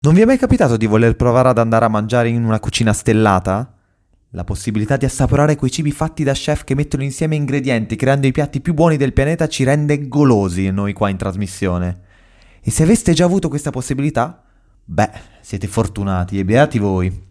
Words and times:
Non 0.00 0.14
vi 0.14 0.20
è 0.20 0.24
mai 0.24 0.38
capitato 0.38 0.76
di 0.76 0.86
voler 0.86 1.16
provare 1.16 1.48
ad 1.48 1.58
andare 1.58 1.84
a 1.84 1.88
mangiare 1.88 2.28
in 2.28 2.44
una 2.44 2.60
cucina 2.60 2.92
stellata? 2.92 3.74
La 4.30 4.44
possibilità 4.44 4.96
di 4.96 5.04
assaporare 5.04 5.56
quei 5.56 5.72
cibi 5.72 5.90
fatti 5.90 6.22
da 6.22 6.34
chef 6.34 6.62
che 6.62 6.76
mettono 6.76 7.02
insieme 7.02 7.34
ingredienti 7.34 7.96
creando 7.96 8.28
i 8.28 8.32
piatti 8.32 8.60
più 8.60 8.74
buoni 8.74 8.96
del 8.96 9.12
pianeta 9.12 9.48
ci 9.48 9.64
rende 9.64 10.06
golosi 10.06 10.70
noi 10.70 10.92
qua 10.92 11.08
in 11.08 11.16
trasmissione. 11.16 12.02
E 12.60 12.70
se 12.70 12.84
aveste 12.84 13.12
già 13.12 13.24
avuto 13.24 13.48
questa 13.48 13.70
possibilità, 13.70 14.44
beh, 14.84 15.10
siete 15.40 15.66
fortunati 15.66 16.38
e 16.38 16.44
beati 16.44 16.78
voi. 16.78 17.26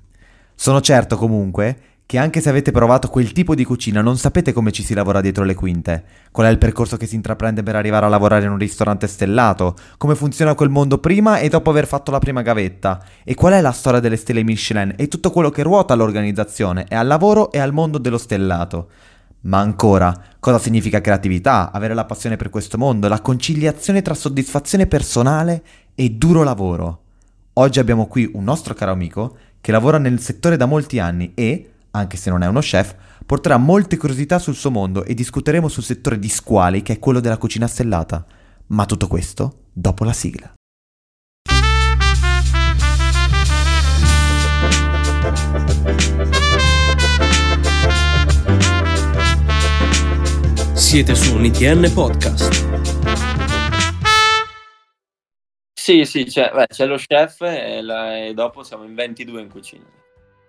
Sono 0.53 0.81
certo 0.81 1.15
comunque 1.15 1.79
che 2.07 2.17
anche 2.17 2.39
se 2.39 2.47
avete 2.47 2.71
provato 2.71 3.09
quel 3.09 3.33
tipo 3.33 3.53
di 3.53 3.65
cucina 3.65 3.99
non 3.99 4.17
sapete 4.17 4.53
come 4.53 4.71
ci 4.71 4.81
si 4.81 4.93
lavora 4.93 5.19
dietro 5.19 5.43
le 5.43 5.55
quinte, 5.55 6.05
qual 6.31 6.47
è 6.47 6.49
il 6.49 6.57
percorso 6.57 6.95
che 6.95 7.05
si 7.05 7.15
intraprende 7.15 7.63
per 7.63 7.75
arrivare 7.75 8.05
a 8.05 8.09
lavorare 8.09 8.45
in 8.45 8.51
un 8.51 8.57
ristorante 8.57 9.07
stellato, 9.07 9.75
come 9.97 10.15
funziona 10.15 10.55
quel 10.55 10.69
mondo 10.69 10.99
prima 10.99 11.39
e 11.39 11.49
dopo 11.49 11.69
aver 11.69 11.85
fatto 11.85 12.11
la 12.11 12.19
prima 12.19 12.43
gavetta, 12.43 13.03
e 13.25 13.35
qual 13.35 13.51
è 13.51 13.59
la 13.59 13.73
storia 13.73 13.99
delle 13.99 14.15
stelle 14.15 14.43
Michelin 14.43 14.93
e 14.95 15.09
tutto 15.09 15.31
quello 15.31 15.49
che 15.49 15.63
ruota 15.63 15.95
all'organizzazione 15.95 16.85
e 16.87 16.95
al 16.95 17.07
lavoro 17.07 17.51
e 17.51 17.59
al 17.59 17.73
mondo 17.73 17.97
dello 17.97 18.17
stellato. 18.17 18.87
Ma 19.41 19.59
ancora, 19.59 20.17
cosa 20.39 20.59
significa 20.59 21.01
creatività, 21.01 21.73
avere 21.73 21.93
la 21.93 22.05
passione 22.05 22.37
per 22.37 22.49
questo 22.49 22.77
mondo, 22.77 23.09
la 23.09 23.19
conciliazione 23.19 24.01
tra 24.01 24.13
soddisfazione 24.13 24.87
personale 24.87 25.61
e 25.93 26.09
duro 26.11 26.43
lavoro. 26.43 27.01
Oggi 27.53 27.79
abbiamo 27.79 28.07
qui 28.07 28.29
un 28.33 28.45
nostro 28.45 28.73
caro 28.73 28.93
amico 28.93 29.37
che 29.59 29.73
lavora 29.73 29.97
nel 29.97 30.21
settore 30.21 30.55
da 30.55 30.65
molti 30.65 30.99
anni 30.99 31.33
e, 31.35 31.71
anche 31.91 32.17
se 32.17 32.29
non 32.29 32.43
è 32.43 32.47
uno 32.47 32.59
chef, 32.59 32.95
porterà 33.25 33.57
molte 33.57 33.97
curiosità 33.97 34.39
sul 34.39 34.55
suo 34.55 34.71
mondo 34.71 35.03
e 35.03 35.13
discuteremo 35.13 35.67
sul 35.67 35.83
settore 35.83 36.19
di 36.19 36.29
squali 36.29 36.81
che 36.81 36.93
è 36.93 36.99
quello 36.99 37.19
della 37.19 37.37
cucina 37.37 37.67
stellata. 37.67 38.25
Ma 38.67 38.85
tutto 38.85 39.07
questo 39.07 39.65
dopo 39.73 40.03
la 40.03 40.13
sigla. 40.13 40.51
Siete 50.73 51.13
su 51.15 51.35
un 51.35 51.45
ITN 51.45 51.91
Podcast. 51.93 52.65
Sì, 55.73 56.03
sì, 56.05 56.25
c'è, 56.25 56.51
beh, 56.53 56.67
c'è 56.67 56.85
lo 56.85 56.95
chef 56.97 57.41
e, 57.41 57.81
la- 57.81 58.25
e 58.25 58.33
dopo 58.33 58.63
siamo 58.63 58.83
in 58.83 58.95
22 58.95 59.41
in 59.41 59.49
cucina. 59.49 59.85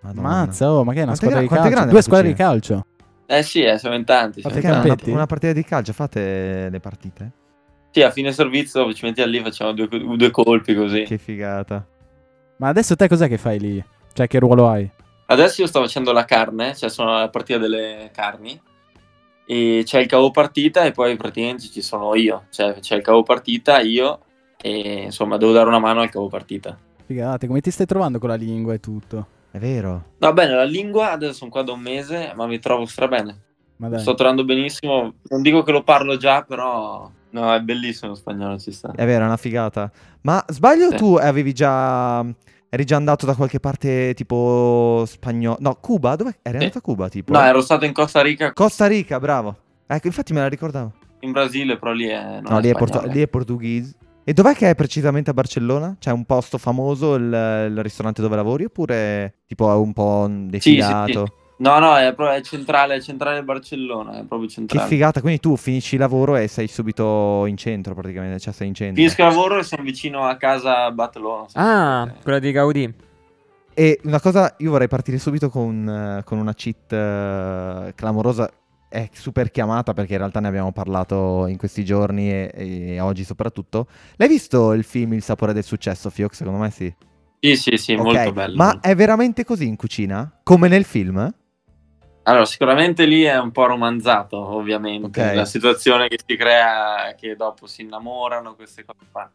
Madonna. 0.01 0.27
Mazza, 0.27 0.71
oh, 0.71 0.83
ma 0.83 0.93
che 0.93 0.99
è 0.99 1.03
una 1.03 1.17
Quanto 1.17 1.39
è 1.39 1.45
squadra 1.45 1.59
gra- 1.59 1.67
di 1.67 1.73
calcio? 1.75 1.91
Due 1.91 2.01
squadre 2.01 2.27
di 2.27 2.33
calcio. 2.33 2.85
Eh 3.25 3.43
sì, 3.43 3.61
eh, 3.61 3.77
siamo 3.77 3.95
in 3.95 4.05
tanti. 4.05 4.41
siamo 4.41 4.55
in 4.55 4.61
tanti. 4.61 5.09
Una, 5.09 5.17
una 5.17 5.25
partita 5.25 5.53
di 5.53 5.63
calcio, 5.63 5.93
fate 5.93 6.69
le 6.69 6.79
partite? 6.79 7.31
Sì, 7.91 8.01
a 8.01 8.11
fine 8.11 8.31
servizio 8.31 8.91
ci 8.93 9.05
mettiamo 9.05 9.31
lì, 9.31 9.41
facciamo 9.41 9.73
due, 9.73 9.87
due 9.87 10.31
colpi 10.31 10.73
così. 10.73 11.03
Che 11.03 11.17
figata. 11.17 11.85
Ma 12.57 12.67
adesso 12.67 12.95
te 12.95 13.07
cos'è 13.07 13.27
che 13.27 13.37
fai 13.37 13.59
lì? 13.59 13.83
Cioè, 14.13 14.27
che 14.27 14.39
ruolo 14.39 14.67
hai? 14.67 14.89
Adesso 15.27 15.61
io 15.61 15.67
sto 15.67 15.81
facendo 15.81 16.11
la 16.11 16.25
carne, 16.25 16.75
cioè 16.75 16.89
sono 16.89 17.15
alla 17.15 17.29
partita 17.29 17.59
delle 17.59 18.09
carni. 18.13 18.59
E 19.45 19.81
c'è 19.83 19.99
il 19.99 20.07
cavo 20.07 20.31
partita 20.31 20.83
e 20.83 20.91
poi 20.91 21.15
praticamente 21.15 21.67
ci 21.67 21.81
sono 21.81 22.13
io. 22.15 22.45
Cioè 22.49 22.79
c'è 22.79 22.95
il 22.95 23.01
cavo 23.01 23.23
partita, 23.23 23.79
io 23.79 24.19
e 24.61 25.03
insomma 25.03 25.37
devo 25.37 25.51
dare 25.51 25.67
una 25.67 25.79
mano 25.79 26.01
al 26.01 26.09
cavo 26.09 26.27
partita. 26.27 26.77
Figate, 27.05 27.47
come 27.47 27.61
ti 27.61 27.71
stai 27.71 27.85
trovando 27.85 28.19
con 28.19 28.29
la 28.29 28.35
lingua 28.35 28.73
e 28.73 28.79
tutto? 28.79 29.37
È 29.51 29.57
vero. 29.57 30.13
Va 30.19 30.31
bene, 30.33 30.53
la 30.53 30.63
lingua 30.63 31.11
adesso 31.11 31.33
sono 31.33 31.49
qua 31.49 31.63
da 31.63 31.71
un 31.71 31.79
mese, 31.81 32.33
ma 32.35 32.45
mi 32.45 32.59
trovo 32.59 32.85
strabene. 32.85 33.41
Ma 33.77 33.89
dai. 33.89 33.99
Sto 33.99 34.13
trovando 34.13 34.43
benissimo. 34.45 35.13
Non 35.29 35.41
dico 35.41 35.63
che 35.63 35.71
lo 35.71 35.83
parlo 35.83 36.17
già, 36.17 36.43
però 36.43 37.09
no, 37.31 37.53
è 37.53 37.59
bellissimo 37.61 38.11
lo 38.11 38.15
spagnolo, 38.15 38.59
ci 38.59 38.71
sta. 38.71 38.91
È 38.95 39.05
vero, 39.05 39.23
è 39.23 39.27
una 39.27 39.37
figata. 39.37 39.89
Ma 40.21 40.43
sbaglio 40.47 40.89
Sì. 40.91 40.95
tu 40.97 41.15
avevi 41.15 41.53
già... 41.53 42.25
Eri 42.71 42.85
già 42.85 42.97
andato 42.97 43.25
da 43.25 43.33
qualche 43.33 43.59
parte 43.59 44.13
tipo 44.13 45.03
spagnolo... 45.07 45.57
No, 45.59 45.75
Cuba? 45.81 46.15
Dove 46.15 46.37
eri 46.43 46.57
Sì. 46.57 46.63
andato 46.65 46.77
a 46.77 46.81
Cuba 46.81 47.09
tipo? 47.09 47.33
No, 47.33 47.39
ero 47.41 47.61
stato 47.61 47.85
in 47.85 47.93
Costa 47.93 48.21
Rica, 48.21 48.53
Costa 48.53 48.85
Rica, 48.85 49.19
bravo. 49.19 49.55
Ecco, 49.87 50.05
infatti 50.05 50.33
me 50.33 50.41
la 50.41 50.47
ricordavo. 50.49 50.93
in 51.21 51.31
Brasile, 51.31 51.77
però 51.79 51.91
lì 51.93 52.05
è. 52.05 52.21
non 52.41 52.43
No, 52.53 52.59
lì, 52.59 52.69
è 52.69 52.73
porto- 52.73 53.03
lì 53.07 53.21
è 53.23 53.27
portoghese. 53.27 53.95
E 54.29 54.33
dov'è 54.33 54.53
che 54.53 54.69
è 54.69 54.75
precisamente 54.75 55.31
a 55.31 55.33
Barcellona? 55.33 55.95
C'è 55.99 56.11
un 56.11 56.23
posto 56.23 56.59
famoso, 56.59 57.15
il, 57.15 57.23
il 57.23 57.81
ristorante 57.81 58.21
dove 58.21 58.35
lavori, 58.35 58.65
oppure 58.65 59.37
tipo 59.47 59.71
è 59.71 59.73
un 59.73 59.91
po' 59.91 60.27
defilato? 60.29 61.33
No, 61.57 61.79
no, 61.79 61.97
è, 61.97 62.13
proprio, 62.13 62.37
è 62.37 62.41
centrale, 62.43 62.97
è 62.97 63.01
centrale 63.01 63.43
Barcellona, 63.43 64.19
è 64.19 64.25
proprio 64.25 64.47
Che 64.47 64.53
centrale. 64.53 64.87
figata, 64.87 65.21
quindi 65.21 65.39
tu 65.39 65.55
finisci 65.55 65.95
il 65.95 66.01
lavoro 66.01 66.35
e 66.35 66.47
sei 66.47 66.67
subito 66.67 67.47
in 67.47 67.57
centro 67.57 67.95
praticamente, 67.95 68.37
cioè 68.37 68.53
sei 68.53 68.67
in 68.67 68.75
centro. 68.75 68.97
Finisco 68.97 69.23
il 69.23 69.27
lavoro 69.29 69.57
e 69.57 69.63
sono 69.63 69.81
vicino 69.81 70.23
a 70.27 70.35
casa 70.35 70.91
Battelona. 70.91 71.47
Ah, 71.53 72.13
quella 72.21 72.37
di 72.37 72.51
Gaudì. 72.51 72.93
E 73.73 73.99
una 74.03 74.19
cosa, 74.19 74.53
io 74.59 74.69
vorrei 74.69 74.87
partire 74.87 75.17
subito 75.17 75.49
con, 75.49 75.89
eh, 76.19 76.23
con 76.23 76.37
una 76.37 76.53
cheat 76.53 76.93
eh, 76.93 77.93
clamorosa. 77.95 78.47
È 78.89 79.07
super 79.13 79.51
chiamata 79.51 79.93
perché 79.93 80.13
in 80.13 80.17
realtà 80.17 80.39
ne 80.39 80.47
abbiamo 80.47 80.71
parlato 80.71 81.45
in 81.45 81.57
questi 81.57 81.85
giorni 81.85 82.31
e, 82.31 82.51
e 82.55 82.99
oggi 82.99 83.23
soprattutto. 83.23 83.87
L'hai 84.15 84.27
visto 84.27 84.73
il 84.73 84.83
film 84.83 85.13
Il 85.13 85.21
sapore 85.21 85.53
del 85.53 85.63
successo, 85.63 86.09
Fiox? 86.09 86.33
Secondo 86.33 86.59
me 86.59 86.71
sì. 86.71 86.93
Sì, 87.39 87.55
sì, 87.55 87.77
sì, 87.77 87.93
Ok, 87.93 88.01
molto 88.01 88.31
bello. 88.33 88.55
Ma 88.55 88.79
è 88.81 88.95
veramente 88.95 89.45
così 89.45 89.67
in 89.67 89.75
cucina? 89.75 90.39
Come 90.43 90.67
nel 90.67 90.83
film? 90.83 91.33
Allora, 92.23 92.45
sicuramente 92.45 93.05
lì 93.05 93.23
è 93.23 93.39
un 93.39 93.51
po' 93.51 93.65
romanzato, 93.65 94.37
ovviamente. 94.37 95.21
Ok. 95.21 95.35
La 95.35 95.45
situazione 95.45 96.07
che 96.07 96.19
si 96.25 96.35
crea, 96.35 97.15
che 97.15 97.35
dopo 97.35 97.65
si 97.65 97.83
innamorano, 97.83 98.55
queste 98.55 98.83
cose 98.83 99.05
qua. 99.11 99.31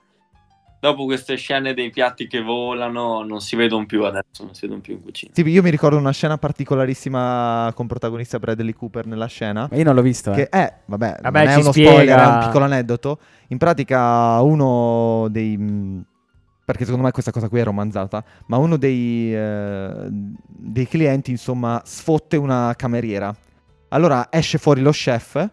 Dopo 0.84 1.06
queste 1.06 1.37
scene 1.37 1.72
dei 1.72 1.89
piatti 1.89 2.27
che 2.27 2.43
volano, 2.43 3.22
non 3.22 3.41
si 3.41 3.56
vedono 3.56 3.87
più 3.87 4.05
adesso, 4.05 4.45
non 4.45 4.53
si 4.53 4.61
vedono 4.67 4.83
più 4.83 4.93
in 4.93 5.00
cucina. 5.03 5.33
Sì, 5.34 5.41
io 5.49 5.62
mi 5.62 5.71
ricordo 5.71 5.97
una 5.97 6.11
scena 6.11 6.37
particolarissima 6.37 7.72
con 7.75 7.87
protagonista 7.87 8.39
Bradley 8.39 8.75
Cooper 8.75 9.06
nella 9.06 9.25
scena. 9.25 9.67
Ma 9.71 9.77
io 9.78 9.84
non 9.84 9.94
l'ho 9.94 10.03
visto, 10.03 10.33
eh. 10.33 10.34
Che 10.34 10.49
è, 10.50 10.75
vabbè, 10.84 11.21
Vabbè, 11.23 11.44
non 11.44 11.53
è 11.53 11.56
uno 11.56 11.73
spiega- 11.73 11.91
spoiler, 11.91 12.19
è 12.19 12.27
un 12.27 12.39
piccolo 12.44 12.65
aneddoto. 12.67 13.19
In 13.47 13.56
pratica, 13.56 14.43
uno 14.43 15.28
dei. 15.31 15.56
mh, 15.56 16.05
Perché 16.67 16.84
secondo 16.84 17.06
me 17.06 17.12
questa 17.12 17.31
cosa 17.31 17.49
qui 17.49 17.61
è 17.61 17.65
romanzata. 17.65 18.23
Ma 18.49 18.59
uno 18.59 18.77
dei, 18.77 19.34
eh, 19.34 20.06
dei 20.11 20.87
clienti, 20.87 21.31
insomma, 21.31 21.81
sfotte 21.83 22.37
una 22.37 22.75
cameriera. 22.77 23.34
Allora 23.89 24.27
esce 24.31 24.59
fuori 24.59 24.83
lo 24.83 24.91
chef, 24.91 25.49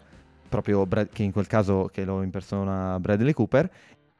proprio 0.50 0.86
Brad- 0.86 1.08
che 1.14 1.24
in 1.24 1.32
quel 1.32 1.48
caso 1.48 1.90
che 1.90 2.04
lo 2.04 2.22
impersona 2.22 3.00
Bradley 3.00 3.32
Cooper. 3.32 3.70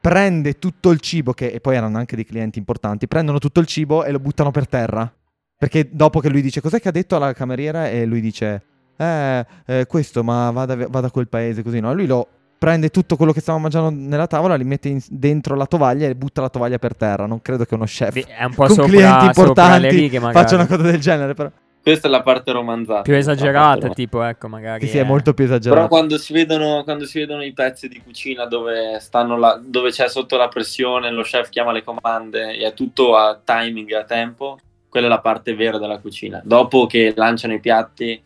Prende 0.02 0.58
tutto 0.58 0.90
il 0.90 0.98
cibo, 0.98 1.32
che 1.32 1.46
e 1.46 1.60
poi 1.60 1.76
erano 1.76 1.96
anche 1.96 2.16
dei 2.16 2.24
clienti 2.24 2.58
importanti. 2.58 3.06
Prendono 3.06 3.38
tutto 3.38 3.60
il 3.60 3.66
cibo 3.66 4.02
e 4.02 4.10
lo 4.10 4.18
buttano 4.18 4.50
per 4.50 4.66
terra. 4.66 5.08
Perché 5.56 5.88
dopo 5.92 6.18
che 6.18 6.28
lui 6.28 6.42
dice 6.42 6.60
cos'è 6.60 6.80
che 6.80 6.88
ha 6.88 6.92
detto 6.92 7.14
alla 7.14 7.32
cameriera, 7.32 7.88
e 7.88 8.04
lui 8.04 8.20
dice 8.20 8.62
eh, 8.96 9.46
eh, 9.64 9.86
questo, 9.86 10.24
ma 10.24 10.50
vada, 10.50 10.74
vada 10.88 11.06
a 11.06 11.10
quel 11.12 11.28
paese 11.28 11.62
così, 11.62 11.78
no? 11.78 11.94
Lui 11.94 12.06
lo 12.06 12.26
prende 12.58 12.90
tutto 12.90 13.16
quello 13.16 13.32
che 13.32 13.40
stava 13.40 13.58
mangiando 13.58 13.90
nella 13.90 14.26
tavola, 14.26 14.56
li 14.56 14.64
mette 14.64 14.88
in- 14.88 15.00
dentro 15.08 15.54
la 15.54 15.66
tovaglia 15.66 16.08
e 16.08 16.16
butta 16.16 16.40
la 16.40 16.48
tovaglia 16.48 16.78
per 16.78 16.96
terra. 16.96 17.26
Non 17.26 17.40
credo 17.40 17.64
che 17.64 17.74
uno 17.74 17.84
chef 17.84 18.12
Di- 18.12 18.22
È 18.26 18.42
un 18.42 18.54
po' 18.54 18.66
con 18.66 18.74
sopra, 18.74 18.90
clienti 18.90 19.24
importanti 19.26 19.86
faccia 20.32 20.54
una 20.56 20.66
cosa 20.66 20.82
del 20.82 21.00
genere, 21.00 21.34
però. 21.34 21.50
Questa 21.82 22.06
è 22.06 22.10
la 22.10 22.22
parte 22.22 22.52
romanzata. 22.52 23.02
Più 23.02 23.14
esagerata, 23.14 23.80
parte 23.80 23.94
tipo, 23.94 24.22
ecco, 24.22 24.46
magari. 24.46 24.84
Sì, 24.84 24.92
sì, 24.92 24.98
è 24.98 25.00
eh. 25.00 25.04
molto 25.04 25.34
più 25.34 25.44
Però 25.46 25.56
esagerato. 25.56 25.88
quando 25.88 26.16
si, 26.16 26.32
vedono, 26.32 26.84
quando 26.84 27.04
si 27.06 27.18
vedono 27.18 27.42
i 27.42 27.52
pezzi 27.52 27.88
di 27.88 28.00
cucina 28.00 28.46
dove, 28.46 29.00
stanno 29.00 29.36
la- 29.36 29.60
dove 29.60 29.90
c'è 29.90 30.08
sotto 30.08 30.36
la 30.36 30.46
pressione, 30.46 31.10
lo 31.10 31.22
chef 31.22 31.48
chiama 31.48 31.72
le 31.72 31.82
comande 31.82 32.56
e 32.56 32.66
è 32.66 32.72
tutto 32.74 33.16
a 33.16 33.36
timing, 33.42 33.90
a 33.94 34.04
tempo, 34.04 34.58
quella 34.88 35.06
è 35.06 35.10
la 35.10 35.18
parte 35.20 35.56
vera 35.56 35.78
della 35.78 35.98
cucina. 35.98 36.40
Dopo 36.44 36.86
che 36.86 37.12
lanciano 37.16 37.54
i 37.54 37.60
piatti, 37.60 38.22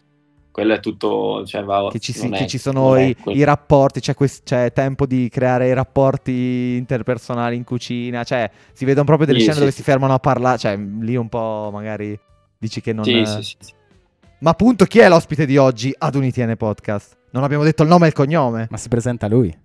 quello 0.50 0.74
è 0.74 0.80
tutto... 0.80 1.42
Cioè, 1.46 1.62
va, 1.64 1.88
Che 1.90 1.98
ci, 1.98 2.12
si- 2.12 2.28
è- 2.28 2.36
che 2.36 2.46
ci 2.46 2.58
sono 2.58 2.94
è 2.94 3.04
i, 3.04 3.16
i 3.28 3.42
rapporti, 3.44 4.00
c'è, 4.00 4.14
quest- 4.14 4.42
c'è 4.44 4.70
tempo 4.72 5.06
di 5.06 5.30
creare 5.30 5.68
i 5.68 5.72
rapporti 5.72 6.76
interpersonali 6.76 7.56
in 7.56 7.64
cucina, 7.64 8.22
cioè 8.22 8.50
si 8.72 8.84
vedono 8.84 9.06
proprio 9.06 9.26
delle 9.26 9.38
Sì, 9.38 9.44
scene 9.44 9.54
sì, 9.56 9.60
dove 9.60 9.72
sì. 9.72 9.78
si 9.78 9.82
fermano 9.82 10.12
a 10.12 10.18
parlare, 10.18 10.58
cioè 10.58 10.76
lì 10.76 11.16
un 11.16 11.28
po' 11.30 11.70
magari 11.72 12.18
dici 12.58 12.80
che 12.80 12.92
non... 12.92 13.04
Sì, 13.04 13.24
sì, 13.24 13.42
sì, 13.42 13.56
sì. 13.60 13.74
Ma 14.38 14.50
appunto 14.50 14.84
chi 14.84 14.98
è 14.98 15.08
l'ospite 15.08 15.46
di 15.46 15.56
oggi 15.56 15.94
ad 15.96 16.14
un 16.14 16.24
ITN 16.24 16.56
Podcast? 16.56 17.16
Non 17.30 17.42
abbiamo 17.42 17.64
detto 17.64 17.82
il 17.82 17.88
nome 17.88 18.04
e 18.04 18.08
il 18.08 18.14
cognome. 18.14 18.66
Ma 18.70 18.76
si 18.76 18.88
presenta 18.88 19.28
lui. 19.28 19.56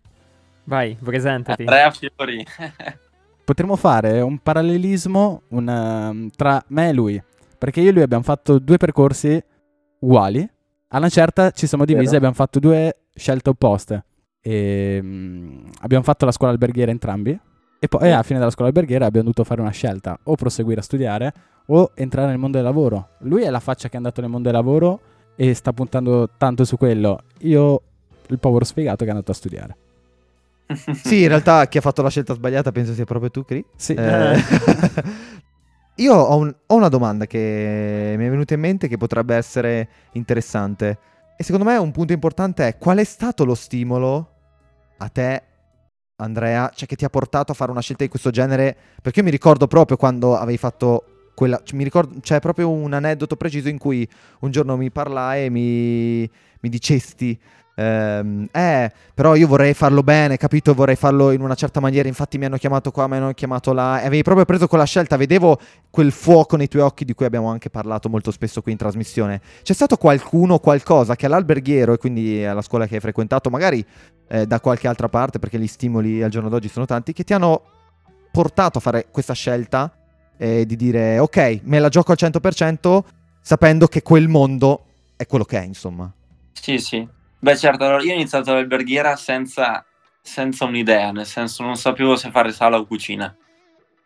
Vai, 0.64 0.98
presentati. 1.02 1.64
Andrea 1.64 1.92
Fiori. 1.92 2.46
Potremmo 3.44 3.76
fare 3.76 4.22
un 4.22 4.38
parallelismo 4.38 5.42
un, 5.50 5.68
ehm, 5.68 6.30
tra 6.36 6.64
me 6.68 6.90
e 6.90 6.94
lui. 6.94 7.22
Perché 7.58 7.82
io 7.82 7.90
e 7.90 7.92
lui 7.92 8.02
abbiamo 8.02 8.24
fatto 8.24 8.60
due 8.60 8.78
percorsi 8.78 9.42
uguali. 10.00 10.50
A 10.88 10.98
una 10.98 11.10
certa 11.10 11.52
ci 11.52 11.68
siamo 11.68 11.86
divisi 11.86 12.14
e 12.14 12.18
abbiamo 12.18 12.36
fatto 12.36 12.60
due 12.60 13.04
scelte 13.14 13.50
opposte. 13.50 14.06
E, 14.42 15.00
mm, 15.02 15.68
abbiamo 15.82 16.04
fatto 16.04 16.26
la 16.26 16.32
scuola 16.32 16.54
alberghiera 16.54 16.92
entrambi. 16.92 17.38
E 17.84 17.88
poi 17.88 18.12
alla 18.12 18.22
fine 18.22 18.38
della 18.38 18.52
scuola 18.52 18.68
alberghiera 18.68 19.08
abbiamo 19.08 19.26
dovuto 19.26 19.44
fare 19.44 19.60
una 19.60 19.72
scelta. 19.72 20.16
O 20.26 20.36
proseguire 20.36 20.82
a 20.82 20.84
studiare 20.84 21.34
o 21.66 21.90
entrare 21.96 22.28
nel 22.28 22.38
mondo 22.38 22.58
del 22.58 22.66
lavoro. 22.66 23.10
Lui 23.22 23.42
è 23.42 23.50
la 23.50 23.60
faccia 23.60 23.88
che 23.88 23.96
è 23.96 23.98
andato 23.98 24.22
nel 24.22 24.30
mondo 24.30 24.50
del 24.50 24.56
lavoro 24.56 25.00
e 25.36 25.56
sta 25.56 25.74
puntando 25.74 26.30
tanto 26.38 26.64
su 26.64 26.78
quello. 26.78 27.24
Io 27.40 27.82
il 28.28 28.38
povero 28.38 28.66
sfigato 28.66 28.98
che 28.98 29.08
è 29.10 29.10
andato 29.10 29.32
a 29.32 29.34
studiare. 29.34 29.76
Sì, 31.04 31.24
in 31.24 31.30
realtà 31.30 31.68
chi 31.68 31.80
ha 31.80 31.82
fatto 31.82 32.04
la 32.04 32.10
scelta 32.12 32.36
sbagliata 32.36 32.72
penso 32.72 32.94
sia 32.94 33.04
proprio 33.06 33.32
tu, 33.32 33.44
Cri. 33.44 33.66
Sì. 33.76 33.96
Eh, 33.96 34.36
io 35.98 36.14
ho, 36.14 36.38
un- 36.38 36.56
ho 36.68 36.76
una 36.76 36.88
domanda 36.88 37.26
che 37.26 38.14
mi 38.16 38.28
è 38.28 38.30
venuta 38.30 38.54
in 38.54 38.60
mente 38.60 38.88
che 38.88 38.98
potrebbe 38.98 39.34
essere 39.36 39.90
interessante. 40.12 41.00
E 41.36 41.44
secondo 41.44 41.66
me 41.66 41.78
un 41.78 41.90
punto 41.90 42.14
importante 42.14 42.68
è 42.68 42.78
qual 42.78 43.00
è 43.00 43.04
stato 43.04 43.44
lo 43.44 43.56
stimolo 43.56 44.30
a 44.98 45.10
te, 45.10 45.44
Andrea, 46.24 46.72
cioè 46.74 46.88
che 46.88 46.96
ti 46.96 47.06
ha 47.06 47.10
portato 47.10 47.52
a 47.52 47.56
fare 47.56 47.72
una 47.72 47.82
scelta 47.82 48.04
di 48.04 48.10
questo 48.10 48.30
genere? 48.30 48.76
Perché 49.02 49.20
io 49.20 49.26
mi 49.26 49.32
ricordo 49.32 49.68
proprio 49.68 49.98
quando 49.98 50.36
avevi 50.36 50.58
fatto 50.58 51.04
quella... 51.34 51.60
cioè, 51.64 51.78
mi 51.78 51.84
ricordo, 51.84 52.20
c'è 52.22 52.40
proprio 52.40 52.70
un 52.70 52.94
aneddoto 52.94 53.36
preciso 53.36 53.70
in 53.70 53.78
cui 53.78 54.08
un 54.42 54.52
giorno 54.52 54.78
mi 54.78 54.92
parlai 54.92 55.46
e 55.46 55.50
mi, 55.50 56.30
mi 56.60 56.70
dicesti... 56.70 57.40
ehm, 57.74 58.48
eh, 58.52 58.92
però 59.14 59.36
io 59.36 59.48
vorrei 59.48 59.74
farlo 59.74 60.04
bene, 60.04 60.38
capito? 60.38 60.74
Vorrei 60.74 60.96
farlo 60.96 61.32
in 61.32 61.42
una 61.42 61.56
certa 61.56 61.80
maniera. 61.80 62.08
Infatti, 62.08 62.38
mi 62.38 62.46
hanno 62.46 62.58
chiamato 62.58 62.92
qua, 62.92 63.08
mi 63.08 63.16
hanno 63.16 63.34
chiamato 63.34 63.74
là. 63.74 64.02
E 64.02 64.06
avevi 64.06 64.24
proprio 64.24 64.46
preso 64.46 64.68
quella 64.68 64.84
scelta. 64.84 65.18
Vedevo 65.18 65.60
quel 65.90 66.12
fuoco 66.12 66.58
nei 66.58 66.68
tuoi 66.68 66.84
occhi 66.84 67.06
di 67.06 67.14
cui 67.14 67.26
abbiamo 67.26 67.50
anche 67.50 67.70
parlato 67.70 68.10
molto 68.10 68.32
spesso 68.32 68.62
qui 68.62 68.72
in 68.72 68.78
trasmissione. 68.78 69.42
C'è 69.64 69.74
stato 69.74 69.98
qualcuno, 69.98 70.60
qualcosa 70.60 71.16
che 71.16 71.26
all'alberghiero 71.26 71.94
e 71.94 71.98
quindi 71.98 72.44
alla 72.46 72.62
scuola 72.62 72.88
che 72.88 72.96
hai 72.96 73.02
frequentato, 73.02 73.50
magari 73.50 73.84
eh, 74.32 74.48
da 74.48 74.62
qualche 74.62 74.88
altra 74.88 75.10
parte, 75.10 75.40
perché 75.40 75.60
gli 75.60 75.68
stimoli 75.68 76.24
al 76.24 76.30
giorno 76.30 76.48
d'oggi 76.48 76.70
sono 76.70 76.86
tanti, 76.86 77.12
che 77.12 77.26
ti 77.26 77.34
hanno 77.34 77.62
portato 78.32 78.78
a 78.78 78.82
fare 78.82 79.08
questa 79.12 79.34
scelta 79.34 79.94
eh, 80.38 80.66
di 80.66 80.78
dire 80.78 81.20
ok, 81.20 81.60
me 81.64 81.80
la 81.80 81.90
gioco 81.90 82.14
al 82.14 82.18
100% 82.20 83.04
sapendo 83.42 83.88
che 83.88 84.02
quel 84.02 84.30
mondo 84.30 84.86
è 85.18 85.26
quello 85.26 85.44
che 85.44 85.60
è, 85.60 85.64
insomma. 85.64 86.10
Sì, 86.54 86.78
sì. 86.78 87.06
Beh, 87.40 87.58
certo, 87.58 87.84
allora 87.84 88.02
io 88.02 88.12
ho 88.12 88.16
iniziato 88.16 88.54
l'alberghiera 88.54 89.18
senza, 89.18 89.84
senza 90.22 90.64
un'idea, 90.64 91.12
nel 91.12 91.26
senso 91.26 91.64
non 91.64 91.76
sapevo 91.76 92.16
se 92.16 92.32
fare 92.32 92.54
sala 92.54 92.78
o 92.78 92.86
cucina. 92.86 93.36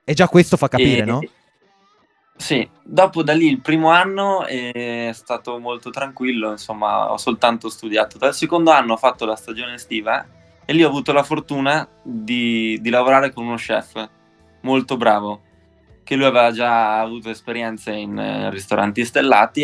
E 0.03 0.13
già 0.13 0.27
questo 0.27 0.57
fa 0.57 0.67
capire, 0.67 1.03
E- 1.03 1.05
no? 1.05 1.21
Sì, 2.37 2.69
dopo 2.83 3.23
da 3.23 3.33
lì 3.33 3.47
il 3.47 3.61
primo 3.61 3.89
anno 3.89 4.45
è 4.45 5.09
stato 5.13 5.57
molto 5.57 5.89
tranquillo, 5.89 6.51
insomma, 6.51 7.11
ho 7.11 7.17
soltanto 7.17 7.69
studiato. 7.69 8.17
Dal 8.17 8.35
secondo 8.35 8.71
anno 8.71 8.93
ho 8.93 8.97
fatto 8.97 9.25
la 9.25 9.35
stagione 9.35 9.75
estiva 9.75 10.25
e 10.65 10.73
lì 10.73 10.83
ho 10.83 10.87
avuto 10.87 11.11
la 11.13 11.23
fortuna 11.23 11.87
di, 12.03 12.77
di 12.81 12.89
lavorare 12.89 13.31
con 13.31 13.45
uno 13.45 13.55
chef 13.55 14.09
molto 14.61 14.97
bravo, 14.97 15.41
che 16.03 16.15
lui 16.15 16.25
aveva 16.25 16.51
già 16.51 16.99
avuto 16.99 17.29
esperienze 17.29 17.93
in 17.93 18.17
eh, 18.17 18.49
ristoranti 18.49 19.05
stellati 19.05 19.63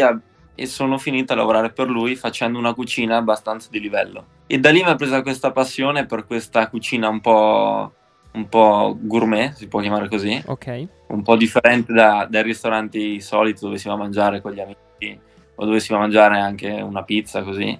e 0.55 0.65
sono 0.65 0.97
finito 0.97 1.33
a 1.33 1.35
lavorare 1.35 1.71
per 1.71 1.89
lui 1.89 2.15
facendo 2.15 2.57
una 2.57 2.73
cucina 2.73 3.17
abbastanza 3.17 3.67
di 3.69 3.79
livello. 3.79 4.25
E 4.47 4.59
da 4.59 4.69
lì 4.69 4.81
mi 4.81 4.89
ha 4.89 4.95
presa 4.95 5.21
questa 5.21 5.51
passione 5.51 6.05
per 6.05 6.25
questa 6.25 6.67
cucina 6.69 7.09
un 7.09 7.19
po', 7.19 7.93
un 8.33 8.47
po' 8.47 8.97
gourmet, 8.99 9.53
si 9.53 9.67
può 9.67 9.81
chiamare 9.81 10.07
così 10.07 10.41
Ok. 10.45 10.87
un 11.07 11.21
po' 11.21 11.35
differente 11.35 11.91
da- 11.91 12.25
dai 12.29 12.43
ristoranti 12.43 13.19
soliti 13.19 13.61
dove 13.61 13.77
si 13.77 13.87
va 13.87 13.95
a 13.95 13.97
mangiare 13.97 14.41
con 14.41 14.51
gli 14.53 14.59
amici 14.61 15.19
o 15.55 15.65
dove 15.65 15.79
si 15.79 15.91
va 15.91 15.97
a 15.97 16.01
mangiare 16.01 16.39
anche 16.39 16.69
una 16.69 17.03
pizza 17.03 17.43
così. 17.43 17.77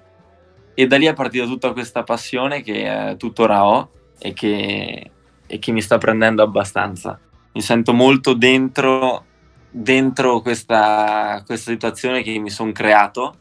E 0.74 0.86
da 0.86 0.96
lì 0.96 1.06
è 1.06 1.14
partita 1.14 1.44
tutta 1.46 1.72
questa 1.72 2.02
passione 2.02 2.62
che 2.62 3.10
eh, 3.10 3.16
tuttora 3.16 3.66
ho 3.66 3.90
e 4.18 4.32
che, 4.32 5.10
e 5.46 5.58
che 5.58 5.72
mi 5.72 5.82
sta 5.82 5.98
prendendo 5.98 6.42
abbastanza. 6.42 7.18
Mi 7.52 7.60
sento 7.60 7.92
molto 7.92 8.34
dentro, 8.34 9.24
dentro 9.70 10.40
questa, 10.40 11.42
questa 11.44 11.70
situazione 11.70 12.22
che 12.22 12.38
mi 12.38 12.50
sono 12.50 12.72
creato 12.72 13.34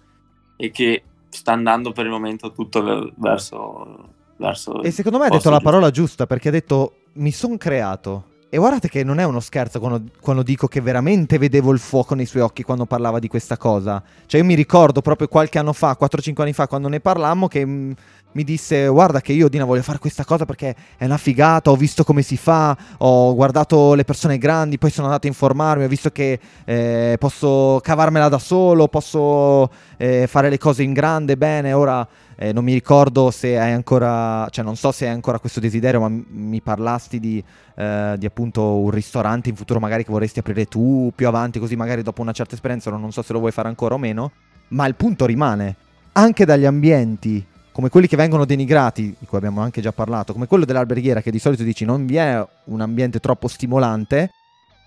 e 0.57 0.71
che 0.71 1.03
sta 1.29 1.53
andando 1.53 1.91
per 1.91 2.05
il 2.05 2.11
momento 2.11 2.51
tutto 2.51 2.83
ver- 2.83 3.13
verso, 3.15 4.09
verso 4.37 4.81
E 4.81 4.91
secondo 4.91 5.17
me 5.19 5.27
ha 5.27 5.29
detto 5.29 5.49
la 5.49 5.61
parola 5.61 5.91
giusta 5.91 6.25
perché 6.25 6.49
ha 6.49 6.51
detto 6.51 6.95
mi 7.13 7.31
son 7.31 7.57
creato. 7.57 8.25
E 8.53 8.57
guardate 8.57 8.89
che 8.89 9.05
non 9.05 9.19
è 9.19 9.23
uno 9.23 9.39
scherzo 9.39 9.79
quando, 9.79 10.11
quando 10.19 10.43
dico 10.43 10.67
che 10.67 10.81
veramente 10.81 11.37
vedevo 11.37 11.71
il 11.71 11.79
fuoco 11.79 12.15
nei 12.15 12.25
suoi 12.25 12.41
occhi 12.41 12.63
quando 12.63 12.85
parlava 12.85 13.17
di 13.17 13.29
questa 13.29 13.55
cosa. 13.55 14.03
Cioè 14.25 14.41
io 14.41 14.45
mi 14.45 14.55
ricordo 14.55 15.01
proprio 15.01 15.29
qualche 15.29 15.57
anno 15.57 15.71
fa, 15.71 15.95
4-5 15.97 16.41
anni 16.41 16.51
fa, 16.51 16.67
quando 16.67 16.89
ne 16.89 16.99
parlammo, 16.99 17.47
che 17.47 17.65
mm, 17.65 17.91
mi 18.33 18.43
disse 18.43 18.87
guarda 18.87 19.21
che 19.21 19.33
io 19.33 19.49
Dina 19.49 19.65
voglio 19.65 19.81
fare 19.81 19.99
questa 19.99 20.23
cosa 20.23 20.45
perché 20.45 20.75
è 20.97 21.05
una 21.05 21.17
figata, 21.17 21.71
ho 21.71 21.75
visto 21.75 22.03
come 22.03 22.21
si 22.21 22.37
fa, 22.37 22.77
ho 22.99 23.33
guardato 23.35 23.93
le 23.93 24.03
persone 24.03 24.37
grandi, 24.37 24.77
poi 24.77 24.89
sono 24.89 25.07
andato 25.07 25.27
a 25.27 25.29
informarmi, 25.29 25.83
ho 25.83 25.87
visto 25.87 26.09
che 26.11 26.39
eh, 26.65 27.17
posso 27.19 27.79
cavarmela 27.83 28.29
da 28.29 28.39
solo, 28.39 28.87
posso 28.87 29.69
eh, 29.97 30.27
fare 30.27 30.49
le 30.49 30.57
cose 30.57 30.83
in 30.83 30.93
grande, 30.93 31.37
bene, 31.37 31.73
ora... 31.73 32.07
Eh, 32.41 32.53
non 32.53 32.63
mi 32.63 32.73
ricordo 32.73 33.29
se 33.29 33.59
hai 33.59 33.71
ancora, 33.71 34.47
cioè 34.49 34.65
non 34.65 34.75
so 34.75 34.91
se 34.91 35.05
hai 35.05 35.13
ancora 35.13 35.37
questo 35.37 35.59
desiderio, 35.59 35.99
ma 35.99 36.09
mi 36.09 36.59
parlasti 36.59 37.19
di, 37.19 37.43
eh, 37.75 38.15
di 38.17 38.25
appunto 38.25 38.77
un 38.77 38.89
ristorante 38.89 39.49
in 39.49 39.55
futuro 39.55 39.79
magari 39.79 40.03
che 40.03 40.11
vorresti 40.11 40.39
aprire 40.39 40.65
tu 40.65 41.11
più 41.15 41.27
avanti, 41.27 41.59
così 41.59 41.75
magari 41.75 42.01
dopo 42.01 42.19
una 42.23 42.31
certa 42.31 42.55
esperienza, 42.55 42.89
non 42.89 43.11
so 43.11 43.21
se 43.21 43.31
lo 43.31 43.37
vuoi 43.37 43.51
fare 43.51 43.67
ancora 43.67 43.93
o 43.93 43.99
meno, 43.99 44.31
ma 44.69 44.87
il 44.87 44.95
punto 44.95 45.27
rimane, 45.27 45.75
anche 46.13 46.43
dagli 46.43 46.65
ambienti 46.65 47.45
come 47.71 47.89
quelli 47.89 48.07
che 48.07 48.15
vengono 48.17 48.45
denigrati, 48.45 49.15
di 49.17 49.25
cui 49.25 49.37
abbiamo 49.37 49.61
anche 49.61 49.81
già 49.81 49.91
parlato, 49.91 50.33
come 50.33 50.47
quello 50.47 50.65
dell'alberghiera 50.65 51.21
che 51.21 51.31
di 51.31 51.39
solito 51.39 51.63
dici 51.63 51.85
non 51.85 52.05
vi 52.05 52.17
è 52.17 52.45
un 52.65 52.81
ambiente 52.81 53.19
troppo 53.19 53.47
stimolante, 53.47 54.31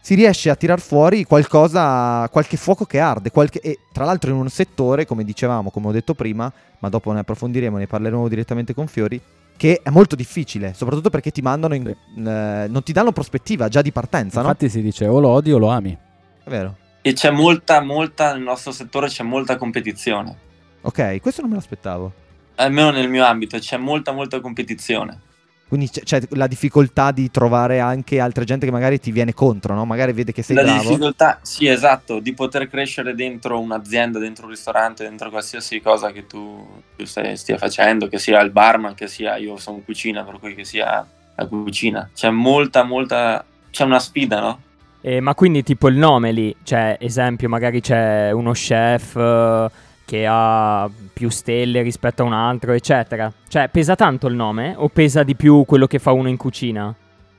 si 0.01 0.15
riesce 0.15 0.51
a 0.51 0.55
tirar 0.55 0.81
fuori 0.81 1.25
qualcosa, 1.25 2.29
qualche 2.31 2.59
fuoco 2.59 2.85
che 2.85 3.01
arde, 3.01 3.31
qualche- 3.31 3.61
e 3.61 3.79
tra 3.91 4.05
l'altro 4.05 4.31
in 4.31 4.37
un 4.37 4.51
settore, 4.51 5.07
come 5.07 5.25
dicevamo, 5.25 5.71
come 5.71 5.89
ho 5.89 5.93
detto 5.93 6.13
prima, 6.13 6.53
ma 6.81 6.89
dopo 6.91 7.11
ne 7.13 7.21
approfondiremo, 7.21 7.79
ne 7.79 7.87
parleremo 7.87 8.29
direttamente 8.29 8.75
con 8.75 8.87
Fiori, 8.87 9.19
che 9.57 9.81
è 9.83 9.89
molto 9.89 10.15
difficile, 10.15 10.75
soprattutto 10.75 11.09
perché 11.09 11.31
ti 11.31 11.41
mandano 11.41 11.75
in, 11.75 11.87
eh, 11.89 12.67
non 12.69 12.83
ti 12.83 12.93
danno 12.93 13.13
prospettiva 13.13 13.69
già 13.69 13.81
di 13.81 13.93
partenza, 13.93 14.41
Infatti 14.41 14.69
si 14.69 14.83
dice 14.83 15.07
o 15.07 15.21
lo 15.21 15.29
odi 15.29 15.53
o 15.53 15.59
lo 15.59 15.69
ami. 15.69 15.93
no? 15.93 15.99
È 16.45 16.51
vero. 16.51 16.77
E 17.01 17.13
c'è 17.15 17.31
molta, 17.31 17.81
molta, 17.81 18.35
nel 18.35 18.43
nostro 18.43 18.73
settore 18.73 19.09
c'è 19.09 19.23
molta 19.23 19.57
competizione. 19.57 20.37
Ok, 20.83 21.21
questo 21.23 21.41
non 21.41 21.51
me 21.51 21.57
l'aspettavo. 21.57 22.13
Almeno 22.57 22.91
nel 22.91 23.09
mio 23.09 23.25
ambito 23.25 23.59
c'è 23.59 23.77
molta 23.77 24.13
molta 24.13 24.41
competizione 24.41 25.21
Quindi 25.67 25.89
c'è, 25.89 26.03
c'è 26.03 26.21
la 26.31 26.47
difficoltà 26.47 27.11
di 27.11 27.31
trovare 27.31 27.81
anche 27.81 28.21
altra 28.21 28.45
gente 28.45 28.67
che 28.67 28.73
magari 28.73 29.01
ti 29.01 29.11
viene 29.11 29.33
contro, 29.35 29.75
no? 29.75 29.85
Magari 29.85 30.13
vede 30.13 30.33
che 30.33 30.43
sei 30.43 30.57
la 30.57 30.63
bravo. 30.63 30.77
difficoltà 30.89 31.39
sì 31.43 31.67
esatto 31.67 32.21
di 32.21 32.33
poter 32.35 32.69
crescere 32.69 33.15
dentro 33.15 33.59
un'azienda 33.61 34.19
dentro 34.19 34.45
un 34.45 34.51
ristorante 34.51 35.03
dentro 35.05 35.31
qualsiasi 35.31 35.81
cosa 35.81 36.13
che 36.13 36.27
tu, 36.27 36.83
tu 36.95 37.05
stai- 37.05 37.37
stia 37.37 37.57
facendo 37.59 38.09
che 38.09 38.19
sia 38.19 38.41
il 38.41 38.51
barman 38.51 38.95
che 38.95 39.09
sia 39.09 39.37
io 39.37 39.57
sono 39.57 39.79
in 39.79 39.85
cucina 39.85 40.23
per 40.25 40.39
cui 40.39 40.55
che 40.55 40.65
sia 40.65 41.07
la 41.35 41.47
cucina 41.47 42.09
c'è 42.15 42.31
molta 42.31 42.85
molta 42.85 43.45
c'è 43.71 43.85
una 43.85 43.99
sfida 43.99 44.41
no? 44.41 44.61
Eh, 45.01 45.21
ma 45.21 45.35
quindi 45.35 45.63
tipo 45.63 45.89
il 45.89 45.97
nome 45.97 46.33
lì, 46.33 46.55
cioè 46.63 46.97
esempio 46.99 47.47
magari 47.49 47.81
c'è 47.83 48.31
uno 48.31 48.53
chef 48.53 49.17
eh, 49.17 49.71
che 50.05 50.27
ha 50.29 50.89
più 51.13 51.29
stelle 51.31 51.83
rispetto 51.83 52.23
a 52.23 52.27
un 52.27 52.33
altro, 52.33 52.73
eccetera. 52.73 53.33
Cioè 53.49 53.69
pesa 53.69 53.95
tanto 53.95 54.27
il 54.27 54.35
nome 54.35 54.75
o 54.77 54.89
pesa 54.89 55.23
di 55.23 55.35
più 55.35 55.65
quello 55.65 55.87
che 55.87 55.99
fa 55.99 56.13
uno 56.13 56.29
in 56.29 56.37
cucina? 56.37 56.95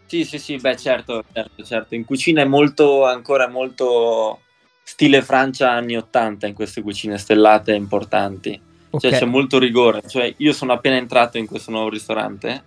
sì 0.08 0.24
sì 0.24 0.38
sì 0.38 0.58
beh 0.58 0.78
certo 0.78 1.24
certo 1.34 1.64
certo 1.64 1.96
in 1.96 2.06
cucina 2.06 2.44
è 2.44 2.46
molto 2.46 3.06
ancora 3.06 3.50
molto 3.50 4.42
stile 4.84 5.24
Francia 5.24 5.72
anni 5.72 5.98
80 5.98 6.46
in 6.46 6.54
queste 6.54 6.84
cucine 6.84 7.18
stellate 7.18 7.74
importanti 7.74 8.62
Ok. 8.96 9.02
Cioè 9.02 9.20
c'è 9.20 9.26
molto 9.26 9.60
rigore, 9.60 10.04
cioè 10.08 10.34
io 10.38 10.54
sono 10.54 10.72
appena 10.72 10.96
entrato 10.96 11.38
in 11.38 11.46
questo 11.46 11.70
nuovo 11.70 11.90
ristorante, 11.90 12.64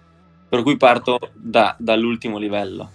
per 0.47 0.63
cui 0.63 0.77
parto 0.77 1.19
da- 1.33 1.75
dall'ultimo 1.79 2.37
livello 2.37 2.93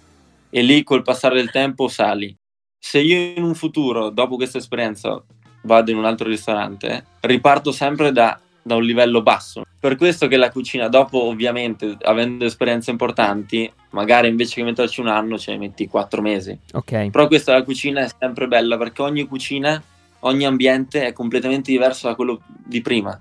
e 0.50 0.62
lì 0.62 0.84
col 0.84 1.02
passare 1.02 1.34
del 1.34 1.50
tempo 1.50 1.88
sali. 1.88 2.34
Se 2.78 3.00
io 3.00 3.34
in 3.36 3.42
un 3.42 3.56
futuro, 3.56 4.10
dopo 4.10 4.36
questa 4.36 4.58
esperienza, 4.58 5.20
vado 5.64 5.90
in 5.90 5.96
un 5.96 6.04
altro 6.04 6.28
ristorante, 6.28 7.04
riparto 7.20 7.72
sempre 7.72 8.12
da, 8.12 8.38
da 8.62 8.76
un 8.76 8.84
livello 8.84 9.22
basso. 9.22 9.64
Per 9.78 9.96
questo 9.96 10.28
che 10.28 10.36
la 10.36 10.50
cucina, 10.50 10.88
dopo 10.88 11.24
ovviamente, 11.24 11.96
avendo 12.02 12.44
esperienze 12.44 12.90
importanti, 12.90 13.70
magari 13.90 14.28
invece 14.28 14.56
che 14.56 14.62
metterci 14.64 15.00
un 15.00 15.08
anno, 15.08 15.38
ce 15.38 15.52
ne 15.52 15.58
metti 15.58 15.86
quattro 15.88 16.22
mesi. 16.22 16.58
Ok. 16.72 17.10
Però 17.10 17.26
questa 17.26 17.52
la 17.52 17.62
cucina 17.62 18.02
è 18.02 18.08
sempre 18.18 18.48
bella 18.48 18.78
perché 18.78 19.02
ogni 19.02 19.26
cucina, 19.26 19.82
ogni 20.20 20.46
ambiente 20.46 21.06
è 21.06 21.12
completamente 21.12 21.70
diverso 21.70 22.08
da 22.08 22.14
quello 22.14 22.40
di 22.46 22.80
prima. 22.80 23.18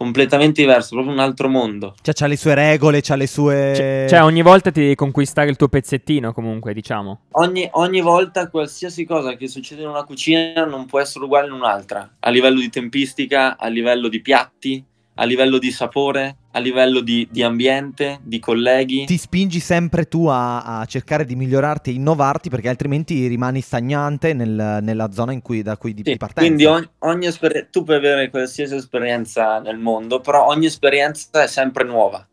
Completamente 0.00 0.62
diverso, 0.62 0.94
proprio 0.94 1.12
un 1.12 1.20
altro 1.20 1.50
mondo. 1.50 1.94
Cioè, 2.00 2.14
c'ha 2.14 2.26
le 2.26 2.38
sue 2.38 2.54
regole, 2.54 3.02
c'ha 3.02 3.16
le 3.16 3.26
sue. 3.26 3.74
Cioè, 3.76 4.06
cioè, 4.08 4.22
ogni 4.22 4.40
volta 4.40 4.70
ti 4.70 4.80
devi 4.80 4.94
conquistare 4.94 5.50
il 5.50 5.56
tuo 5.56 5.68
pezzettino 5.68 6.32
comunque, 6.32 6.72
diciamo. 6.72 7.24
Ogni, 7.32 7.68
ogni 7.72 8.00
volta 8.00 8.48
qualsiasi 8.48 9.04
cosa 9.04 9.36
che 9.36 9.46
succede 9.46 9.82
in 9.82 9.88
una 9.88 10.04
cucina 10.04 10.64
non 10.64 10.86
può 10.86 11.00
essere 11.00 11.26
uguale 11.26 11.48
in 11.48 11.52
un'altra. 11.52 12.16
A 12.18 12.30
livello 12.30 12.60
di 12.60 12.70
tempistica, 12.70 13.58
a 13.58 13.68
livello 13.68 14.08
di 14.08 14.22
piatti, 14.22 14.82
a 15.14 15.24
livello 15.24 15.58
di 15.58 15.70
sapore, 15.70 16.36
a 16.52 16.58
livello 16.60 17.00
di, 17.00 17.28
di 17.30 17.42
ambiente, 17.42 18.20
di 18.22 18.38
colleghi. 18.38 19.04
Ti 19.04 19.16
spingi 19.18 19.60
sempre 19.60 20.06
tu 20.08 20.26
a, 20.26 20.78
a 20.80 20.84
cercare 20.86 21.24
di 21.26 21.36
migliorarti 21.36 21.90
e 21.90 21.94
innovarti 21.94 22.48
perché 22.48 22.68
altrimenti 22.70 23.26
rimani 23.26 23.60
stagnante 23.60 24.32
nel- 24.32 24.78
nella 24.82 25.10
zona 25.12 25.32
in 25.32 25.42
cui, 25.42 25.62
da 25.62 25.76
cui 25.76 25.92
di, 25.92 26.02
Sì, 26.04 26.12
di 26.12 26.16
partenza. 26.16 26.46
quindi 26.46 26.64
ogni, 26.64 26.88
ogni 27.00 27.26
esper- 27.26 27.68
tu 27.70 27.84
puoi 27.84 27.96
avere 27.96 28.30
qualsiasi 28.30 28.74
esperienza 28.76 29.58
nel 29.60 29.76
mondo, 29.78 30.20
però 30.20 30.46
ogni 30.46 30.66
esperienza 30.66 31.42
è 31.42 31.46
sempre 31.46 31.84
nuova. 31.84 32.24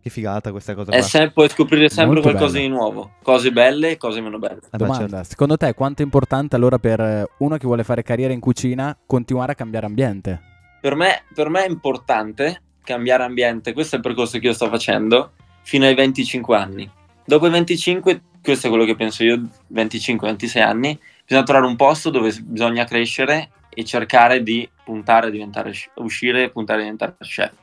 Che 0.00 0.10
figata 0.10 0.50
questa 0.50 0.74
cosa 0.74 0.92
È 0.92 0.98
qua. 0.98 1.06
sempre, 1.08 1.30
puoi 1.32 1.48
scoprire 1.48 1.88
sempre 1.88 2.14
Molto 2.16 2.28
qualcosa 2.28 2.52
bello. 2.58 2.64
di 2.68 2.70
nuovo, 2.70 3.10
cose 3.22 3.50
belle 3.50 3.90
e 3.92 3.96
cose 3.96 4.20
meno 4.20 4.38
belle. 4.38 4.60
Eh 4.70 4.76
Domanda, 4.76 5.08
certo. 5.08 5.28
secondo 5.30 5.56
te 5.56 5.72
quanto 5.72 6.02
è 6.02 6.04
importante 6.04 6.54
allora 6.56 6.78
per 6.78 7.26
uno 7.38 7.56
che 7.56 7.66
vuole 7.66 7.84
fare 7.84 8.02
carriera 8.02 8.32
in 8.34 8.40
cucina 8.40 8.96
continuare 9.06 9.52
a 9.52 9.54
cambiare 9.54 9.86
ambiente? 9.86 10.40
Per 10.84 10.94
me, 10.96 11.22
per 11.32 11.48
me 11.48 11.64
è 11.64 11.68
importante 11.70 12.60
cambiare 12.82 13.22
ambiente, 13.22 13.72
questo 13.72 13.94
è 13.94 13.98
il 13.98 14.04
percorso 14.04 14.38
che 14.38 14.48
io 14.48 14.52
sto 14.52 14.68
facendo 14.68 15.32
fino 15.62 15.86
ai 15.86 15.94
25 15.94 16.54
anni. 16.54 16.90
Dopo 17.24 17.46
i 17.46 17.50
25, 17.50 18.20
questo 18.42 18.66
è 18.66 18.68
quello 18.68 18.84
che 18.84 18.94
penso 18.94 19.24
io, 19.24 19.48
25-26 19.72 20.60
anni, 20.60 21.00
bisogna 21.24 21.42
trovare 21.42 21.64
un 21.64 21.76
posto 21.76 22.10
dove 22.10 22.38
bisogna 22.38 22.84
crescere 22.84 23.48
e 23.70 23.82
cercare 23.82 24.42
di 24.42 24.68
puntare 24.84 25.28
a 25.28 25.30
diventare, 25.30 25.72
uscire 25.94 26.42
e 26.42 26.50
puntare 26.50 26.80
a 26.80 26.82
diventare 26.82 27.16
chef. 27.18 27.54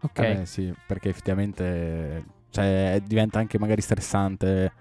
Ok. 0.00 0.18
Eh 0.20 0.46
sì, 0.46 0.72
perché 0.86 1.10
effettivamente 1.10 2.24
cioè, 2.48 2.98
diventa 3.04 3.40
anche 3.40 3.58
magari 3.58 3.82
stressante 3.82 4.72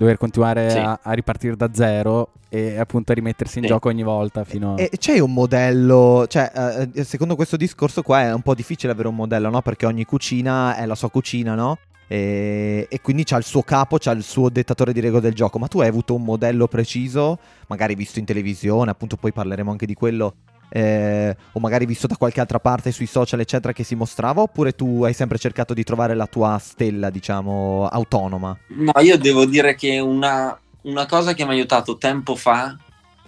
dover 0.00 0.16
continuare 0.16 0.70
Sì. 0.70 0.78
a, 0.78 0.98
a 1.02 1.12
ripartire 1.12 1.54
da 1.56 1.68
zero 1.74 2.30
e 2.48 2.78
appunto 2.78 3.12
a 3.12 3.14
rimettersi 3.14 3.58
in 3.58 3.64
Sì. 3.64 3.68
gioco 3.70 3.88
ogni 3.88 4.02
volta 4.02 4.44
fino 4.44 4.78
E 4.78 4.88
c'è 4.96 5.18
un 5.18 5.34
modello, 5.34 6.24
cioè, 6.26 6.88
eh, 6.94 7.04
secondo 7.04 7.36
questo 7.36 7.58
discorso 7.58 8.00
qua 8.00 8.22
è 8.22 8.32
un 8.32 8.40
po' 8.40 8.54
difficile 8.54 8.92
avere 8.92 9.08
un 9.08 9.14
modello, 9.14 9.50
no? 9.50 9.60
Perché 9.60 9.84
ogni 9.84 10.06
cucina 10.06 10.74
è 10.74 10.86
la 10.86 10.94
sua 10.94 11.10
cucina, 11.10 11.54
no? 11.54 11.76
E, 12.08 12.86
e 12.90 13.00
quindi 13.02 13.24
c'ha 13.24 13.36
il 13.36 13.44
suo 13.44 13.62
capo, 13.62 13.98
c'ha 14.00 14.12
il 14.12 14.22
suo 14.22 14.48
dettatore 14.48 14.94
di 14.94 15.00
regole 15.00 15.20
del 15.20 15.34
gioco. 15.34 15.58
Ma 15.58 15.68
tu 15.68 15.80
hai 15.80 15.88
avuto 15.88 16.14
un 16.14 16.24
modello 16.24 16.66
preciso, 16.66 17.38
magari 17.68 17.94
visto 17.94 18.18
in 18.18 18.24
televisione, 18.24 18.90
appunto 18.90 19.16
poi 19.16 19.32
parleremo 19.32 19.70
anche 19.70 19.84
di 19.86 19.94
quello, 19.94 20.34
eh, 20.72 21.36
o 21.52 21.60
magari 21.60 21.84
visto 21.84 22.06
da 22.06 22.16
qualche 22.16 22.40
altra 22.40 22.60
parte 22.60 22.92
sui 22.92 23.06
social, 23.06 23.40
eccetera, 23.40 23.72
che 23.72 23.82
si 23.82 23.96
mostrava? 23.96 24.42
Oppure 24.42 24.72
tu 24.72 25.02
hai 25.04 25.12
sempre 25.12 25.36
cercato 25.36 25.74
di 25.74 25.82
trovare 25.82 26.14
la 26.14 26.26
tua 26.26 26.58
stella, 26.58 27.10
diciamo, 27.10 27.88
autonoma? 27.90 28.56
No, 28.68 28.92
io 29.00 29.18
devo 29.18 29.44
dire 29.44 29.74
che 29.74 29.98
una, 29.98 30.58
una 30.82 31.06
cosa 31.06 31.34
che 31.34 31.42
mi 31.44 31.50
ha 31.50 31.52
aiutato 31.54 31.98
tempo 31.98 32.36
fa, 32.36 32.76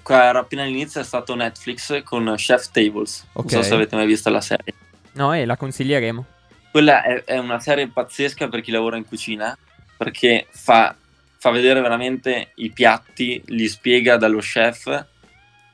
qua 0.03 0.25
era 0.25 0.39
appena 0.39 0.63
all'inizio, 0.63 1.01
è 1.01 1.05
stato 1.05 1.35
Netflix 1.35 2.03
con 2.05 2.33
Chef 2.37 2.71
Tables. 2.71 3.27
Ok. 3.33 3.53
Non 3.53 3.63
so 3.63 3.69
se 3.69 3.75
avete 3.75 3.97
mai 3.97 4.07
visto 4.07 4.31
la 4.31 4.41
serie. 4.41 4.75
No, 5.15 5.35
e 5.35 5.45
la 5.45 5.57
consiglieremo. 5.57 6.25
Quella 6.71 7.03
è, 7.03 7.25
è 7.25 7.39
una 7.39 7.61
serie 7.61 7.89
pazzesca 7.89 8.49
per 8.49 8.61
chi 8.61 8.71
lavora 8.71 8.97
in 8.97 9.05
cucina, 9.05 9.57
perché 9.97 10.47
fa, 10.51 10.95
fa 11.39 11.51
vedere 11.51 11.81
veramente 11.81 12.53
i 12.55 12.71
piatti, 12.71 13.43
li 13.47 13.69
spiega 13.69 14.17
dallo 14.17 14.39
chef. 14.39 15.07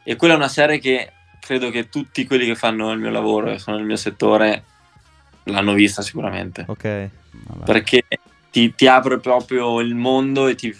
E 0.02 0.16
quella 0.16 0.32
è 0.32 0.36
una 0.38 0.48
serie 0.48 0.78
che 0.78 1.12
credo 1.40 1.70
che 1.70 1.88
tutti 1.88 2.26
quelli 2.26 2.46
che 2.46 2.54
fanno 2.54 2.92
il 2.92 2.98
mio 2.98 3.10
lavoro 3.10 3.50
e 3.50 3.58
sono 3.58 3.76
nel 3.76 3.86
mio 3.86 3.96
settore 3.96 4.64
l'hanno 5.44 5.72
vista 5.72 6.02
sicuramente. 6.02 6.64
Ok. 6.66 7.10
Vabbè. 7.30 7.64
perché 7.64 8.04
ti, 8.50 8.74
ti 8.74 8.86
apre 8.86 9.18
proprio 9.18 9.80
il 9.80 9.94
mondo 9.94 10.48
e 10.48 10.54
ti, 10.54 10.74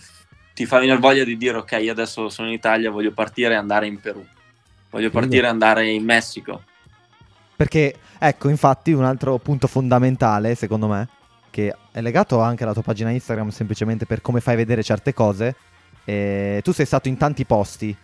ti 0.55 0.67
fa 0.67 0.79
venire 0.79 0.99
voglia 0.99 1.25
di 1.25 1.37
dire 1.37 1.59
ok, 1.59 1.79
io 1.81 1.93
adesso 1.93 2.29
sono 2.29 2.49
in 2.49 2.55
Italia, 2.55 2.91
voglio 2.91 3.13
partire 3.13 3.55
e 3.55 3.57
andare 3.57 3.87
in 3.87 4.01
Perù, 4.01 4.25
voglio 4.91 5.11
partire 5.11 5.47
e 5.47 5.51
andare 5.51 5.89
in 5.89 6.05
Messico. 6.05 6.63
Perché, 7.55 7.95
ecco, 8.19 8.49
infatti, 8.49 8.93
un 8.93 9.05
altro 9.05 9.39
punto 9.39 9.67
fondamentale, 9.67 10.55
secondo 10.55 10.87
me, 10.87 11.09
che 11.51 11.75
è 11.91 12.01
legato 12.01 12.41
anche 12.41 12.63
alla 12.63 12.73
tua 12.73 12.83
pagina 12.83 13.11
Instagram, 13.11 13.49
semplicemente 13.49 14.07
per 14.07 14.21
come 14.21 14.41
fai 14.41 14.57
vedere 14.57 14.83
certe 14.83 15.13
cose. 15.13 15.57
eh, 16.05 16.61
tu 16.63 16.73
sei 16.73 16.87
stato 16.87 17.09
in 17.09 17.17
tanti 17.17 17.45
posti. 17.45 17.97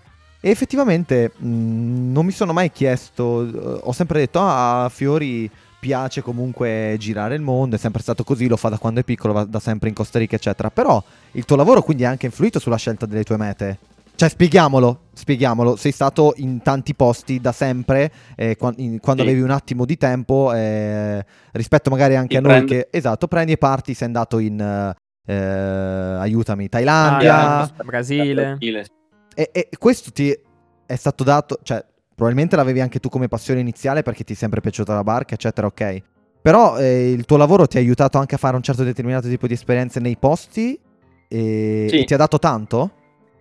E 0.46 0.50
effettivamente 0.50 1.32
mh, 1.34 2.12
non 2.12 2.26
mi 2.26 2.30
sono 2.30 2.52
mai 2.52 2.70
chiesto, 2.70 3.46
eh, 3.46 3.80
ho 3.82 3.92
sempre 3.92 4.18
detto, 4.18 4.40
ah, 4.40 4.84
a 4.84 4.88
Fiori 4.90 5.50
piace 5.80 6.20
comunque 6.20 6.96
girare 6.98 7.34
il 7.34 7.40
mondo, 7.40 7.76
è 7.76 7.78
sempre 7.78 8.02
stato 8.02 8.24
così, 8.24 8.46
lo 8.46 8.58
fa 8.58 8.68
da 8.68 8.76
quando 8.76 9.00
è 9.00 9.04
piccolo, 9.04 9.32
va 9.32 9.44
da 9.44 9.58
sempre 9.58 9.88
in 9.88 9.94
Costa 9.94 10.18
Rica, 10.18 10.36
eccetera. 10.36 10.70
Però 10.70 11.02
il 11.32 11.46
tuo 11.46 11.56
lavoro 11.56 11.80
quindi 11.80 12.04
ha 12.04 12.10
anche 12.10 12.26
influito 12.26 12.58
sulla 12.58 12.76
scelta 12.76 13.06
delle 13.06 13.22
tue 13.24 13.38
mete. 13.38 13.78
Cioè, 14.16 14.28
spieghiamolo, 14.28 15.04
spieghiamolo. 15.14 15.76
Sei 15.76 15.92
stato 15.92 16.34
in 16.36 16.60
tanti 16.60 16.94
posti 16.94 17.40
da 17.40 17.52
sempre, 17.52 18.12
eh, 18.36 18.56
quan- 18.58 18.74
in- 18.76 19.00
quando 19.00 19.22
Sì. 19.22 19.28
avevi 19.28 19.42
un 19.42 19.50
attimo 19.50 19.86
di 19.86 19.96
tempo, 19.96 20.52
eh, 20.52 21.24
rispetto 21.52 21.88
magari 21.88 22.16
anche 22.16 22.28
Ti 22.28 22.36
a 22.36 22.40
noi 22.40 22.50
prendo- 22.52 22.72
che... 22.74 22.88
Esatto, 22.90 23.28
prendi 23.28 23.52
e 23.52 23.56
parti, 23.56 23.94
sei 23.94 24.08
andato 24.08 24.38
in... 24.38 24.60
eh, 24.60 24.94
eh, 25.26 25.34
aiutami, 26.18 26.68
Thailandia. 26.68 27.60
Ah, 27.60 27.70
Brasile. 27.82 28.42
Brasile. 28.58 28.86
E, 29.34 29.50
e 29.52 29.68
questo 29.78 30.10
ti 30.12 30.36
è 30.86 30.94
stato 30.96 31.24
dato, 31.24 31.58
cioè, 31.62 31.84
probabilmente 32.14 32.56
l'avevi 32.56 32.80
anche 32.80 33.00
tu 33.00 33.08
come 33.08 33.28
passione 33.28 33.60
iniziale 33.60 34.02
perché 34.02 34.24
ti 34.24 34.32
è 34.34 34.36
sempre 34.36 34.60
piaciuta 34.60 34.94
la 34.94 35.02
barca, 35.02 35.34
eccetera, 35.34 35.66
ok. 35.66 36.02
Però 36.42 36.78
eh, 36.78 37.10
il 37.10 37.24
tuo 37.24 37.36
lavoro 37.38 37.66
ti 37.66 37.78
ha 37.78 37.80
aiutato 37.80 38.18
anche 38.18 38.34
a 38.34 38.38
fare 38.38 38.54
un 38.56 38.62
certo 38.62 38.84
determinato 38.84 39.28
tipo 39.28 39.46
di 39.46 39.54
esperienze 39.54 39.98
nei 39.98 40.16
posti 40.16 40.78
e, 41.26 41.86
Sì. 41.88 42.00
e 42.00 42.04
ti 42.04 42.12
ha 42.14 42.18
dato 42.18 42.38
tanto? 42.38 42.90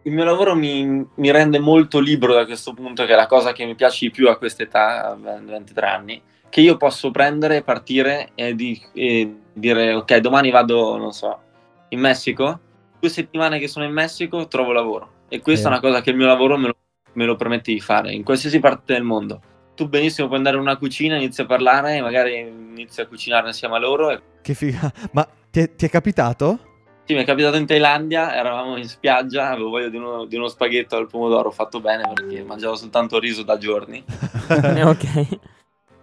Il 0.03 0.13
mio 0.13 0.23
lavoro 0.23 0.55
mi, 0.55 1.05
mi 1.15 1.31
rende 1.31 1.59
molto 1.59 1.99
libero 1.99 2.33
da 2.33 2.45
questo 2.45 2.73
punto, 2.73 3.05
che 3.05 3.13
è 3.13 3.15
la 3.15 3.27
cosa 3.27 3.51
che 3.53 3.65
mi 3.65 3.75
piace 3.75 4.05
di 4.05 4.11
più 4.11 4.29
a 4.29 4.37
quest'età, 4.37 5.11
a 5.11 5.15
23 5.15 5.85
anni, 5.85 6.21
che 6.49 6.61
io 6.61 6.75
posso 6.77 7.11
prendere, 7.11 7.61
partire 7.61 8.29
e, 8.35 8.53
di- 8.55 8.81
e 8.93 9.33
dire 9.53 9.93
ok, 9.93 10.17
domani 10.17 10.49
vado, 10.49 10.97
non 10.97 11.11
so, 11.13 11.39
in 11.89 11.99
Messico, 11.99 12.59
due 12.99 13.09
settimane 13.09 13.59
che 13.59 13.67
sono 13.67 13.85
in 13.85 13.91
Messico 13.93 14.47
trovo 14.47 14.71
lavoro. 14.71 15.11
E 15.29 15.41
questa 15.41 15.67
Sì. 15.67 15.73
è 15.73 15.77
una 15.77 15.79
cosa 15.79 16.01
che 16.01 16.09
il 16.11 16.15
mio 16.15 16.27
lavoro 16.27 16.57
me 16.57 16.67
lo, 16.67 16.75
me 17.13 17.25
lo 17.25 17.35
permette 17.35 17.71
di 17.71 17.79
fare, 17.79 18.11
in 18.13 18.23
qualsiasi 18.23 18.59
parte 18.59 18.93
del 18.93 19.03
mondo. 19.03 19.41
Tu 19.75 19.87
benissimo 19.87 20.27
puoi 20.27 20.37
andare 20.37 20.55
in 20.57 20.61
una 20.61 20.77
cucina, 20.77 21.15
inizi 21.15 21.41
a 21.41 21.45
parlare, 21.45 21.99
magari 22.01 22.37
inizi 22.39 23.01
a 23.01 23.07
cucinare 23.07 23.47
insieme 23.47 23.75
a 23.75 23.79
loro 23.79 24.11
e 24.11 24.21
Che 24.41 24.53
figa. 24.53 24.91
Ma 25.13 25.27
ti 25.49 25.61
è, 25.61 25.75
ti 25.75 25.85
è 25.85 25.89
capitato? 25.89 26.59
Sì, 27.05 27.15
mi 27.15 27.21
è 27.21 27.25
capitato 27.25 27.57
in 27.57 27.65
Thailandia, 27.65 28.33
eravamo 28.35 28.77
in 28.77 28.87
spiaggia, 28.87 29.49
avevo 29.49 29.69
voglia 29.71 29.89
di 29.89 29.97
uno, 29.97 30.25
di 30.25 30.35
uno 30.37 30.47
spaghetto 30.47 30.95
al 30.95 31.07
pomodoro 31.07 31.51
fatto 31.51 31.81
bene 31.81 32.09
perché 32.13 32.43
mangiavo 32.43 32.75
soltanto 32.75 33.19
riso 33.19 33.43
da 33.43 33.57
giorni. 33.57 34.01
Eh, 34.47 34.83
ok. 34.87 35.39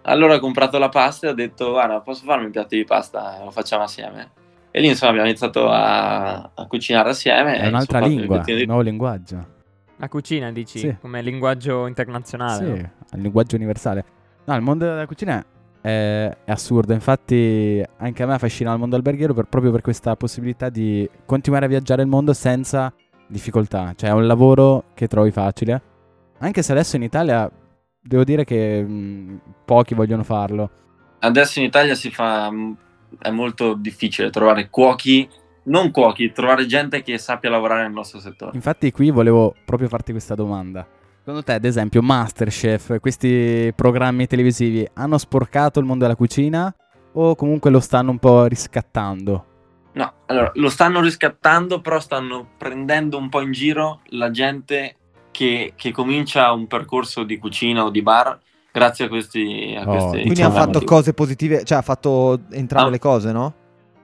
Allora 0.03 0.35
ho 0.35 0.39
comprato 0.39 0.77
la 0.77 0.89
pasta 0.89 1.27
e 1.27 1.29
ho 1.29 1.33
detto, 1.33 1.71
guarda, 1.71 2.01
posso 2.01 2.23
farmi 2.25 2.45
un 2.45 2.51
piatto 2.51 2.75
di 2.75 2.83
pasta? 2.83 3.39
Lo 3.43 3.51
facciamo 3.51 3.83
assieme. 3.83 4.31
E 4.71 4.79
lì 4.79 4.87
insomma 4.87 5.11
abbiamo 5.11 5.27
iniziato 5.27 5.69
a, 5.69 6.51
a 6.53 6.65
cucinare 6.67 7.09
assieme. 7.09 7.57
È 7.59 7.67
un'altra 7.67 7.99
lingua, 7.99 8.37
un 8.37 8.43
di- 8.43 8.65
nuovo 8.65 8.81
linguaggio. 8.81 9.45
La 9.97 10.07
cucina, 10.07 10.51
dici? 10.51 10.79
Sì. 10.79 10.95
Come 10.99 11.21
linguaggio 11.21 11.85
internazionale. 11.85 12.65
Sì, 12.65 12.81
no? 12.81 12.89
il 13.13 13.21
linguaggio 13.21 13.55
universale. 13.55 14.05
No, 14.45 14.55
il 14.55 14.61
mondo 14.61 14.85
della 14.85 15.05
cucina 15.05 15.43
è, 15.81 16.35
è 16.43 16.51
assurdo. 16.51 16.93
Infatti, 16.93 17.83
anche 17.97 18.23
a 18.23 18.25
me 18.25 18.33
affascina 18.33 18.71
il 18.73 18.79
mondo 18.79 18.95
alberghiero 18.95 19.33
per- 19.33 19.45
proprio 19.45 19.71
per 19.71 19.81
questa 19.81 20.15
possibilità 20.15 20.69
di 20.69 21.07
continuare 21.25 21.65
a 21.65 21.67
viaggiare 21.67 22.01
il 22.01 22.07
mondo 22.07 22.33
senza 22.33 22.91
difficoltà. 23.27 23.93
Cioè, 23.95 24.09
è 24.09 24.13
un 24.13 24.25
lavoro 24.25 24.85
che 24.93 25.07
trovi 25.07 25.31
facile. 25.31 25.81
Anche 26.39 26.63
se 26.63 26.71
adesso 26.71 26.95
in 26.95 27.03
Italia 27.03 27.49
devo 28.01 28.23
dire 28.23 28.43
che 28.45 28.81
mh, 28.81 29.41
pochi 29.65 29.93
vogliono 29.93 30.23
farlo. 30.23 30.69
Adesso 31.19 31.59
in 31.59 31.65
Italia 31.65 31.93
si 31.93 32.09
fa, 32.09 32.51
è 33.19 33.29
molto 33.29 33.73
difficile 33.73 34.29
trovare 34.29 34.69
cuochi, 34.69 35.27
non 35.63 35.91
cuochi, 35.91 36.31
trovare 36.31 36.65
gente 36.65 37.01
che 37.01 37.17
sappia 37.17 37.49
lavorare 37.49 37.83
nel 37.83 37.91
nostro 37.91 38.19
settore. 38.19 38.51
Infatti, 38.55 38.91
qui 38.91 39.11
volevo 39.11 39.55
proprio 39.65 39.87
farti 39.87 40.11
questa 40.11 40.35
domanda. 40.35 40.87
Secondo 41.19 41.43
te, 41.43 41.53
ad 41.53 41.65
esempio, 41.65 42.01
Masterchef, 42.01 42.99
questi 42.99 43.71
programmi 43.75 44.25
televisivi 44.25 44.87
hanno 44.93 45.17
sporcato 45.19 45.79
il 45.79 45.85
mondo 45.85 46.03
della 46.03 46.15
cucina 46.15 46.73
o 47.13 47.35
comunque 47.35 47.69
lo 47.69 47.79
stanno 47.79 48.11
un 48.11 48.17
po' 48.17 48.45
riscattando? 48.45 49.45
No, 49.93 50.13
allora 50.27 50.51
lo 50.55 50.69
stanno 50.69 51.01
riscattando, 51.01 51.81
però 51.81 51.99
stanno 51.99 52.47
prendendo 52.57 53.17
un 53.17 53.29
po' 53.29 53.41
in 53.41 53.51
giro 53.51 54.01
la 54.05 54.31
gente 54.31 54.95
che, 55.31 55.73
che 55.75 55.91
comincia 55.91 56.51
un 56.51 56.67
percorso 56.67 57.23
di 57.23 57.37
cucina 57.37 57.83
o 57.83 57.89
di 57.89 58.01
bar 58.01 58.39
grazie 58.71 59.05
a 59.05 59.07
questi. 59.07 59.75
A 59.77 59.81
Oh, 59.81 59.85
questi 59.85 60.09
Quindi 60.11 60.29
Diciamo 60.29 60.49
ha 60.53 60.57
fatto 60.57 60.67
motivi. 60.73 60.85
cose 60.85 61.13
positive, 61.13 61.63
cioè 61.63 61.77
ha 61.79 61.81
fatto 61.81 62.39
entrambe 62.51 62.87
Ah. 62.89 62.91
le 62.91 62.99
cose, 62.99 63.31
no? 63.31 63.53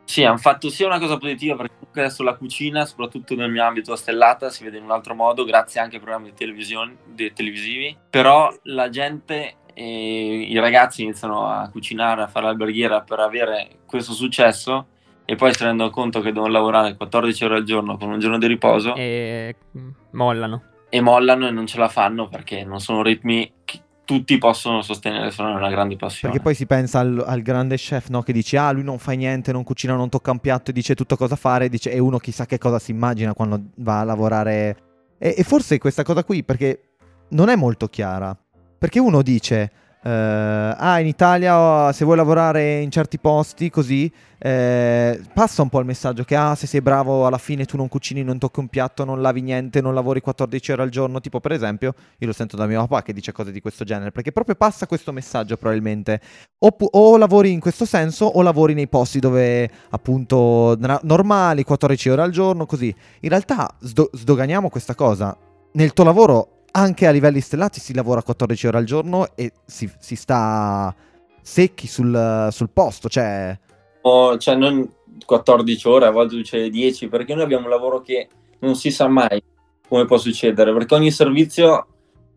Sì, 0.05 0.24
hanno 0.24 0.38
fatto 0.38 0.69
sia 0.69 0.86
una 0.88 1.00
cosa 1.00 1.17
positiva 1.17 1.55
perché 1.57 1.74
comunque 1.79 2.01
adesso 2.01 2.24
la 2.24 2.36
cucina, 2.36 2.86
soprattutto 2.86 3.36
nel 3.36 3.51
mio 3.51 3.63
ambito 3.65 3.91
a 3.91 3.97
stellata, 3.97 4.50
si 4.50 4.63
vede 4.63 4.77
in 4.77 4.83
un 4.86 4.91
altro 4.91 5.13
modo 5.15 5.43
grazie 5.43 5.81
anche 5.81 5.95
ai 5.97 6.01
programmi 6.01 6.29
di 6.29 6.33
televisione, 6.36 6.95
di- 7.13 7.33
televisivi. 7.33 7.95
Però 8.09 8.50
la 8.63 8.88
gente 8.89 9.55
e 9.74 10.45
i 10.50 10.57
ragazzi 10.59 11.03
iniziano 11.03 11.45
a 11.47 11.69
cucinare, 11.69 12.21
a 12.24 12.27
fare 12.27 12.45
l'alberghiera 12.45 13.01
per 13.01 13.19
avere 13.19 13.79
questo 13.86 14.13
successo 14.13 14.88
e 15.25 15.36
poi 15.36 15.53
si 15.53 15.62
rendono 15.63 15.89
conto 15.89 16.21
che 16.21 16.31
devono 16.31 16.51
lavorare 16.53 16.95
14 16.95 17.43
ore 17.43 17.55
al 17.57 17.63
giorno 17.63 17.97
con 17.97 18.09
un 18.09 18.17
giorno 18.17 18.38
di 18.38 18.47
riposo 18.47 18.95
E 18.95 19.55
mm, 19.77 19.89
mollano. 20.12 20.63
e 20.89 21.01
mollano 21.01 21.47
e 21.47 21.51
non 21.51 21.67
ce 21.67 21.77
la 21.79 21.89
fanno 21.89 22.29
perché 22.29 22.63
non 22.63 22.79
sono 22.79 23.03
ritmi 23.03 23.51
che 23.65 23.81
tutti 24.07 24.37
possono 24.37 24.81
sostenere 24.81 25.31
se 25.31 25.43
non 25.43 25.51
è 25.51 25.55
una 25.55 25.69
grande 25.69 25.97
passione. 25.97 26.33
Perché 26.33 26.39
poi 26.41 26.55
si 26.55 26.65
pensa 26.65 26.99
al, 26.99 27.21
al 27.27 27.41
grande 27.41 27.75
chef, 27.75 28.07
no? 28.07 28.21
Che 28.21 28.31
dice, 28.31 28.57
ah, 28.57 28.71
lui 28.71 28.83
non 28.83 28.99
fa 28.99 29.11
niente, 29.11 29.51
non 29.51 29.65
cucina, 29.65 29.95
non 29.95 30.07
tocca 30.07 30.31
un 30.31 30.39
piatto 30.39 30.71
dice 30.71 30.95
tutto 30.95 31.17
cosa 31.17 31.35
fare, 31.35 31.67
dice, 31.67 31.91
e 31.91 31.99
uno 31.99 32.17
chissà 32.17 32.45
che 32.45 32.57
cosa 32.57 32.79
si 32.79 32.91
immagina 32.91 33.33
quando 33.33 33.61
va 33.79 33.99
a 33.99 34.03
lavorare. 34.05 34.77
E, 35.17 35.35
e 35.37 35.43
forse 35.43 35.77
questa 35.77 36.03
cosa 36.03 36.23
qui, 36.23 36.45
perché 36.45 36.93
non 37.31 37.49
è 37.49 37.57
molto 37.57 37.87
chiara. 37.89 38.35
Perché 38.79 38.99
uno 38.99 39.21
dice, 39.21 39.71
eh, 40.03 40.75
ah, 40.77 40.99
in 40.99 41.07
Italia 41.07 41.91
se 41.91 42.05
vuoi 42.05 42.17
lavorare 42.17 42.79
in 42.81 42.91
certi 42.91 43.17
posti 43.17 43.69
così, 43.69 44.11
eh, 44.39 45.19
passa 45.33 45.63
un 45.63 45.69
po' 45.69 45.79
il 45.79 45.85
messaggio 45.85 46.23
che 46.23 46.35
ah, 46.35 46.53
se 46.53 46.67
sei 46.67 46.81
bravo 46.81 47.25
alla 47.25 47.39
fine 47.39 47.65
tu 47.65 47.75
non 47.75 47.87
cucini, 47.87 48.23
non 48.23 48.37
tocchi 48.37 48.59
un 48.59 48.67
piatto, 48.67 49.03
non 49.03 49.21
lavi 49.21 49.41
niente, 49.41 49.81
non 49.81 49.93
lavori 49.93 50.21
14 50.21 50.71
ore 50.71 50.83
al 50.83 50.89
giorno, 50.89 51.19
tipo 51.19 51.39
per 51.39 51.51
esempio, 51.51 51.95
io 52.19 52.27
lo 52.27 52.33
sento 52.33 52.55
da 52.55 52.67
mio 52.67 52.79
papà 52.81 53.01
che 53.01 53.13
dice 53.13 53.31
cose 53.31 53.51
di 53.51 53.59
questo 53.59 53.83
genere, 53.83 54.11
perché 54.11 54.31
proprio 54.31 54.55
passa 54.55 54.85
questo 54.87 55.11
messaggio 55.11 55.57
probabilmente, 55.57 56.21
o, 56.59 56.75
o 56.91 57.17
lavori 57.17 57.51
in 57.51 57.59
questo 57.59 57.85
senso 57.85 58.25
o 58.25 58.41
lavori 58.41 58.73
nei 58.73 58.87
posti 58.87 59.19
dove 59.19 59.69
appunto 59.89 60.75
na- 60.79 60.99
normali, 61.03 61.63
14 61.63 62.09
ore 62.09 62.21
al 62.21 62.31
giorno, 62.31 62.65
così. 62.65 62.93
In 63.21 63.29
realtà 63.29 63.75
sdo- 63.79 64.09
sdoganiamo 64.13 64.69
questa 64.69 64.95
cosa. 64.95 65.35
Nel 65.73 65.93
tuo 65.93 66.03
lavoro 66.03 66.56
anche 66.77 67.07
a 67.07 67.12
livelli 67.12 67.41
stellati 67.41 67.79
si 67.79 67.93
lavora 67.93 68.22
14 68.22 68.67
ore 68.67 68.77
al 68.77 68.84
giorno 68.84 69.36
e 69.36 69.51
si, 69.65 69.89
si 70.00 70.15
sta 70.15 70.93
secchi 71.41 71.88
sul, 71.88 72.50
sul 72.51 72.69
posto, 72.72 73.10
cioè... 73.10 73.57
O, 74.01 74.38
cioè 74.38 74.55
non 74.55 74.88
14 75.25 75.88
ore, 75.88 76.05
a 76.05 76.12
volte 76.12 76.36
succede 76.36 76.69
10, 76.69 77.07
perché 77.07 77.34
noi 77.34 77.43
abbiamo 77.43 77.65
un 77.65 77.72
lavoro 77.72 78.01
che 78.01 78.27
non 78.60 78.75
si 78.75 78.91
sa 78.91 79.07
mai 79.07 79.41
come 79.88 80.05
può 80.05 80.17
succedere, 80.17 80.72
perché 80.72 80.93
ogni 80.93 81.10
servizio 81.10 81.88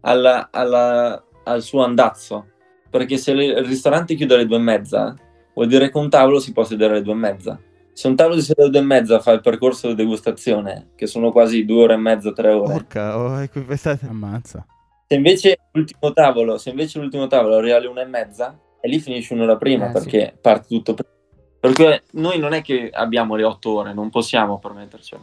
ha 0.01 0.15
la- 0.15 0.49
ha 0.51 0.63
la- 0.63 1.23
ha 1.45 1.55
il 1.55 1.63
suo 1.63 1.85
andazzo, 1.85 2.47
perché 2.89 3.19
se 3.19 3.33
il 3.33 3.65
ristorante 3.65 4.15
chiude 4.15 4.35
alle 4.35 4.47
due 4.47 4.57
e 4.57 4.61
mezza, 4.61 5.15
vuol 5.53 5.67
dire 5.67 5.91
che 5.91 5.99
un 5.99 6.09
tavolo 6.09 6.41
si 6.41 6.53
può 6.53 6.65
sedere 6.65 6.95
alle 6.95 7.03
due 7.03 7.13
e 7.13 7.17
mezza. 7.17 7.61
Se 7.93 8.09
un 8.09 8.17
tavolo 8.17 8.41
siede 8.41 8.63
alle 8.63 8.71
due 8.71 8.81
e 8.81 8.85
mezza 8.85 9.21
fa 9.21 9.33
il 9.33 9.41
percorso 9.41 9.89
di 9.89 9.95
degustazione, 9.95 10.91
che 10.97 11.07
sono 11.07 11.33
quasi 11.33 11.65
due 11.65 11.83
ore 11.83 11.95
e 11.95 11.99
mezza, 11.99 12.33
tre 12.33 12.51
ore, 12.53 12.73
Porca, 12.73 13.19
oh, 13.19 13.49
pensate- 13.67 14.07
Ammazza. 14.07 14.65
se 15.07 15.15
invece 15.15 15.59
l'ultimo 15.73 16.13
tavolo, 16.13 16.57
se 16.57 16.71
invece 16.71 16.99
l'ultimo 16.99 17.27
tavolo 17.27 17.57
arriva 17.57 17.77
alle 17.77 17.89
una 17.89 18.03
e 18.03 18.07
mezza, 18.07 18.59
e 18.81 18.89
lì 18.89 18.99
finisce 19.01 19.35
un'ora 19.35 19.57
prima 19.57 19.89
Eh, 19.89 19.93
perché 19.93 20.37
parte 20.41 20.69
tutto 20.69 20.95
prima. 20.95 21.11
Perché 21.61 22.05
noi 22.13 22.39
non 22.39 22.55
è 22.55 22.63
che 22.63 22.89
abbiamo 22.91 23.35
le 23.37 23.45
otto 23.45 23.77
ore, 23.77 23.93
non 23.93 24.09
possiamo 24.09 24.59
permettercelo. 24.59 25.23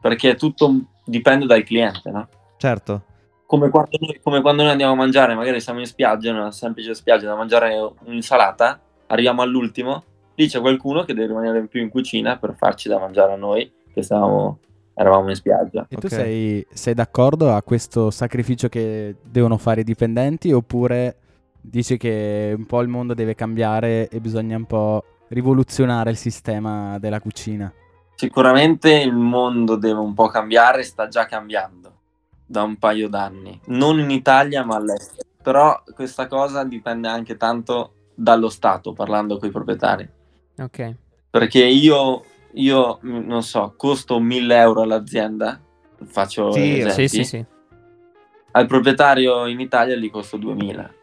Perché 0.00 0.34
tutto 0.34 0.72
dipende 1.04 1.44
dal 1.44 1.62
cliente, 1.64 2.10
no? 2.10 2.28
certo. 2.56 3.02
Come 3.44 3.70
quando, 3.70 3.96
noi, 4.00 4.20
come 4.22 4.40
quando 4.40 4.62
noi 4.62 4.70
andiamo 4.70 4.92
a 4.92 4.96
mangiare, 4.96 5.34
magari 5.34 5.60
siamo 5.60 5.80
in 5.80 5.86
spiaggia, 5.86 6.30
in 6.30 6.36
una 6.36 6.50
semplice 6.52 6.94
spiaggia 6.94 7.26
da 7.26 7.34
mangiare 7.34 7.76
un'insalata, 8.04 8.78
arriviamo 9.06 9.40
all'ultimo, 9.40 10.04
lì 10.38 10.46
c'è 10.46 10.60
qualcuno 10.60 11.02
che 11.02 11.14
deve 11.14 11.26
rimanere 11.26 11.58
in 11.58 11.66
più 11.66 11.82
in 11.82 11.88
cucina 11.88 12.38
per 12.38 12.54
farci 12.56 12.88
da 12.88 12.98
mangiare 13.00 13.32
a 13.32 13.36
noi, 13.36 13.70
che 13.92 14.02
stavamo, 14.02 14.60
eravamo 14.94 15.28
in 15.30 15.34
spiaggia. 15.34 15.86
E 15.88 15.96
tu 15.96 16.06
Ok. 16.06 16.12
sei, 16.12 16.64
sei 16.72 16.94
d'accordo 16.94 17.52
a 17.52 17.62
questo 17.62 18.12
sacrificio 18.12 18.68
che 18.68 19.16
devono 19.20 19.58
fare 19.58 19.80
i 19.80 19.84
dipendenti 19.84 20.52
oppure 20.52 21.16
dici 21.60 21.96
che 21.96 22.54
un 22.56 22.66
po' 22.66 22.80
il 22.82 22.88
mondo 22.88 23.14
deve 23.14 23.34
cambiare 23.34 24.08
e 24.08 24.20
bisogna 24.20 24.56
un 24.56 24.64
po' 24.64 25.04
rivoluzionare 25.28 26.10
il 26.10 26.16
sistema 26.16 26.98
della 27.00 27.20
cucina? 27.20 27.72
Sicuramente 28.14 28.92
il 28.92 29.14
mondo 29.14 29.74
deve 29.74 29.98
un 29.98 30.14
po' 30.14 30.28
cambiare, 30.28 30.84
sta 30.84 31.08
già 31.08 31.26
cambiando 31.26 31.96
da 32.46 32.62
un 32.62 32.76
paio 32.76 33.08
d'anni, 33.08 33.60
non 33.66 33.98
in 33.98 34.10
Italia 34.10 34.64
ma 34.64 34.76
all'estero. 34.76 35.28
Però 35.42 35.82
questa 35.94 36.28
cosa 36.28 36.62
dipende 36.62 37.08
anche 37.08 37.36
tanto 37.36 37.92
dallo 38.14 38.48
Stato, 38.48 38.92
parlando 38.92 39.38
con 39.38 39.48
i 39.48 39.52
proprietari. 39.52 40.16
Ok. 40.58 40.94
Perché 41.30 41.64
io, 41.64 42.24
io 42.54 42.98
mh, 43.00 43.18
non 43.26 43.42
so, 43.42 43.74
costo 43.76 44.18
1000 44.18 44.56
euro 44.56 44.82
all'azienda, 44.82 45.60
faccio 46.06 46.52
Sì, 46.52 46.78
esempi, 46.78 47.08
Sì, 47.08 47.08
sì, 47.08 47.24
sì. 47.24 47.44
al 48.52 48.66
proprietario 48.66 49.46
in 49.46 49.60
Italia 49.60 49.96
gli 49.96 50.10
costo 50.10 50.36
2000 50.36 50.94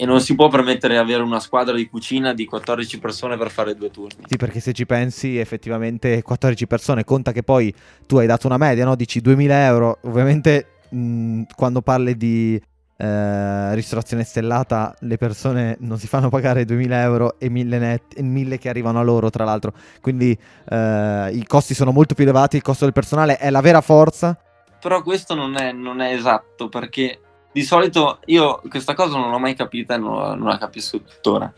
e 0.00 0.04
non 0.06 0.20
si 0.20 0.36
può 0.36 0.46
permettere 0.48 0.94
di 0.94 1.00
avere 1.00 1.22
una 1.24 1.40
squadra 1.40 1.74
di 1.74 1.88
cucina 1.88 2.32
di 2.32 2.44
14 2.44 3.00
persone 3.00 3.36
per 3.36 3.50
fare 3.50 3.74
due 3.74 3.90
turni. 3.90 4.26
Sì, 4.28 4.36
perché 4.36 4.60
se 4.60 4.72
ci 4.72 4.86
pensi, 4.86 5.38
effettivamente 5.38 6.22
14 6.22 6.68
persone, 6.68 7.02
conta 7.02 7.32
che 7.32 7.42
poi 7.42 7.74
tu 8.06 8.16
hai 8.18 8.26
dato 8.28 8.46
una 8.46 8.58
media, 8.58 8.84
no? 8.84 8.94
Dici 8.94 9.20
2000 9.20 9.64
euro. 9.66 9.98
Ovviamente, 10.02 10.66
mh, 10.90 11.42
quando 11.56 11.82
parli 11.82 12.16
di 12.16 12.60
eh, 13.00 13.74
ristorazione 13.76 14.24
stellata, 14.24 14.92
le 15.00 15.16
persone 15.16 15.76
non 15.80 15.98
si 15.98 16.08
fanno 16.08 16.28
pagare 16.28 16.64
2000 16.64 17.00
euro 17.00 17.38
e 17.38 17.48
1000, 17.48 17.78
net, 17.78 18.02
e 18.16 18.22
1000 18.22 18.58
che 18.58 18.68
arrivano 18.68 18.98
a 18.98 19.02
loro, 19.02 19.30
tra 19.30 19.44
l'altro. 19.44 19.72
Quindi 20.00 20.36
eh, 20.68 21.30
i 21.32 21.44
costi 21.46 21.74
sono 21.74 21.92
molto 21.92 22.14
più 22.14 22.24
elevati. 22.24 22.56
Il 22.56 22.62
costo 22.62 22.84
del 22.84 22.92
personale 22.92 23.36
è 23.36 23.50
la 23.50 23.60
vera 23.60 23.80
forza. 23.80 24.36
Però 24.80 25.02
questo 25.02 25.34
non 25.34 25.56
è, 25.56 25.70
non 25.70 26.00
è 26.00 26.12
esatto 26.12 26.68
perché 26.68 27.20
di 27.52 27.62
solito 27.62 28.18
io 28.26 28.60
questa 28.68 28.94
cosa 28.94 29.16
non 29.16 29.30
l'ho 29.30 29.38
mai 29.38 29.54
capita 29.54 29.94
e 29.94 29.98
non, 29.98 30.18
la- 30.18 30.34
non 30.34 30.48
la 30.48 30.58
capisco 30.58 31.00
tuttora. 31.00 31.52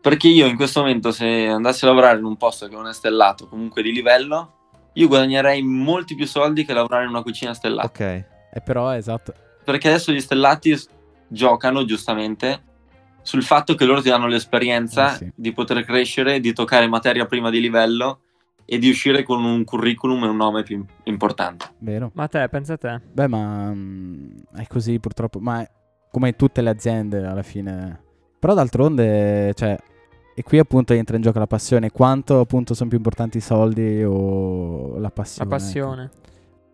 Perché 0.00 0.28
io 0.28 0.46
in 0.46 0.56
questo 0.56 0.80
momento 0.80 1.12
se 1.12 1.46
andassi 1.46 1.84
a 1.84 1.88
lavorare 1.88 2.18
in 2.18 2.24
un 2.24 2.36
posto 2.36 2.66
che 2.68 2.74
non 2.74 2.88
è 2.88 2.92
stellato, 2.92 3.46
comunque 3.46 3.80
di 3.80 3.92
livello, 3.92 4.52
io 4.94 5.06
guadagnerei 5.08 5.62
molti 5.62 6.14
più 6.14 6.26
soldi 6.26 6.64
che 6.64 6.74
lavorare 6.74 7.04
in 7.04 7.10
una 7.10 7.22
cucina 7.22 7.54
stellata. 7.54 7.86
Ok. 7.86 8.00
E 8.00 8.60
però, 8.62 8.90
esatto, 8.94 9.32
Perché 9.64 9.88
adesso 9.88 10.12
gli 10.12 10.20
stellati 10.20 10.76
giocano 11.28 11.84
giustamente 11.84 12.62
sul 13.22 13.42
fatto 13.42 13.74
che 13.74 13.84
loro 13.86 14.02
ti 14.02 14.10
danno 14.10 14.26
l'esperienza 14.26 15.12
Eh 15.14 15.16
sì. 15.16 15.32
di 15.34 15.52
poter 15.52 15.82
crescere, 15.84 16.40
di 16.40 16.52
toccare 16.52 16.86
materia 16.86 17.24
prima 17.26 17.48
di 17.50 17.60
livello 17.60 18.20
e 18.66 18.78
di 18.78 18.88
uscire 18.90 19.22
con 19.22 19.42
un 19.44 19.64
curriculum 19.64 20.24
e 20.24 20.28
un 20.28 20.36
nome 20.36 20.62
più 20.62 20.84
importante. 21.04 21.66
vero? 21.78 22.10
Ma 22.14 22.28
te, 22.28 22.46
pensa 22.50 22.74
a 22.74 22.76
te. 22.76 23.00
Beh, 23.12 23.28
ma 23.28 23.70
mm, 23.74 24.30
è 24.56 24.66
così 24.66 24.98
purtroppo, 25.00 25.38
ma 25.40 25.60
è 25.62 25.70
come 26.10 26.28
in 26.28 26.36
tutte 26.36 26.60
le 26.60 26.70
aziende 26.70 27.24
alla 27.26 27.42
fine. 27.42 28.02
Però 28.38 28.52
d'altronde, 28.54 29.52
cioè, 29.54 29.76
e 30.36 30.42
qui 30.42 30.58
appunto 30.58 30.92
entra 30.92 31.16
in 31.16 31.22
gioco 31.22 31.38
la 31.38 31.46
passione. 31.46 31.90
Quanto 31.90 32.40
appunto 32.40 32.74
sono 32.74 32.88
più 32.90 32.98
importanti 32.98 33.38
i 33.38 33.40
soldi 33.40 34.02
o 34.04 34.94
la 34.96 35.00
La 35.00 35.10
passione? 35.10 35.48
passione. 35.48 36.10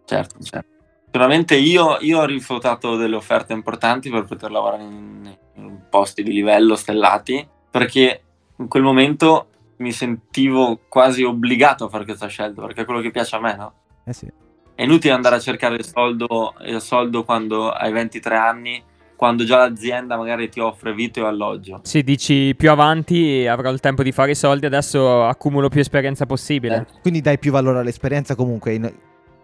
Certo, 0.05 0.42
certo. 0.42 0.68
Sicuramente 1.12 1.57
io, 1.57 1.96
io 2.03 2.20
ho 2.20 2.25
rifiutato 2.25 2.94
delle 2.94 3.16
offerte 3.16 3.53
importanti 3.53 4.11
per 4.11 4.27
poter 4.27 4.53
lavorare 4.53 4.85
in, 4.85 5.37
in 5.55 5.81
posti 5.90 6.23
di 6.23 6.33
livello 6.33 6.77
stellati 6.77 7.44
perché 7.68 8.23
in 8.57 8.68
quel 8.68 8.85
momento 8.85 9.49
mi 9.79 9.90
sentivo 9.90 10.79
quasi 10.88 11.25
obbligato 11.25 11.87
a 11.87 11.88
fare 11.88 12.05
questa 12.05 12.29
scelta 12.29 12.62
perché 12.62 12.83
è 12.83 12.85
quello 12.85 13.01
che 13.01 13.11
piace 13.11 13.35
a 13.35 13.40
me, 13.40 13.57
no? 13.57 13.73
Eh 14.05 14.12
sì. 14.12 14.31
È 14.73 14.85
inutile 14.85 15.12
andare 15.12 15.35
a 15.35 15.40
cercare 15.40 15.75
il 15.75 15.85
soldo, 15.85 16.55
il 16.61 16.81
soldo 16.81 17.25
quando 17.25 17.70
hai 17.70 17.90
23 17.90 18.37
anni, 18.37 18.81
quando 19.16 19.42
già 19.42 19.59
l'azienda 19.59 20.16
magari 20.16 20.49
ti 20.49 20.61
offre 20.61 20.94
vitto 20.94 21.20
e 21.20 21.25
alloggio. 21.25 21.81
Sì, 21.83 22.05
dici 22.05 22.55
più 22.57 22.70
avanti 22.70 23.49
avrò 23.49 23.73
il 23.73 23.81
tempo 23.81 24.05
di 24.05 24.12
fare 24.12 24.31
i 24.31 24.37
soldi, 24.37 24.64
adesso 24.64 25.25
accumulo 25.25 25.68
più 25.68 25.81
esperienza 25.81 26.25
possibile. 26.25 26.87
Quindi 27.03 27.20
dai 27.20 27.38
più 27.40 27.51
valore 27.51 27.81
all'esperienza. 27.81 28.37
Comunque, 28.37 28.75
in- 28.75 28.94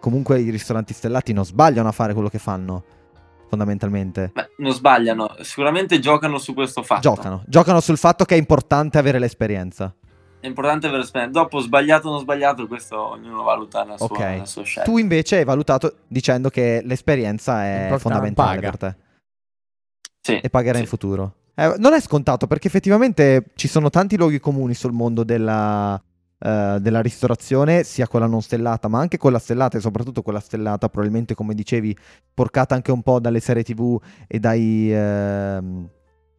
comunque 0.07 0.39
i 0.39 0.51
ristoranti 0.51 0.95
stellati 0.95 1.33
non 1.33 1.45
sbagliano 1.45 1.89
a 1.89 1.93
fare 1.93 2.13
quello 2.13 2.29
che 2.29 2.39
fanno, 2.39 2.85
fondamentalmente. 3.49 4.31
Beh, 4.33 4.51
non 4.59 4.71
sbagliano, 4.71 5.35
sicuramente 5.41 5.99
giocano 5.99 6.39
su 6.39 6.55
questo 6.55 6.85
fatto. 6.85 7.01
Giocano. 7.01 7.43
Giocano 7.49 7.81
sul 7.81 7.99
fatto 7.99 8.25
che 8.25 8.37
è 8.37 8.39
importante 8.39 8.99
avere 8.99 9.19
l'esperienza. 9.19 9.93
È 10.39 10.47
importante 10.47 10.87
avere 10.87 11.03
esperienza. 11.03 11.41
Dopo, 11.41 11.59
sbagliato 11.59 12.07
o 12.07 12.13
non 12.13 12.21
sbagliato, 12.21 12.69
questo 12.69 12.97
ognuno 12.97 13.43
valuta 13.43 13.85
la 13.85 13.97
sua, 13.97 14.07
Ok. 14.07 14.19
la 14.21 14.45
sua 14.45 14.63
scelta. 14.63 14.89
Tu 14.89 14.99
invece 14.99 15.39
hai 15.39 15.45
valutato 15.45 15.97
dicendo 16.07 16.51
che 16.51 16.83
l'esperienza 16.85 17.65
è 17.65 17.71
Importante. 17.73 17.99
fondamentale 18.03 18.55
Paga. 18.61 18.71
per 18.71 18.79
te 18.79 18.97
Sì, 20.21 20.39
e 20.39 20.49
pagherà 20.51 20.77
sì. 20.77 20.83
in 20.83 20.89
futuro. 20.89 21.35
Eh, 21.57 21.75
non 21.79 21.95
è 21.95 22.01
scontato 22.01 22.47
perché 22.47 22.69
effettivamente 22.69 23.47
ci 23.57 23.67
sono 23.67 23.91
tanti 23.91 24.17
luoghi 24.17 24.39
comuni 24.39 24.75
sul 24.75 24.93
mondo 24.93 25.25
della, 25.25 26.01
eh, 26.47 26.79
della 26.81 27.01
ristorazione, 27.03 27.83
sia 27.83 28.07
quella 28.07 28.27
non 28.27 28.41
stellata, 28.41 28.87
ma 28.87 29.01
anche 29.01 29.19
quella 29.19 29.41
stellata 29.41 29.79
e 29.79 29.81
soprattutto 29.81 30.23
quella 30.23 30.39
stellata, 30.39 30.89
probabilmente 30.89 31.35
come 31.35 31.55
dicevi, 31.55 31.97
porcata 32.33 32.77
anche 32.77 32.93
un 32.93 33.03
po' 33.03 33.19
dalle 33.19 33.41
serie 33.41 33.65
TV 33.65 34.01
e 34.29 34.39
dai... 34.39 34.93
ehm, 34.95 35.89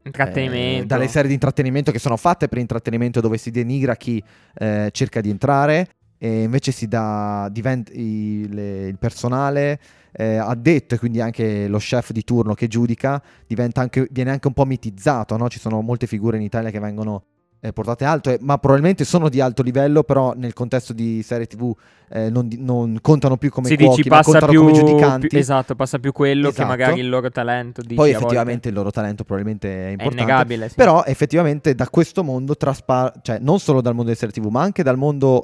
Intrattenimento. 0.04 0.84
eh, 0.84 0.86
dalle 0.86 1.08
serie 1.10 1.28
di 1.28 1.34
intrattenimento 1.34 1.92
che 1.92 2.00
sono 2.00 2.16
fatte 2.16 2.48
per 2.48 2.58
intrattenimento 2.60 3.20
dove 3.20 3.38
si 3.38 3.52
denigra 3.52 3.98
chi 3.98 4.24
eh, 4.56 4.88
cerca 4.94 5.20
di 5.20 5.30
entrare 5.30 5.90
e 6.18 6.44
invece 6.44 6.72
si 6.72 6.88
dà 6.88 7.50
divent- 7.52 7.92
i- 7.94 8.48
le- 8.50 8.88
il 8.88 8.98
personale 8.98 9.78
eh, 10.14 10.38
addetto 10.38 10.96
e 10.96 10.98
quindi 11.00 11.20
anche 11.20 11.68
lo 11.68 11.78
chef 11.78 12.12
di 12.14 12.24
turno 12.24 12.54
che 12.54 12.68
giudica 12.70 13.22
diventa 13.46 13.82
anche, 13.82 14.08
viene 14.10 14.32
anche 14.32 14.48
un 14.48 14.54
po' 14.54 14.64
mitizzato, 14.66 15.36
no? 15.36 15.50
ci 15.50 15.60
sono 15.60 15.82
molte 15.82 16.08
figure 16.08 16.38
in 16.38 16.44
Italia 16.44 16.72
che 16.72 16.80
vengono 16.80 17.24
eh, 17.60 17.74
portate 17.74 18.06
alto, 18.06 18.30
e- 18.30 18.38
ma 18.42 18.58
probabilmente 18.58 19.04
sono 19.04 19.30
di 19.30 19.42
alto 19.42 19.64
livello, 19.64 20.04
però 20.04 20.34
nel 20.36 20.54
contesto 20.54 20.94
di 20.94 21.22
serie 21.24 21.48
tv 21.48 21.74
eh, 22.10 22.30
non, 22.30 22.48
non 22.58 23.00
contano 23.02 23.38
più 23.38 23.50
come 23.50 23.68
si 23.68 23.76
cuochi, 23.76 23.96
dici 23.98 24.10
passa 24.10 24.32
contano 24.32 24.52
più, 24.52 24.62
come 24.62 24.72
giudicanti. 24.74 25.28
più- 25.28 25.38
esatto, 25.40 25.76
passa 25.76 25.98
più 26.00 26.12
quello 26.12 26.50
Esatto. 26.50 26.62
che 26.64 26.68
magari 26.68 27.00
il 27.00 27.10
loro 27.10 27.30
talento. 27.30 27.82
Dici, 27.82 27.96
Poi 27.96 28.12
effettivamente 28.12 28.70
il 28.70 28.76
loro 28.76 28.92
talento 28.92 29.24
probabilmente 29.24 29.70
è 29.70 29.88
è 29.88 29.90
importante. 29.92 30.22
innegabile. 30.24 30.70
Sì. 30.70 30.76
Però 30.76 31.04
effettivamente 31.04 31.74
da 31.76 31.90
questo 31.90 32.24
mondo 32.24 32.56
traspare, 32.56 33.14
cioè 33.24 33.40
non 33.40 33.60
solo 33.60 33.82
dal 33.82 33.94
mondo 33.94 34.12
delle 34.12 34.18
serie 34.18 34.34
TV, 34.34 34.50
ma 34.52 34.62
anche 34.62 34.84
dal 34.84 34.98
mondo 34.98 35.42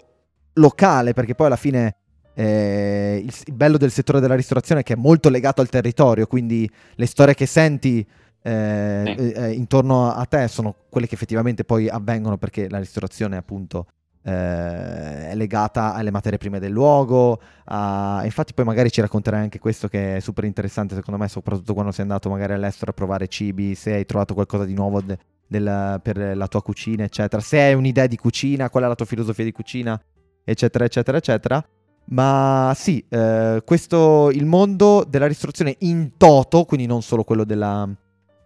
locale, 0.54 1.14
perché 1.14 1.34
poi 1.36 1.48
alla 1.48 1.56
fine 1.56 1.96
eh, 2.36 3.22
il, 3.24 3.34
il 3.46 3.54
bello 3.54 3.78
del 3.78 3.92
settore 3.92 4.20
della 4.20 4.36
ristorazione 4.36 4.82
è 4.82 4.84
che 4.84 4.94
è 4.94 4.98
molto 4.98 5.30
legato 5.30 5.62
al 5.62 5.70
territorio, 5.70 6.26
quindi 6.28 6.70
le 6.96 7.06
storie 7.06 7.34
che 7.34 7.46
senti 7.46 8.06
eh, 8.44 9.16
Sì. 9.18 9.32
eh, 9.32 9.52
intorno 9.54 10.12
a 10.12 10.26
te 10.26 10.48
sono 10.48 10.76
quelle 10.90 11.08
che 11.08 11.16
effettivamente 11.16 11.64
poi 11.64 11.88
avvengono 11.90 12.38
perché 12.38 12.70
la 12.70 12.78
ristorazione 12.80 13.38
appunto 13.38 13.88
eh, 14.26 15.30
è 15.32 15.36
legata 15.36 15.94
alle 15.94 16.12
materie 16.12 16.38
prime 16.38 16.60
del 16.60 16.72
luogo. 16.72 17.40
a- 17.66 18.22
Infatti 18.24 18.54
poi 18.54 18.64
magari 18.66 18.90
ci 18.92 19.02
racconterai 19.02 19.42
anche 19.42 19.60
questo 19.60 19.88
che 19.88 20.18
è 20.18 20.20
super 20.20 20.44
interessante 20.46 20.96
secondo 20.96 21.20
me, 21.20 21.28
soprattutto 21.28 21.74
quando 21.74 21.92
sei 21.92 22.04
andato 22.04 22.30
magari 22.30 22.54
all'estero 22.54 22.92
a 22.92 22.94
provare 22.94 23.28
cibi, 23.28 23.76
se 23.76 23.94
hai 23.94 24.06
trovato 24.06 24.34
qualcosa 24.34 24.64
di 24.66 24.74
nuovo 24.74 25.02
de- 25.02 25.18
del- 25.48 26.00
per 26.02 26.36
la 26.38 26.48
tua 26.48 26.62
cucina, 26.62 27.04
eccetera. 27.04 27.42
Se 27.42 27.60
hai 27.60 27.74
un'idea 27.74 28.08
di 28.08 28.16
cucina, 28.18 28.70
qual 28.70 28.84
è 28.84 28.88
la 28.88 28.96
tua 28.96 29.06
filosofia 29.06 29.44
di 29.44 29.52
cucina, 29.52 30.02
eccetera, 30.44 30.86
eccetera, 30.86 31.18
eccetera. 31.18 31.66
Ma 32.06 32.74
sì, 32.76 33.04
eh, 33.10 33.62
questo 33.66 34.30
il 34.32 34.46
mondo 34.46 35.06
della 35.08 35.28
ristorazione 35.28 35.76
in 35.80 36.12
toto, 36.18 36.66
quindi 36.66 36.86
non 36.86 37.02
solo 37.02 37.24
quello 37.24 37.44
della, 37.46 37.88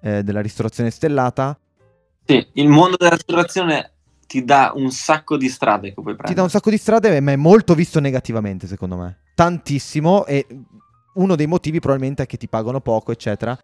eh, 0.08 0.24
della 0.24 0.42
ristorazione 0.42 0.90
stellata, 0.90 1.58
Sì, 2.26 2.46
il 2.54 2.68
mondo 2.68 2.96
della 2.98 3.12
ristorazione 3.16 3.92
ti 4.28 4.44
dà 4.44 4.72
un 4.76 4.92
sacco 4.92 5.38
di 5.38 5.48
strade 5.50 5.88
che 5.90 5.94
puoi 5.94 6.06
prendere. 6.16 6.28
ti 6.30 6.34
dà 6.34 6.44
un 6.44 6.50
sacco 6.50 6.70
di 6.70 6.78
strade, 6.78 7.20
ma 7.22 7.32
è 7.32 7.36
molto 7.36 7.74
visto 7.76 8.00
negativamente, 8.00 8.68
secondo 8.68 8.98
me. 8.98 9.20
Tantissimo, 9.36 10.26
e 10.26 10.46
uno 11.16 11.36
dei 11.36 11.48
motivi 11.48 11.80
probabilmente 11.80 12.24
è 12.24 12.26
che 12.26 12.38
ti 12.38 12.48
pagano 12.48 12.82
poco, 12.82 13.12
eccetera. 13.12 13.58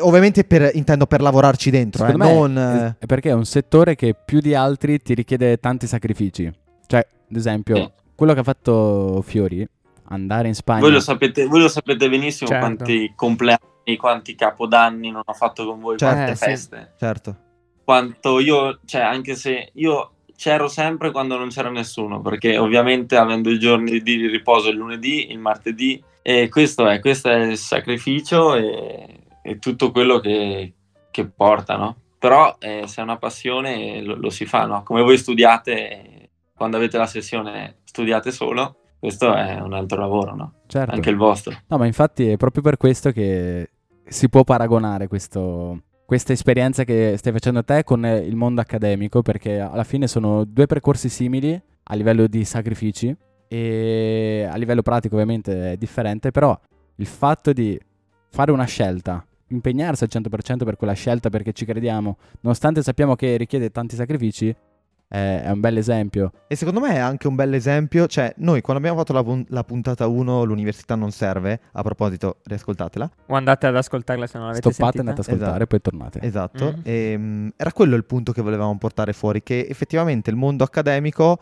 Ovviamente 0.00 0.44
per- 0.44 0.70
intendo 0.74 1.06
per 1.06 1.20
lavorarci 1.20 1.70
dentro, 1.70 2.06
eh, 2.06 2.12
non... 2.14 2.56
è- 2.56 2.84
eh, 2.86 2.94
è 3.00 3.06
perché 3.06 3.30
è 3.30 3.34
un 3.34 3.44
settore 3.44 3.94
che 3.94 4.14
più 4.14 4.40
di 4.40 4.54
altri 4.54 5.00
ti 5.02 5.12
richiede 5.14 5.58
tanti 5.58 5.86
sacrifici. 5.86 6.50
Cioè, 6.86 7.06
ad 7.30 7.36
esempio, 7.36 7.76
Sì. 7.76 7.90
quello 8.14 8.32
che 8.32 8.40
ha 8.40 8.44
fatto 8.44 9.20
Fiori, 9.26 9.66
andare 10.08 10.48
in 10.48 10.54
Spagna. 10.54 10.80
Voi 10.80 10.92
lo, 10.92 11.00
sapete, 11.00 11.46
voi 11.46 11.60
lo 11.60 11.68
sapete 11.68 12.08
benissimo 12.08 12.48
Certo. 12.48 12.64
quanti 12.64 13.12
compleanni, 13.16 13.60
quanti 13.94 14.34
capodanni 14.34 15.12
non 15.12 15.22
ho 15.24 15.32
fatto 15.32 15.64
con 15.64 15.78
voi, 15.78 15.96
Certo. 15.96 16.14
quante 16.14 16.32
Eh, 16.32 16.34
sì. 16.36 16.44
feste. 16.44 16.94
certo. 16.98 17.36
Quanto 17.84 18.40
io, 18.40 18.80
cioè, 18.84 19.02
anche 19.02 19.36
se 19.36 19.70
io 19.74 20.10
c'ero 20.34 20.66
sempre 20.66 21.12
quando 21.12 21.38
non 21.38 21.50
c'era 21.50 21.70
nessuno, 21.70 22.20
perché 22.20 22.58
ovviamente 22.58 23.16
avendo 23.16 23.48
i 23.48 23.60
giorni 23.60 24.00
di 24.00 24.26
riposo 24.26 24.70
il 24.70 24.76
lunedì, 24.76 25.30
il 25.30 25.38
martedì, 25.38 26.02
e 26.20 26.48
questo 26.48 26.88
è, 26.88 26.98
questo 26.98 27.28
è 27.30 27.36
il 27.44 27.56
sacrificio 27.56 28.56
e, 28.56 29.20
e 29.42 29.58
tutto 29.60 29.92
quello 29.92 30.18
che, 30.18 30.74
che 31.12 31.26
porta, 31.26 31.76
no? 31.76 31.96
Però 32.18 32.56
eh, 32.58 32.82
se 32.88 33.00
è 33.00 33.04
una 33.04 33.18
passione 33.18 34.02
lo, 34.02 34.16
lo 34.16 34.30
si 34.30 34.46
fa, 34.46 34.66
no? 34.66 34.82
Come 34.82 35.02
voi 35.02 35.16
studiate, 35.16 36.30
quando 36.56 36.76
avete 36.78 36.98
la 36.98 37.06
sessione 37.06 37.76
studiate 37.84 38.32
solo, 38.32 38.78
questo 38.98 39.32
è 39.32 39.60
un 39.60 39.74
altro 39.74 40.00
lavoro, 40.00 40.34
no? 40.34 40.52
Certo. 40.66 40.92
Anche 40.92 41.10
il 41.10 41.16
vostro. 41.16 41.54
No, 41.68 41.78
ma 41.78 41.86
infatti 41.86 42.26
è 42.28 42.36
proprio 42.36 42.62
per 42.62 42.76
questo 42.76 43.12
che 43.12 43.70
si 44.08 44.28
può 44.28 44.44
paragonare 44.44 45.08
questo- 45.08 45.82
questa 46.06 46.32
esperienza 46.32 46.84
che 46.84 47.14
stai 47.16 47.32
facendo 47.32 47.64
te 47.64 47.82
con 47.82 48.04
il 48.04 48.36
mondo 48.36 48.60
accademico, 48.60 49.22
perché 49.22 49.58
alla 49.58 49.84
fine 49.84 50.06
sono 50.06 50.44
due 50.44 50.66
percorsi 50.66 51.08
simili 51.08 51.60
a 51.88 51.94
livello 51.94 52.26
di 52.26 52.44
sacrifici 52.44 53.14
e 53.48 54.48
a 54.48 54.56
livello 54.56 54.82
pratico 54.82 55.14
ovviamente 55.14 55.72
è 55.72 55.76
differente, 55.76 56.30
però 56.30 56.58
il 56.96 57.06
fatto 57.06 57.52
di 57.52 57.78
fare 58.30 58.52
una 58.52 58.64
scelta, 58.64 59.24
impegnarsi 59.48 60.04
al 60.04 60.10
100% 60.10 60.64
per 60.64 60.76
quella 60.76 60.92
scelta 60.92 61.28
perché 61.28 61.52
ci 61.52 61.64
crediamo, 61.64 62.16
nonostante 62.40 62.82
sappiamo 62.82 63.14
che 63.14 63.36
richiede 63.36 63.70
tanti 63.70 63.96
sacrifici, 63.96 64.54
è, 65.08 65.42
è 65.44 65.50
un 65.50 65.60
bel 65.60 65.76
esempio. 65.76 66.32
E 66.48 66.56
secondo 66.56 66.80
me 66.80 66.94
è 66.94 66.98
anche 66.98 67.26
un 67.28 67.34
bel 67.34 67.54
esempio, 67.54 68.06
cioè 68.06 68.32
noi 68.38 68.60
quando 68.60 68.82
abbiamo 68.82 68.98
fatto 68.98 69.12
la, 69.12 69.22
pun- 69.22 69.44
la 69.48 69.62
puntata 69.64 70.06
1 70.06 70.44
l'università 70.44 70.94
non 70.94 71.10
serve, 71.12 71.60
a 71.72 71.82
proposito 71.82 72.38
riascoltatela, 72.44 73.10
O 73.26 73.34
andate 73.34 73.66
ad 73.66 73.76
ascoltarla 73.76 74.26
se 74.26 74.38
non 74.38 74.48
l'avete 74.48 74.72
Stoppate, 74.72 74.98
sentita. 74.98 75.10
andate 75.10 75.20
ad 75.20 75.26
ascoltare 75.40 75.50
Esatto. 75.50 75.62
e 75.62 75.66
poi 75.66 75.80
tornate. 75.80 76.20
esatto, 76.22 76.64
Mhm. 76.76 76.80
e, 76.84 77.14
mm, 77.18 77.48
era 77.56 77.72
quello 77.72 77.96
il 77.96 78.04
punto 78.04 78.32
che 78.32 78.42
volevamo 78.42 78.76
portare 78.78 79.12
fuori, 79.12 79.42
che 79.42 79.66
effettivamente 79.68 80.30
il 80.30 80.36
mondo 80.36 80.64
accademico 80.64 81.40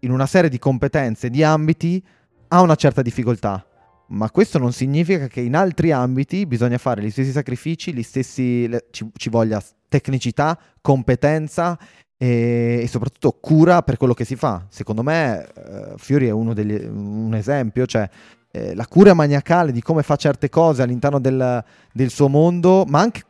in 0.00 0.10
una 0.12 0.26
serie 0.26 0.50
di 0.50 0.58
competenze, 0.58 1.30
di 1.30 1.42
ambiti, 1.42 2.02
ha 2.48 2.60
una 2.60 2.74
certa 2.76 3.02
difficoltà. 3.02 3.62
Ma 4.10 4.30
questo 4.30 4.58
non 4.58 4.72
significa 4.72 5.26
che 5.26 5.40
in 5.40 5.54
altri 5.54 5.92
ambiti 5.92 6.46
bisogna 6.46 6.78
fare 6.78 7.02
gli 7.02 7.10
stessi 7.10 7.30
sacrifici, 7.30 7.92
gli 7.92 8.02
stessi, 8.02 8.66
le- 8.66 8.86
ci, 8.90 9.06
ci 9.14 9.28
voglia 9.28 9.62
tecnicità, 9.88 10.58
competenza 10.80 11.78
e, 12.18 12.80
e 12.82 12.88
soprattutto 12.88 13.38
cura 13.40 13.82
per 13.82 13.96
quello 13.96 14.12
che 14.12 14.26
si 14.26 14.36
fa. 14.36 14.66
Secondo 14.68 15.02
me 15.02 15.46
eh, 15.46 15.94
Fiori 15.96 16.26
è 16.26 16.32
degli- 16.52 16.84
un 16.84 17.34
esempio, 17.34 17.86
cioè 17.86 18.08
eh, 18.50 18.74
la 18.74 18.86
cura 18.86 19.14
maniacale 19.14 19.72
di 19.72 19.80
come 19.80 20.02
fa 20.02 20.16
certe 20.16 20.50
cose 20.50 20.82
all'interno 20.82 21.20
del, 21.20 21.64
del 21.92 22.10
suo 22.10 22.28
mondo, 22.28 22.84
ma 22.86 23.00
anche 23.00 23.22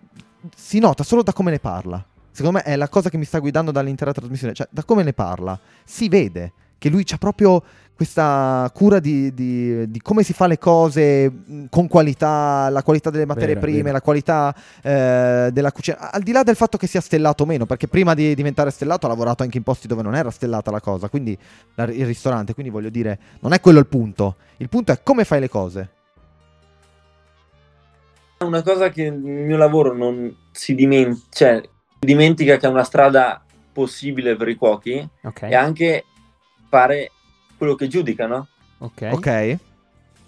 si 0.57 0.79
nota 0.79 1.05
solo 1.05 1.23
da 1.23 1.33
come 1.33 1.51
ne 1.51 1.59
parla. 1.61 2.05
Secondo 2.31 2.59
me 2.59 2.65
è 2.65 2.77
la 2.77 2.89
cosa 2.89 3.11
che 3.11 3.19
mi 3.19 3.25
sta 3.25 3.39
guidando 3.41 3.71
dall'intera 3.71 4.13
trasmissione, 4.13 4.55
cioè 4.55 4.69
da 4.71 4.85
come 4.85 5.03
ne 5.03 5.13
parla. 5.13 5.59
Si 5.85 6.09
vede 6.09 6.53
che 6.79 6.89
lui 6.89 7.05
ha 7.11 7.19
proprio 7.19 7.63
questa 7.99 8.71
cura 8.73 9.01
di, 9.01 9.35
di- 9.35 9.91
di 9.91 10.01
come 10.01 10.23
si 10.23 10.33
fa 10.33 10.47
le 10.47 10.57
cose 10.57 11.29
mh, 11.29 11.65
con 11.69 11.89
qualità, 11.89 12.69
la 12.71 12.85
qualità 12.85 13.11
delle 13.11 13.27
materie 13.27 13.55
Vero, 13.55 13.67
prime, 13.67 13.83
vero. 13.83 13.95
la 13.95 14.01
qualità 14.01 14.55
eh, 14.83 15.51
della 15.53 15.73
cucina, 15.73 16.13
al 16.13 16.23
di 16.23 16.31
là 16.31 16.45
del 16.45 16.55
fatto 16.55 16.79
che 16.79 16.87
sia 16.87 17.01
stellato 17.01 17.43
o 17.43 17.47
meno, 17.47 17.67
perché 17.67 17.89
prima 17.89 18.15
di 18.15 18.37
diventare 18.37 18.71
stellato 18.71 19.07
ha 19.07 19.09
lavorato 19.09 19.43
anche 19.43 19.57
in 19.57 19.65
posti 19.65 19.89
dove 19.89 20.03
non 20.03 20.15
era 20.15 20.31
stellata 20.31 20.71
la 20.71 20.81
cosa, 20.81 21.09
quindi 21.09 21.37
la- 21.75 21.91
il 21.91 22.07
ristorante, 22.07 22.55
quindi 22.55 22.71
voglio 22.71 22.89
dire, 22.89 23.19
non 23.41 23.53
è 23.53 23.61
quello 23.61 23.81
il 23.81 23.87
punto, 23.89 24.37
il 24.59 24.69
punto 24.69 24.93
è 24.93 25.01
come 25.03 25.25
fai 25.25 25.41
le 25.41 25.49
cose. 25.49 25.91
Una 28.39 28.63
cosa 28.63 28.91
che 28.91 29.03
il 29.03 29.19
mio 29.19 29.57
lavoro 29.57 29.93
non 29.93 30.33
si 30.53 30.77
dimentica, 30.77 31.27
cioè, 31.31 31.63
dimentica 31.99 32.57
che 32.59 32.67
è 32.69 32.71
una 32.71 32.85
strada 32.85 33.43
possibile 33.73 34.37
per 34.37 34.47
i 34.49 34.55
cuochi 34.55 35.05
Ok. 35.25 35.41
è 35.43 35.55
anche 35.57 36.05
fare 36.69 37.11
quello 37.59 37.75
che 37.75 37.89
giudicano. 37.89 38.47
ok. 38.79 39.09
Ok? 39.13 39.57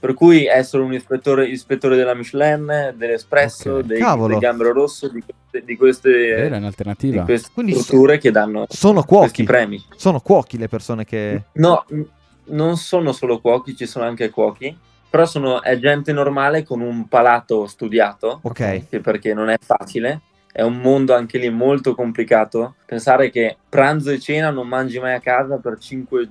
Per 0.00 0.14
cui 0.14 0.46
essere 0.46 0.82
un 0.82 0.94
ispettore, 0.94 1.46
ispettore 1.46 1.94
della 1.94 2.14
Michelin, 2.14 2.94
dell'Espresso, 2.96 3.74
Ok. 3.76 3.82
dei, 3.82 3.98
Cavolo. 4.00 4.28
del 4.28 4.38
Gambero 4.38 4.72
Rosso, 4.72 5.08
di 5.08 5.22
queste, 5.22 5.62
di 5.66 5.76
queste, 5.76 6.10
Vero, 6.10 6.46
è 6.46 6.50
di 6.52 6.56
un'alternativa. 6.56 7.22
queste 7.24 7.50
Quindi 7.52 7.74
so- 7.74 7.82
strutture 7.82 8.16
che 8.18 8.30
danno 8.30 8.64
Sono 8.70 9.02
questi 9.02 9.14
cuochi, 9.14 9.44
premi. 9.44 9.84
sono 9.96 10.20
cuochi 10.20 10.56
le 10.56 10.68
persone 10.68 11.04
che... 11.04 11.42
No, 11.52 11.84
non 12.44 12.76
sono 12.78 13.12
solo 13.12 13.40
cuochi, 13.40 13.76
ci 13.76 13.84
sono 13.86 14.06
anche 14.06 14.30
cuochi, 14.30 14.74
però 15.10 15.26
sono, 15.26 15.60
è 15.62 15.78
gente 15.78 16.12
normale 16.14 16.64
con 16.64 16.80
un 16.80 17.06
palato 17.06 17.66
studiato, 17.66 18.38
Ok. 18.42 18.88
che 18.88 19.00
perché 19.00 19.34
non 19.34 19.50
è 19.50 19.56
facile. 19.60 20.22
È 20.50 20.62
un 20.62 20.78
mondo 20.78 21.14
anche 21.14 21.36
lì 21.36 21.50
molto 21.50 21.94
complicato. 21.94 22.74
Pensare 22.86 23.30
che 23.30 23.56
pranzo 23.68 24.10
e 24.10 24.18
cena 24.18 24.48
non 24.50 24.66
mangi 24.66 24.98
mai 24.98 25.12
a 25.14 25.20
casa 25.20 25.58
per 25.58 25.78
5, 25.78 26.28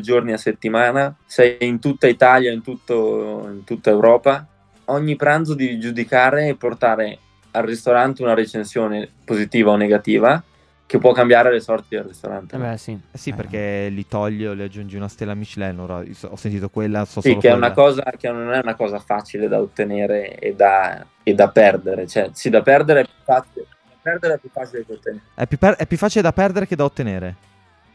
giorni 0.00 0.32
a 0.32 0.36
settimana, 0.36 1.14
sei 1.26 1.56
in 1.60 1.78
tutta 1.80 2.06
Italia, 2.06 2.52
in, 2.52 2.62
tutto, 2.62 3.48
in 3.50 3.64
tutta 3.64 3.90
Europa. 3.90 4.46
Ogni 4.86 5.16
pranzo 5.16 5.54
devi 5.54 5.78
giudicare 5.78 6.48
e 6.48 6.54
portare 6.54 7.18
al 7.52 7.64
ristorante 7.64 8.22
una 8.22 8.34
recensione 8.34 9.08
positiva 9.24 9.70
o 9.70 9.76
negativa 9.76 10.42
che 10.86 10.96
può 10.98 11.12
cambiare 11.12 11.52
le 11.52 11.60
sorti 11.60 11.96
del 11.96 12.04
ristorante. 12.04 12.56
Eh 12.56 12.58
beh, 12.58 12.76
sì. 12.78 12.98
Eh 13.10 13.18
sì, 13.18 13.30
Eh. 13.30 13.34
perché 13.34 13.88
li 13.90 14.06
togli 14.06 14.46
o 14.46 14.54
le 14.54 14.64
aggiungi 14.64 14.96
una 14.96 15.08
stella 15.08 15.34
Michelin, 15.34 15.78
ora 15.78 16.02
ho 16.22 16.36
sentito 16.36 16.70
quella, 16.70 17.04
so 17.04 17.20
Sì, 17.20 17.28
solo 17.28 17.40
che 17.40 17.48
è 17.48 17.50
quella. 17.50 17.66
una 17.66 17.74
cosa 17.74 18.02
che 18.16 18.30
non 18.30 18.52
è 18.54 18.60
una 18.62 18.74
cosa 18.74 18.98
facile 18.98 19.48
da 19.48 19.60
ottenere 19.60 20.38
e 20.38 20.54
da, 20.54 21.04
e 21.22 21.34
da 21.34 21.48
perdere. 21.50 22.06
Cioè, 22.06 22.30
sì, 22.32 22.48
da 22.48 22.62
perdere 22.62 23.00
è 23.00 23.04
più 23.04 23.12
facile. 23.22 23.66
Da 23.68 23.96
perdere 24.00 24.34
è 24.34 24.38
più 24.38 24.48
facile 24.50 24.86
che 24.86 24.92
ottenere. 24.94 25.22
È 25.34 25.46
più, 25.46 25.58
per- 25.58 25.74
è 25.76 25.86
più 25.86 25.96
facile 25.98 26.22
da 26.22 26.32
perdere 26.32 26.66
che 26.66 26.76
da 26.76 26.84
ottenere. 26.84 27.34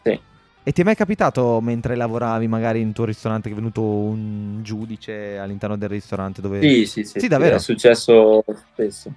Sì. 0.03 0.19
E 0.65 0.71
ti 0.71 0.81
è 0.81 0.83
mai 0.85 0.95
capitato 0.95 1.59
mentre 1.61 1.95
lavoravi 1.95 2.47
magari 2.47 2.79
in 2.79 2.93
tuo 2.93 3.03
ristorante 3.03 3.49
che 3.49 3.53
è 3.53 3.57
venuto 3.57 3.81
un 3.81 4.59
giudice 4.63 5.37
all'interno 5.37 5.75
del 5.75 5.89
ristorante 5.89 6.39
dove... 6.39 6.61
Sì, 6.61 6.85
sì, 6.85 7.03
sì, 7.03 7.19
Sì, 7.19 7.27
davvero? 7.27 7.57
È 7.57 7.59
successo 7.59 8.43
spesso. 8.71 9.11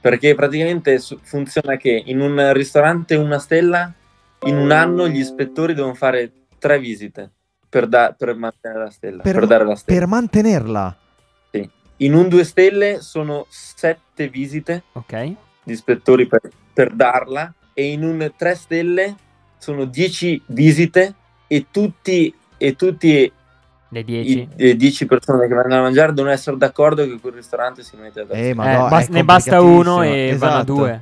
Perché 0.00 0.34
praticamente 0.34 0.98
funziona 1.22 1.76
che 1.76 2.02
in 2.04 2.20
un 2.20 2.52
ristorante 2.52 3.14
una 3.16 3.38
stella, 3.38 3.90
in 4.44 4.56
un 4.56 4.70
anno 4.70 5.08
gli 5.08 5.18
ispettori 5.18 5.72
devono 5.72 5.94
fare 5.94 6.32
tre 6.58 6.78
visite 6.78 7.30
per, 7.66 7.86
da- 7.86 8.14
per 8.16 8.34
mantenere 8.34 8.84
la 8.84 8.90
stella, 8.90 9.22
per, 9.22 9.34
Per- 9.38 9.46
dare 9.46 9.64
la 9.64 9.76
stella. 9.76 9.98
Per 9.98 10.06
mantenerla. 10.08 10.96
In 12.02 12.14
un 12.14 12.28
due 12.28 12.44
stelle 12.44 13.02
sono 13.02 13.44
sette 13.50 14.28
visite 14.28 14.84
Ok. 14.92 15.34
di 15.62 15.72
ispettori 15.72 16.26
per, 16.26 16.40
per 16.72 16.94
darla 16.94 17.52
e 17.74 17.92
in 17.92 18.04
un 18.04 18.32
3 18.34 18.54
stelle 18.54 19.14
sono 19.60 19.84
10 19.84 20.42
visite 20.46 21.14
e 21.46 21.66
tutti, 21.70 22.34
e 22.56 22.74
tutti 22.76 23.30
Le 23.90 24.00
i 24.00 24.04
10. 24.04 24.48
le 24.56 24.76
10 24.76 25.06
persone 25.06 25.46
che 25.46 25.54
vengono 25.54 25.76
a 25.76 25.82
mangiare 25.82 26.12
devono 26.14 26.32
essere 26.32 26.56
d'accordo 26.56 27.04
che 27.04 27.18
quel 27.20 27.34
ristorante 27.34 27.82
si 27.82 27.94
mette 27.96 28.24
da 28.26 28.34
Eh, 28.34 28.54
ma 28.54 28.72
Eh, 28.72 28.76
no, 28.76 28.88
bas- 28.88 29.08
è 29.08 29.12
ne 29.12 29.24
basta 29.24 29.60
uno 29.60 30.02
e 30.02 30.06
complicatissimo. 30.06 30.38
vanno 30.38 30.52
a 30.54 30.56
Esatto. 30.62 30.74
due. 30.74 31.00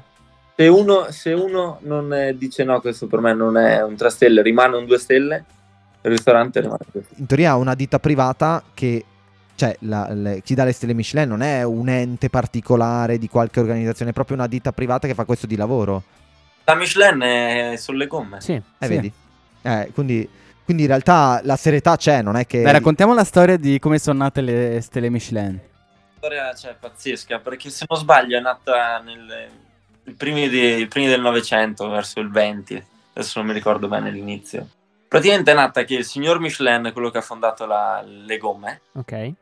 se 0.57 0.66
uno, 0.68 1.07
se 1.11 1.33
uno 1.33 1.79
non 1.83 2.12
eh, 2.12 2.37
dice 2.37 2.64
no 2.64 2.81
questo 2.81 3.07
per 3.07 3.21
me 3.21 3.33
non 3.33 3.57
è 3.57 3.81
un 3.83 3.94
3 3.94 4.11
stelle 4.11 4.42
rimane 4.42 4.77
un 4.77 4.87
2 4.87 4.99
stelle 4.99 5.44
il 6.03 6.11
ristorante 6.11 6.61
rimane 6.61 6.79
2 6.90 7.03
stelle 7.05 7.21
In 7.21 7.27
teoria 7.27 7.55
una 7.55 7.75
ditta 7.75 7.99
privata 8.01 8.62
che 8.75 9.05
cioè 9.55 9.77
la- 9.81 10.09
le- 10.12 10.40
chi 10.42 10.55
dà 10.55 10.64
le 10.64 10.73
stelle 10.73 10.94
Michelin 10.94 11.29
non 11.29 11.42
è 11.42 11.62
un 11.64 11.88
ente 11.88 12.29
particolare 12.31 13.18
di 13.18 13.29
qualche 13.29 13.59
organizzazione, 13.61 14.11
è 14.12 14.14
proprio 14.14 14.37
una 14.37 14.47
ditta 14.47 14.71
privata 14.73 15.07
che 15.09 15.14
fa 15.14 15.25
questo 15.25 15.47
di 15.47 15.57
lavoro. 15.57 16.03
La 16.68 16.74
Michelin 16.74 17.18
è 17.22 17.76
sulle 17.78 18.07
gomme. 18.07 18.42
Sì. 18.42 18.52
Eh, 18.52 18.62
Sì. 18.81 18.88
vedi? 18.88 19.11
Eh, 19.62 19.90
quindi, 19.94 20.28
quindi 20.66 20.83
in 20.83 20.88
realtà 20.88 21.40
la 21.42 21.57
serietà 21.57 21.96
c'è, 21.96 22.20
non 22.20 22.37
è 22.37 22.46
che... 22.46 22.61
Dai, 22.61 22.72
raccontiamo 22.72 23.14
la 23.14 23.24
storia 23.24 23.57
di 23.57 23.78
come 23.78 23.98
sono 23.98 24.18
nate 24.18 24.42
le 24.42 24.81
stelle 24.83 25.09
Michelin. 25.09 25.54
La 25.54 26.14
storia 26.18 26.54
cioè, 26.54 26.76
pazzesca, 26.78 27.38
perché 27.38 27.70
se 27.70 27.87
non 27.88 27.98
sbaglio 27.98 28.37
è 28.37 28.40
nata 28.42 28.98
nel, 28.98 29.48
i, 30.04 30.12
primi 30.12 30.46
di- 30.50 30.81
i 30.81 30.87
primi 30.88 31.07
del 31.07 31.22
Novecento, 31.22 31.88
verso 31.88 32.20
il 32.20 32.31
20, 32.31 32.85
adesso 33.14 33.38
non 33.38 33.48
mi 33.48 33.54
ricordo 33.54 33.88
bene 33.88 34.11
l'inizio. 34.11 34.68
Praticamente 35.09 35.50
è 35.52 35.54
nata 35.54 35.85
che 35.85 35.94
il 35.94 36.04
signor 36.04 36.38
Michelin, 36.38 36.90
quello 36.92 37.09
che 37.09 37.16
ha 37.16 37.22
fondato 37.22 37.64
la- 37.64 38.04
le 38.07 38.37
gomme, 38.37 38.83
Ok. 38.92 39.33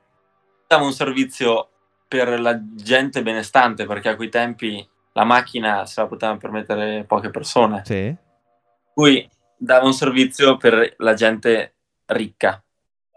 dava 0.68 0.84
un 0.84 0.92
servizio 0.92 1.70
per 2.06 2.38
la 2.38 2.56
gente 2.62 3.20
benestante, 3.24 3.84
perché 3.84 4.10
a 4.10 4.14
quei 4.14 4.28
tempi 4.28 4.88
la 5.16 5.24
macchina 5.24 5.86
se 5.86 6.02
la 6.02 6.06
potevano 6.06 6.38
permettere 6.38 7.04
poche 7.04 7.30
persone. 7.30 7.82
Sì. 7.84 8.14
cui 8.92 9.28
dava 9.56 9.86
un 9.86 9.94
servizio 9.94 10.58
per 10.58 10.94
la 10.98 11.14
gente 11.14 11.74
ricca. 12.06 12.62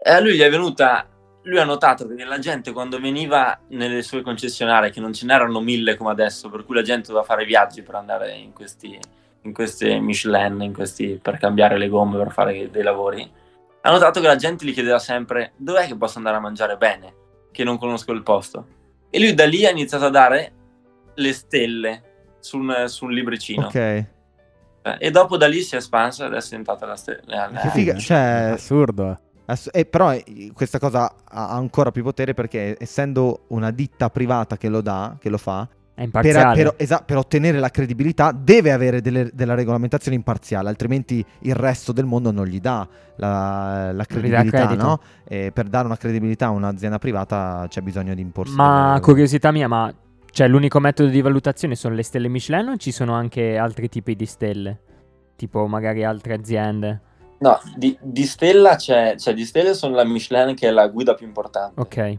E 0.02 0.10
a 0.10 0.18
lui 0.18 0.34
gli 0.34 0.40
è 0.40 0.50
venuta, 0.50 1.06
lui 1.42 1.58
ha 1.58 1.64
notato 1.64 2.08
che 2.08 2.24
la 2.24 2.38
gente 2.38 2.72
quando 2.72 2.98
veniva 2.98 3.58
nelle 3.68 4.02
sue 4.02 4.22
concessionarie, 4.22 4.90
che 4.90 5.00
non 5.00 5.12
ce 5.12 5.26
n'erano 5.26 5.60
mille 5.60 5.96
come 5.96 6.10
adesso, 6.10 6.48
per 6.48 6.64
cui 6.64 6.74
la 6.74 6.82
gente 6.82 7.08
doveva 7.08 7.24
fare 7.24 7.44
viaggi 7.44 7.82
per 7.82 7.94
andare 7.96 8.32
in 8.32 8.54
questi, 8.54 8.98
in 9.42 9.52
queste 9.52 10.00
Michelin, 10.00 10.62
in 10.62 10.72
questi, 10.72 11.18
per 11.20 11.36
cambiare 11.36 11.76
le 11.76 11.88
gomme, 11.88 12.16
per 12.16 12.32
fare 12.32 12.70
dei 12.70 12.82
lavori, 12.82 13.30
ha 13.82 13.90
notato 13.90 14.20
che 14.20 14.26
la 14.26 14.36
gente 14.36 14.64
gli 14.64 14.72
chiedeva 14.72 14.98
sempre 14.98 15.52
dov'è 15.56 15.86
che 15.86 15.96
posso 15.96 16.16
andare 16.16 16.36
a 16.36 16.40
mangiare 16.40 16.78
bene, 16.78 17.14
che 17.52 17.62
non 17.62 17.76
conosco 17.76 18.12
il 18.12 18.22
posto. 18.22 18.66
E 19.10 19.18
lui 19.20 19.34
da 19.34 19.44
lì 19.44 19.66
ha 19.66 19.70
iniziato 19.70 20.06
a 20.06 20.10
dare 20.10 20.54
le 21.14 21.32
stelle 21.32 22.02
su 22.40 22.58
un, 22.58 22.84
su 22.86 23.04
un 23.04 23.12
libricino. 23.12 23.66
Ok. 23.66 23.74
Eh, 23.74 24.06
E 24.98 25.10
dopo 25.10 25.36
da 25.36 25.46
lì 25.46 25.60
si 25.60 25.74
è 25.74 25.78
espansa 25.78 26.24
e 26.24 26.26
adesso 26.28 26.46
è 26.46 26.50
diventata 26.58 26.86
la 26.86 26.96
stella. 26.96 27.50
Che 27.60 27.68
figa, 27.70 27.96
cioè, 27.98 28.52
Assurdo. 28.54 29.18
ass- 29.44 29.68
eh, 29.72 29.84
però 29.84 30.12
eh, 30.12 30.50
questa 30.54 30.78
cosa 30.78 31.12
ha 31.24 31.50
ancora 31.50 31.90
più 31.90 32.02
potere 32.02 32.32
perché 32.34 32.76
essendo 32.78 33.44
una 33.48 33.70
ditta 33.72 34.08
privata 34.08 34.56
che 34.56 34.68
lo 34.70 34.80
dà, 34.80 35.16
che 35.20 35.28
lo 35.28 35.36
fa, 35.36 35.62
È 35.62 35.68
per, 35.94 36.04
imparziale. 36.24 36.62
per- 36.62 36.74
esa- 36.78 37.02
per 37.04 37.18
ottenere 37.18 37.58
la 37.58 37.68
credibilità 37.68 38.32
deve 38.32 38.72
avere 38.72 39.02
delle- 39.02 39.30
della 39.34 39.52
regolamentazione 39.54 40.16
imparziale, 40.16 40.70
altrimenti 40.70 41.22
il 41.40 41.54
resto 41.54 41.92
del 41.92 42.06
mondo 42.06 42.30
non 42.30 42.46
gli 42.46 42.58
dà 42.60 42.88
la, 43.16 43.86
la 43.88 43.92
dà 43.92 44.04
credibilità, 44.06 44.64
credito. 44.66 44.82
no? 44.86 45.00
E 45.28 45.50
per 45.52 45.66
dare 45.66 45.84
una 45.84 45.98
credibilità 45.98 46.46
a 46.46 46.50
un'azienda 46.50 46.98
privata 46.98 47.66
c'è 47.68 47.82
bisogno 47.82 48.14
di 48.14 48.22
imporsi. 48.22 48.54
Ma 48.54 48.98
curiosità 49.02 49.52
mia, 49.52 49.68
ma 49.68 49.92
cioè 50.30 50.48
l'unico 50.48 50.80
metodo 50.80 51.08
di 51.08 51.20
valutazione 51.20 51.74
sono 51.74 51.94
le 51.94 52.02
stelle 52.02 52.28
Michelin 52.28 52.68
o 52.68 52.76
ci 52.76 52.92
sono 52.92 53.14
anche 53.14 53.56
altri 53.56 53.88
tipi 53.88 54.14
di 54.16 54.26
stelle? 54.26 54.80
Tipo 55.36 55.66
magari 55.66 56.04
altre 56.04 56.34
aziende. 56.34 57.00
No, 57.38 57.58
di, 57.76 57.96
di 58.02 58.24
stella 58.24 58.76
c'è, 58.76 59.16
cioè 59.16 59.32
di 59.32 59.44
stelle 59.44 59.74
sono 59.74 59.94
la 59.94 60.04
Michelin 60.04 60.54
che 60.54 60.68
è 60.68 60.70
la 60.70 60.88
guida 60.88 61.14
più 61.14 61.26
importante. 61.26 61.80
Ok, 61.80 62.18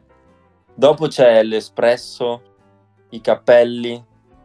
Dopo 0.73 1.07
c'è 1.07 1.43
l'espresso, 1.43 2.41
i 3.09 3.21
cappelli, 3.21 4.03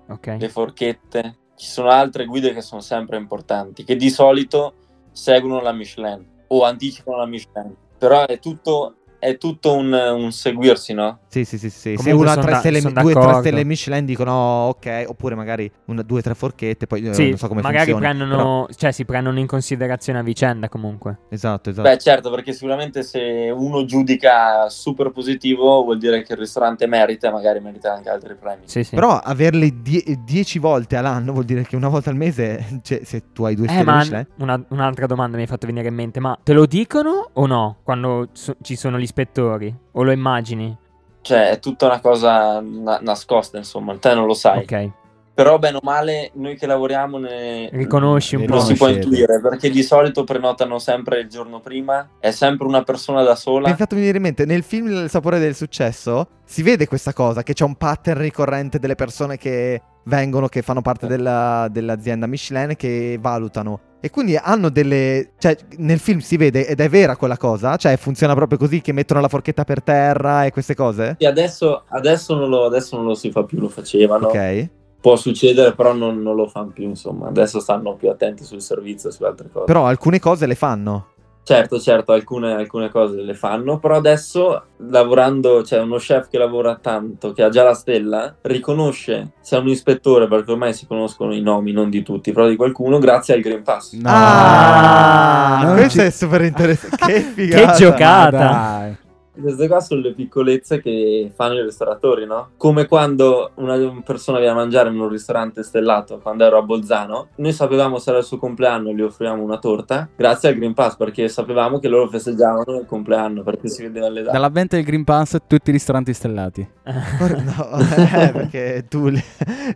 ok. 0.08 0.36
le 0.38 0.48
forchette. 0.48 1.36
Ci 1.54 1.66
sono 1.66 1.88
altre 1.88 2.26
guide 2.26 2.52
che 2.52 2.60
sono 2.60 2.82
sempre 2.82 3.16
importanti, 3.16 3.84
che 3.84 3.96
di 3.96 4.10
solito 4.10 4.74
seguono 5.12 5.60
la 5.62 5.72
Michelin 5.72 6.44
o 6.48 6.64
anticipano 6.64 7.18
la 7.18 7.26
Michelin. 7.26 7.74
Però 7.96 8.26
è 8.26 8.38
tutto, 8.38 8.96
è 9.18 9.36
tutto 9.38 9.74
un, 9.74 9.92
un 9.92 10.32
seguirsi, 10.32 10.92
no? 10.94 11.20
Sì, 11.28 11.44
sì, 11.44 11.58
sì, 11.58 11.68
sì. 11.70 11.96
Se 11.96 12.12
una 12.12 12.32
ha 12.32 12.36
tre 12.36 12.52
da- 12.52 12.58
stelle, 12.58 12.80
due 12.80 13.14
o 13.14 13.20
tre 13.20 13.34
stelle 13.40 13.64
Michelin 13.64 14.04
dicono 14.04 14.32
"Oh, 14.32 14.68
ok, 14.68 15.04
oppure 15.08 15.34
magari 15.34 15.70
una, 15.86 16.02
due 16.02 16.20
o 16.20 16.22
tre 16.22 16.34
forchette, 16.34 16.86
poi 16.86 17.06
eh, 17.06 17.14
Sì, 17.14 17.28
non 17.30 17.38
so 17.38 17.48
come 17.48 17.60
magari 17.62 17.90
funziona. 17.90 18.14
prendono, 18.14 18.68
cioè 18.76 18.92
si 18.92 19.04
prendono 19.04 19.38
in 19.38 19.46
considerazione 19.46 20.18
a 20.18 20.22
vicenda 20.22 20.68
comunque. 20.68 21.12
però- 21.12 21.26
Esatto, 21.30 21.70
esatto. 21.70 21.88
Beh, 21.88 21.98
certo, 21.98 22.30
perché 22.30 22.52
sicuramente 22.52 23.02
se 23.02 23.52
uno 23.54 23.84
giudica 23.84 24.68
super 24.70 25.10
positivo 25.10 25.82
vuol 25.82 25.98
dire 25.98 26.22
che 26.22 26.32
il 26.32 26.38
ristorante 26.38 26.86
merita 26.86 27.30
magari 27.30 27.60
merita 27.60 27.92
anche 27.92 28.08
altri 28.08 28.34
premi. 28.34 28.62
Sì, 28.64 28.82
sì. 28.84 28.94
Però 28.94 29.18
averle 29.18 29.82
die- 29.82 30.20
dieci 30.24 30.58
volte 30.58 30.96
all'anno 30.96 31.32
vuol 31.32 31.44
dire 31.44 31.62
che 31.66 31.76
una 31.76 31.88
volta 31.88 32.10
al 32.10 32.16
mese, 32.16 32.80
cioè, 32.82 33.00
se 33.04 33.32
tu 33.32 33.44
hai 33.44 33.54
due 33.54 33.66
Eh, 33.66 33.70
stelle 33.70 33.84
ma 33.84 33.98
Michelin, 33.98 34.26
una- 34.38 34.64
un'altra 34.70 35.06
domanda 35.06 35.36
mi 35.36 35.42
hai 35.42 35.48
fatto 35.48 35.66
venire 35.66 35.88
in 35.88 35.94
mente, 35.94 36.20
ma 36.20 36.38
te 36.42 36.52
lo 36.52 36.66
dicono 36.66 37.30
o 37.32 37.46
no 37.46 37.76
quando 37.82 38.28
so- 38.32 38.56
ci 38.62 38.76
sono 38.76 38.98
gli 38.98 39.05
ispettori? 39.06 39.74
O 39.92 40.02
lo 40.02 40.12
immagini? 40.12 40.76
Cioè, 41.22 41.50
è 41.50 41.58
tutta 41.58 41.86
una 41.86 42.00
cosa 42.00 42.60
na- 42.60 42.98
nascosta, 43.02 43.56
insomma, 43.56 43.96
te 43.96 44.14
non 44.14 44.26
lo 44.26 44.34
sai. 44.34 44.58
Ok. 44.60 44.90
Però, 45.34 45.58
bene 45.58 45.76
o 45.76 45.80
male, 45.82 46.30
noi 46.34 46.56
che 46.56 46.66
lavoriamo 46.66 47.18
ne... 47.18 47.68
Riconosci 47.70 48.36
un 48.36 48.42
Eh, 48.42 48.46
po'. 48.46 48.54
lo 48.54 48.60
si 48.60 48.74
può 48.74 48.88
intuire, 48.88 49.38
perché 49.42 49.68
di 49.68 49.82
solito 49.82 50.24
prenotano 50.24 50.78
sempre 50.78 51.20
il 51.20 51.28
giorno 51.28 51.60
prima, 51.60 52.08
è 52.18 52.30
sempre 52.30 52.66
una 52.66 52.82
persona 52.84 53.22
da 53.22 53.32
mi 53.32 53.36
sola. 53.36 53.68
hai 53.68 53.74
fatto 53.74 53.96
venire 53.96 54.16
in 54.16 54.22
mente, 54.22 54.46
nel 54.46 54.62
film 54.62 54.86
Il 54.88 55.10
sapore 55.10 55.38
del 55.38 55.54
successo 55.54 56.28
si 56.44 56.62
vede 56.62 56.86
questa 56.86 57.12
cosa, 57.12 57.42
che 57.42 57.52
c'è 57.52 57.64
un 57.64 57.74
pattern 57.74 58.20
ricorrente 58.20 58.78
delle 58.78 58.94
persone 58.94 59.36
che 59.36 59.82
vengono, 60.04 60.46
che 60.48 60.62
fanno 60.62 60.80
parte 60.80 61.06
della- 61.06 61.68
dell'azienda 61.70 62.26
Michelin, 62.26 62.74
che 62.74 63.18
valutano. 63.20 63.80
E 64.00 64.10
quindi 64.10 64.36
hanno 64.36 64.68
delle... 64.68 65.32
Cioè, 65.38 65.56
nel 65.78 65.98
film 65.98 66.18
si 66.18 66.36
vede, 66.36 66.66
ed 66.66 66.80
è 66.80 66.88
vera 66.88 67.16
quella 67.16 67.36
cosa? 67.36 67.76
Cioè, 67.76 67.96
funziona 67.96 68.34
proprio 68.34 68.58
così, 68.58 68.80
che 68.80 68.92
mettono 68.92 69.20
la 69.20 69.28
forchetta 69.28 69.64
per 69.64 69.82
terra 69.82 70.44
e 70.44 70.52
queste 70.52 70.74
cose? 70.74 71.16
E 71.18 71.26
adesso, 71.26 71.84
adesso, 71.88 72.34
non 72.34 72.48
lo, 72.48 72.64
adesso 72.64 72.96
non 72.96 73.06
lo 73.06 73.14
si 73.14 73.30
fa 73.30 73.44
più, 73.44 73.58
lo 73.58 73.68
facevano. 73.68 74.28
Ok. 74.28 74.68
Può 75.00 75.16
succedere, 75.16 75.74
però 75.74 75.92
non, 75.92 76.20
non 76.22 76.34
lo 76.34 76.46
fanno 76.46 76.70
più, 76.72 76.84
insomma. 76.84 77.28
Adesso 77.28 77.60
stanno 77.60 77.94
più 77.94 78.08
attenti 78.08 78.44
sul 78.44 78.60
servizio 78.60 79.08
e 79.08 79.12
su 79.12 79.24
altre 79.24 79.48
cose. 79.50 79.66
Però 79.66 79.86
alcune 79.86 80.18
cose 80.18 80.46
le 80.46 80.54
fanno. 80.54 81.08
Certo, 81.46 81.78
certo, 81.78 82.10
alcune, 82.10 82.54
alcune 82.54 82.90
cose 82.90 83.22
le 83.22 83.34
fanno, 83.34 83.78
però 83.78 83.94
adesso 83.94 84.64
lavorando, 84.78 85.62
c'è 85.62 85.78
uno 85.80 85.96
chef 85.98 86.28
che 86.28 86.38
lavora 86.38 86.74
tanto, 86.74 87.30
che 87.32 87.44
ha 87.44 87.50
già 87.50 87.62
la 87.62 87.72
stella, 87.72 88.34
riconosce 88.40 89.34
se 89.42 89.56
è 89.56 89.60
un 89.60 89.68
ispettore, 89.68 90.26
perché 90.26 90.50
ormai 90.50 90.74
si 90.74 90.88
conoscono 90.88 91.32
i 91.32 91.40
nomi, 91.40 91.70
non 91.70 91.88
di 91.88 92.02
tutti, 92.02 92.32
però 92.32 92.48
di 92.48 92.56
qualcuno, 92.56 92.98
grazie 92.98 93.34
al 93.34 93.42
Green 93.42 93.62
Pass. 93.62 93.92
No. 93.92 94.08
Ah, 94.12 95.72
questo 95.74 96.00
ci- 96.00 96.06
è 96.06 96.10
super 96.10 96.42
interessante. 96.42 96.96
che 97.06 97.20
figata. 97.20 97.70
Che 97.70 97.78
giocata. 97.78 99.04
Queste 99.40 99.68
qua 99.68 99.80
sono 99.80 100.00
le 100.00 100.12
piccolezze 100.12 100.80
che 100.80 101.30
fanno 101.34 101.54
i 101.54 101.62
ristoratori, 101.62 102.26
no? 102.26 102.50
Come 102.56 102.86
quando 102.86 103.50
una 103.56 103.76
persona 104.04 104.38
viene 104.38 104.52
a 104.52 104.56
mangiare 104.56 104.88
in 104.90 104.98
un 104.98 105.08
ristorante 105.08 105.62
stellato, 105.62 106.18
quando 106.22 106.44
ero 106.44 106.58
a 106.58 106.62
Bolzano, 106.62 107.28
noi 107.36 107.52
sapevamo 107.52 107.98
se 107.98 108.10
era 108.10 108.18
il 108.18 108.24
suo 108.24 108.38
compleanno 108.38 108.90
e 108.90 108.94
gli 108.94 109.02
offrivamo 109.02 109.42
una 109.42 109.58
torta, 109.58 110.08
grazie 110.16 110.48
al 110.48 110.54
Green 110.54 110.74
Pass, 110.74 110.96
perché 110.96 111.28
sapevamo 111.28 111.78
che 111.78 111.88
loro 111.88 112.08
festeggiavano 112.08 112.78
il 112.80 112.86
compleanno, 112.86 113.42
perché 113.42 113.68
si 113.68 113.82
vedeva 113.82 114.08
le 114.08 114.22
date. 114.22 114.32
Dall'avvento 114.32 114.76
del 114.76 114.84
Green 114.84 115.04
Pass 115.04 115.36
tutti 115.46 115.70
i 115.70 115.72
ristoranti 115.72 116.12
stellati. 116.12 116.68
No, 117.46 117.78
eh, 117.78 118.30
perché 118.32 118.84
tu 118.88 119.08
li, 119.08 119.22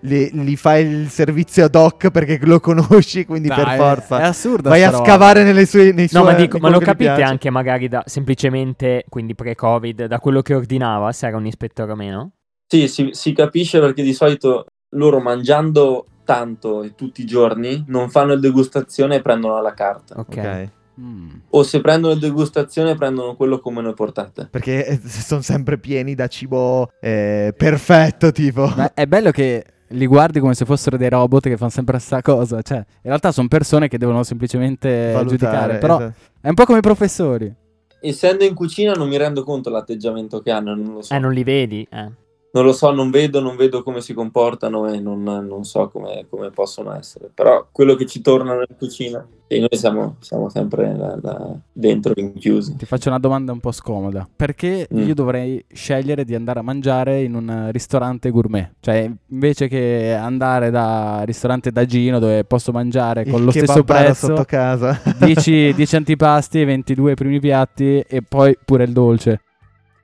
li- 0.02 0.30
li 0.32 0.56
fai 0.56 0.84
il 0.86 1.08
servizio 1.08 1.64
ad 1.64 1.74
hoc 1.74 2.10
perché 2.10 2.38
lo 2.42 2.58
conosci, 2.60 3.24
quindi 3.24 3.48
per 3.48 3.64
Dai, 3.64 3.76
forza. 3.76 4.18
È 4.18 4.22
assurdo. 4.24 4.68
Vai 4.68 4.82
a 4.82 4.92
scavare 4.92 5.42
nelle 5.42 5.66
sue, 5.66 5.92
nei 5.92 6.08
No, 6.12 6.20
suoi 6.22 6.32
ma 6.32 6.32
dico, 6.34 6.58
ma 6.58 6.68
lo 6.70 6.78
capite 6.78 7.22
anche 7.22 7.50
magari 7.50 7.88
da 7.88 8.02
semplicemente, 8.06 9.04
quindi 9.08 9.34
pre-Covid, 9.54 10.06
da 10.06 10.18
quello 10.18 10.42
che 10.42 10.54
ordinava, 10.54 11.12
se 11.12 11.26
era 11.26 11.36
un 11.36 11.46
ispettore 11.46 11.92
o 11.92 11.96
meno? 11.96 12.32
Sì, 12.66 12.88
si, 12.88 13.10
si 13.12 13.32
capisce 13.32 13.80
perché 13.80 14.02
di 14.02 14.12
solito 14.12 14.66
loro 14.90 15.20
mangiando 15.20 16.06
tanto 16.24 16.82
e 16.82 16.94
tutti 16.94 17.22
i 17.22 17.26
giorni 17.26 17.84
non 17.88 18.10
fanno 18.10 18.32
il 18.32 18.40
degustazione 18.40 19.16
e 19.16 19.20
prendono 19.20 19.56
alla 19.56 19.74
carta. 19.74 20.18
Ok. 20.18 20.36
Ok. 20.36 20.68
Mm. 21.00 21.28
O 21.50 21.62
se 21.62 21.80
prendono 21.80 22.12
il 22.12 22.20
degustazione 22.20 22.94
prendono 22.94 23.34
quello 23.34 23.58
come 23.58 23.80
noi 23.80 23.94
portate. 23.94 24.48
Perché 24.50 24.86
eh, 24.86 25.00
sono 25.02 25.40
sempre 25.40 25.78
pieni 25.78 26.14
da 26.14 26.26
cibo 26.26 26.90
eh, 27.00 27.54
perfetto, 27.56 28.32
tipo. 28.32 28.70
Ma 28.76 28.92
è 28.92 29.06
bello 29.06 29.30
che 29.30 29.64
li 29.88 30.06
guardi 30.06 30.40
come 30.40 30.54
se 30.54 30.66
fossero 30.66 30.98
dei 30.98 31.08
robot 31.08 31.44
che 31.44 31.56
fanno 31.56 31.70
sempre 31.70 31.94
la 31.94 32.00
stessa 32.00 32.20
cosa. 32.22 32.60
Cioè, 32.60 32.76
in 32.76 32.84
realtà 33.02 33.32
sono 33.32 33.48
persone 33.48 33.88
che 33.88 33.98
devono 33.98 34.22
semplicemente 34.24 35.12
Valutare, 35.12 35.28
giudicare. 35.28 35.78
Però 35.78 35.96
esatto. 35.96 36.14
è 36.42 36.48
un 36.48 36.54
po' 36.54 36.64
come 36.64 36.78
i 36.78 36.82
professori. 36.82 37.54
Essendo 38.00 38.44
in 38.44 38.54
cucina 38.54 38.92
non 38.94 39.08
mi 39.08 39.16
rendo 39.16 39.44
conto 39.44 39.70
l'atteggiamento 39.70 40.40
che 40.40 40.50
hanno, 40.50 40.74
non 40.74 40.94
lo 40.94 41.02
so. 41.02 41.14
Eh, 41.14 41.18
non 41.18 41.32
li 41.32 41.44
vedi? 41.44 41.86
Eh. 41.90 42.10
Non 42.52 42.64
lo 42.64 42.72
so, 42.72 42.90
non 42.90 43.10
vedo, 43.10 43.38
non 43.40 43.54
vedo 43.54 43.84
come 43.84 44.00
si 44.00 44.12
comportano 44.12 44.92
e 44.92 44.98
non, 44.98 45.22
non 45.22 45.62
so 45.64 45.88
come, 45.88 46.26
come 46.28 46.50
possono 46.50 46.92
essere. 46.96 47.30
Però 47.32 47.68
quello 47.70 47.94
che 47.94 48.06
ci 48.06 48.20
torna 48.20 48.54
in 48.54 48.76
cucina, 48.76 49.24
e 49.46 49.58
noi 49.60 49.68
siamo, 49.72 50.16
siamo 50.18 50.48
sempre 50.48 50.96
là- 50.96 51.16
là 51.22 51.54
dentro 51.72 52.12
rinchiusi. 52.12 52.74
Ti 52.76 52.86
faccio 52.86 53.08
una 53.08 53.18
domanda 53.20 53.52
un 53.52 53.60
po' 53.60 53.70
scomoda. 53.70 54.28
Perché 54.34 54.88
Mm. 54.92 55.06
io 55.06 55.14
dovrei 55.14 55.64
scegliere 55.72 56.24
di 56.24 56.34
andare 56.34 56.58
a 56.58 56.62
mangiare 56.62 57.22
in 57.22 57.34
un 57.36 57.68
ristorante 57.70 58.30
gourmet? 58.30 58.72
Cioè, 58.80 59.08
invece 59.28 59.68
che 59.68 60.12
andare 60.12 60.70
da 60.70 61.22
ristorante 61.24 61.70
da 61.70 61.84
Gino 61.84 62.18
dove 62.18 62.42
posso 62.44 62.72
mangiare 62.72 63.24
con 63.26 63.38
Il 63.40 63.44
lo 63.44 63.50
stesso 63.52 63.84
prezzo, 63.84 64.26
sotto 64.26 64.44
casa. 64.44 65.00
10, 65.20 65.72
10 65.74 65.96
antipasti, 65.96 66.64
22 66.64 67.14
primi 67.14 67.38
piatti 67.38 68.00
e 68.00 68.22
poi 68.22 68.56
pure 68.64 68.82
il 68.84 68.92
dolce. 68.92 69.40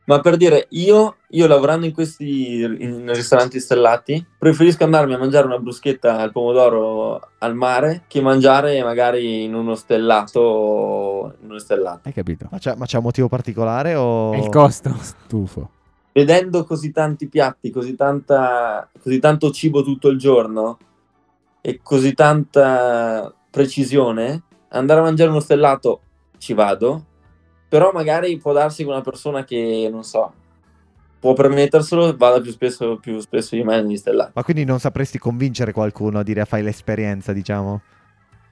Ma 0.06 0.20
per 0.20 0.36
dire, 0.36 0.66
io, 0.70 1.15
io 1.36 1.46
lavorando 1.46 1.84
in 1.84 1.92
questi 1.92 2.60
in 2.60 3.12
ristoranti 3.12 3.60
stellati, 3.60 4.24
preferisco 4.38 4.84
andarmi 4.84 5.12
a 5.12 5.18
mangiare 5.18 5.46
una 5.46 5.58
bruschetta 5.58 6.18
al 6.18 6.32
pomodoro 6.32 7.20
al 7.38 7.54
mare 7.54 8.04
che 8.08 8.22
mangiare 8.22 8.82
magari 8.82 9.44
in 9.44 9.54
uno 9.54 9.74
stellato. 9.74 11.34
In 11.42 11.50
uno 11.50 11.58
stellato. 11.58 12.00
Hai 12.04 12.14
capito? 12.14 12.48
Ma 12.50 12.58
c'è, 12.58 12.74
ma 12.74 12.86
c'è 12.86 12.96
un 12.96 13.02
motivo 13.02 13.28
particolare 13.28 13.94
o... 13.94 14.32
È 14.32 14.38
il 14.38 14.48
costo. 14.48 14.96
Stufo. 14.98 15.70
Vedendo 16.12 16.64
così 16.64 16.90
tanti 16.90 17.28
piatti, 17.28 17.70
così, 17.70 17.94
tanta, 17.94 18.88
così 18.98 19.18
tanto 19.18 19.50
cibo 19.50 19.82
tutto 19.82 20.08
il 20.08 20.16
giorno 20.16 20.78
e 21.60 21.80
così 21.82 22.14
tanta 22.14 23.30
precisione, 23.50 24.42
andare 24.68 25.00
a 25.00 25.02
mangiare 25.02 25.28
uno 25.28 25.40
stellato 25.40 26.00
ci 26.38 26.54
vado, 26.54 27.04
però 27.68 27.92
magari 27.92 28.38
può 28.38 28.54
darsi 28.54 28.84
che 28.84 28.88
una 28.88 29.02
persona 29.02 29.44
che, 29.44 29.88
non 29.92 30.04
so, 30.04 30.32
può 31.18 31.32
permetterselo 31.32 32.16
vada 32.16 32.40
più 32.40 32.50
spesso, 32.50 32.98
più 32.98 33.18
spesso 33.20 33.54
di 33.56 33.62
me 33.62 33.80
negli 33.82 33.96
stellati. 33.96 34.32
Ma 34.34 34.42
quindi 34.44 34.64
non 34.64 34.78
sapresti 34.78 35.18
convincere 35.18 35.72
qualcuno 35.72 36.18
a 36.18 36.22
dire 36.22 36.44
fai 36.44 36.62
l'esperienza, 36.62 37.32
diciamo? 37.32 37.80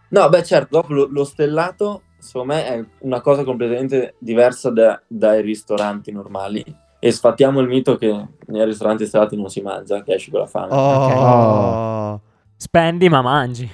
No, 0.08 0.28
beh 0.28 0.42
certo, 0.44 0.80
dopo 0.80 0.92
lo, 0.92 1.08
lo 1.10 1.24
stellato 1.24 2.02
secondo 2.18 2.54
me 2.54 2.66
è 2.66 2.84
una 3.00 3.20
cosa 3.20 3.44
completamente 3.44 4.14
diversa 4.18 4.70
da- 4.70 5.00
dai 5.06 5.42
ristoranti 5.42 6.10
normali 6.10 6.64
e 6.98 7.10
sfattiamo 7.12 7.60
il 7.60 7.68
mito 7.68 7.96
che 7.96 8.26
nei 8.46 8.64
ristoranti 8.64 9.04
stellati 9.06 9.36
non 9.36 9.50
si 9.50 9.60
mangia, 9.60 10.02
che 10.02 10.14
esci 10.14 10.30
con 10.30 10.40
la 10.40 10.46
fame. 10.46 10.72
Oh, 10.74 12.20
Spendi 12.56 13.08
ma 13.10 13.20
mangi. 13.20 13.70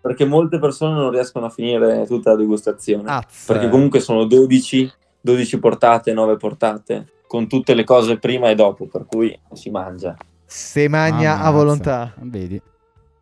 Perché 0.00 0.24
molte 0.24 0.58
persone 0.58 0.94
non 0.94 1.10
riescono 1.10 1.44
a 1.46 1.50
finire 1.50 2.06
tutta 2.06 2.30
la 2.30 2.36
degustazione. 2.36 3.10
azz. 3.10 3.46
perché 3.46 3.68
comunque 3.68 4.00
sono 4.00 4.24
12, 4.24 4.90
12 5.20 5.58
portate, 5.58 6.12
9 6.12 6.36
portate, 6.36 7.06
con 7.26 7.46
tutte 7.46 7.74
le 7.74 7.84
cose 7.84 8.18
prima 8.18 8.48
e 8.48 8.54
dopo, 8.54 8.86
per 8.86 9.06
cui 9.06 9.38
si 9.52 9.70
mangia. 9.70 10.16
Se 10.44 10.88
magna 10.88 11.32
Ammazza. 11.32 11.46
a 11.46 11.50
volontà. 11.50 12.14
Vedi? 12.20 12.60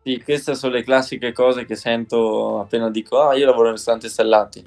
Sì, 0.03 0.21
queste 0.23 0.55
sono 0.55 0.73
le 0.73 0.83
classiche 0.83 1.33
cose 1.33 1.65
che 1.65 1.75
sento 1.75 2.59
appena 2.61 2.89
dico, 2.89 3.19
ah, 3.19 3.35
io 3.35 3.45
lavoro 3.45 3.67
in 3.67 3.73
ristoranti 3.73 4.07
stellati. 4.07 4.65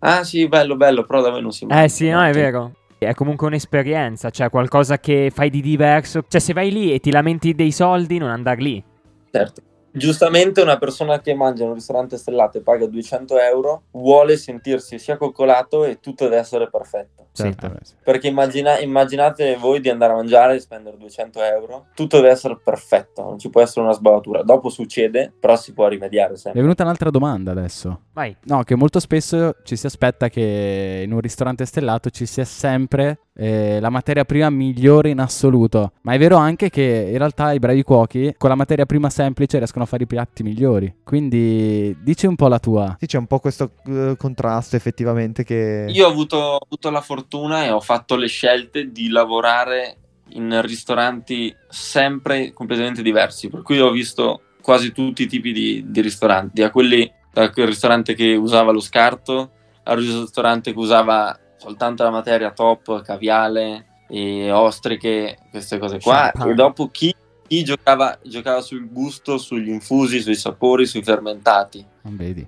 Ah 0.00 0.22
sì, 0.24 0.46
bello, 0.48 0.76
bello, 0.76 1.04
però 1.04 1.22
da 1.22 1.30
me 1.30 1.40
non 1.40 1.52
si 1.52 1.64
mangia. 1.64 1.84
Eh 1.84 1.88
sì, 1.88 2.10
no, 2.10 2.22
è 2.22 2.32
vero. 2.32 2.74
È 2.98 3.14
comunque 3.14 3.46
un'esperienza, 3.46 4.30
cioè 4.30 4.50
qualcosa 4.50 4.98
che 4.98 5.30
fai 5.34 5.48
di 5.48 5.60
diverso. 5.62 6.24
Cioè, 6.28 6.40
se 6.40 6.52
vai 6.52 6.70
lì 6.70 6.92
e 6.92 6.98
ti 7.00 7.10
lamenti 7.10 7.54
dei 7.54 7.72
soldi, 7.72 8.18
non 8.18 8.28
andare 8.28 8.60
lì. 8.60 8.84
Certo. 9.30 9.62
Giustamente 9.94 10.62
una 10.62 10.78
persona 10.78 11.20
che 11.20 11.34
mangia 11.34 11.64
in 11.64 11.68
un 11.68 11.74
ristorante 11.74 12.16
stellato 12.16 12.58
e 12.58 12.62
paga 12.62 12.86
200 12.86 13.38
euro 13.38 13.82
vuole 13.90 14.36
sentirsi 14.38 14.98
sia 14.98 15.18
coccolato 15.18 15.84
e 15.84 16.00
tutto 16.00 16.24
deve 16.24 16.38
essere 16.38 16.70
perfetto. 16.70 17.26
Certo. 17.32 17.60
Sì, 17.60 17.66
vabbè, 17.72 17.78
sì. 17.84 17.94
Perché 18.02 18.28
immagina- 18.28 18.78
immaginate 18.78 19.56
voi 19.56 19.80
di 19.80 19.88
andare 19.90 20.12
a 20.12 20.16
mangiare 20.16 20.54
e 20.56 20.60
spendere 20.60 20.96
200 20.96 21.42
euro, 21.42 21.86
tutto 21.94 22.16
deve 22.16 22.30
essere 22.30 22.58
perfetto, 22.62 23.22
non 23.22 23.38
ci 23.38 23.50
può 23.50 23.60
essere 23.60 23.82
una 23.82 23.92
sbavatura. 23.94 24.42
Dopo 24.42 24.68
succede, 24.70 25.32
però 25.38 25.56
si 25.56 25.72
può 25.72 25.88
rimediare 25.88 26.30
Mi 26.30 26.36
è 26.36 26.38
sempre. 26.38 26.60
venuta 26.62 26.82
un'altra 26.84 27.10
domanda 27.10 27.50
adesso. 27.50 28.00
Vai. 28.12 28.34
No, 28.44 28.62
che 28.62 28.74
molto 28.76 28.98
spesso 29.00 29.56
ci 29.62 29.76
si 29.76 29.86
aspetta 29.86 30.28
che 30.28 31.02
in 31.04 31.12
un 31.12 31.20
ristorante 31.20 31.64
stellato 31.66 32.10
ci 32.10 32.26
sia 32.26 32.44
sempre 32.44 33.18
eh, 33.34 33.78
la 33.80 33.90
materia 33.90 34.24
prima 34.24 34.50
migliore 34.50 35.10
in 35.10 35.20
assoluto. 35.20 35.92
Ma 36.02 36.12
è 36.12 36.18
vero 36.18 36.36
anche 36.36 36.70
che 36.70 37.08
in 37.10 37.18
realtà 37.18 37.52
i 37.52 37.58
bravi 37.58 37.82
cuochi 37.82 38.34
con 38.36 38.50
la 38.50 38.54
materia 38.54 38.86
prima 38.86 39.10
semplice 39.10 39.58
riescono 39.58 39.84
a 39.84 39.86
fare 39.86 40.04
i 40.04 40.06
piatti 40.06 40.42
migliori. 40.42 40.94
Quindi 41.04 41.96
dici 42.02 42.26
un 42.26 42.36
po' 42.36 42.48
la 42.48 42.58
tua. 42.58 42.96
Sì, 42.98 43.06
c'è 43.06 43.18
un 43.18 43.26
po' 43.26 43.38
questo 43.38 43.72
eh, 43.86 44.14
contrasto 44.18 44.76
effettivamente 44.76 45.44
che... 45.44 45.86
Io 45.88 46.06
ho 46.06 46.10
avuto, 46.10 46.36
ho 46.36 46.58
avuto 46.64 46.90
la 46.90 47.00
fortuna 47.00 47.64
e 47.64 47.70
ho 47.70 47.80
fatto 47.80 48.16
le 48.16 48.26
scelte 48.26 48.90
di 48.90 49.08
lavorare 49.08 49.96
in 50.34 50.60
ristoranti 50.62 51.54
sempre 51.68 52.52
completamente 52.52 53.02
diversi, 53.02 53.48
per 53.48 53.62
cui 53.62 53.78
ho 53.80 53.90
visto 53.90 54.42
quasi 54.62 54.92
tutti 54.92 55.24
i 55.24 55.26
tipi 55.26 55.52
di, 55.52 55.84
di 55.88 56.00
ristoranti, 56.00 56.62
da 56.62 56.70
quelli 56.70 57.10
da 57.32 57.50
quel 57.50 57.66
ristorante 57.66 58.14
che 58.14 58.34
usava 58.34 58.72
lo 58.72 58.80
scarto 58.80 59.52
al 59.84 59.96
ristorante 59.96 60.72
che 60.72 60.78
usava 60.78 61.36
soltanto 61.62 62.02
la 62.02 62.10
materia 62.10 62.50
top, 62.50 63.02
caviale 63.02 64.02
e 64.08 64.50
ostriche, 64.50 65.38
queste 65.48 65.78
cose 65.78 66.00
qua, 66.00 66.30
Champagne. 66.32 66.50
e 66.50 66.54
dopo 66.54 66.88
chi, 66.90 67.14
chi 67.46 67.62
giocava, 67.62 68.18
giocava 68.20 68.60
sul 68.60 68.90
gusto, 68.90 69.38
sugli 69.38 69.68
infusi, 69.68 70.20
sui 70.20 70.34
sapori, 70.34 70.86
sui 70.86 71.04
fermentati. 71.04 71.86
Non 72.02 72.16
vedi? 72.16 72.44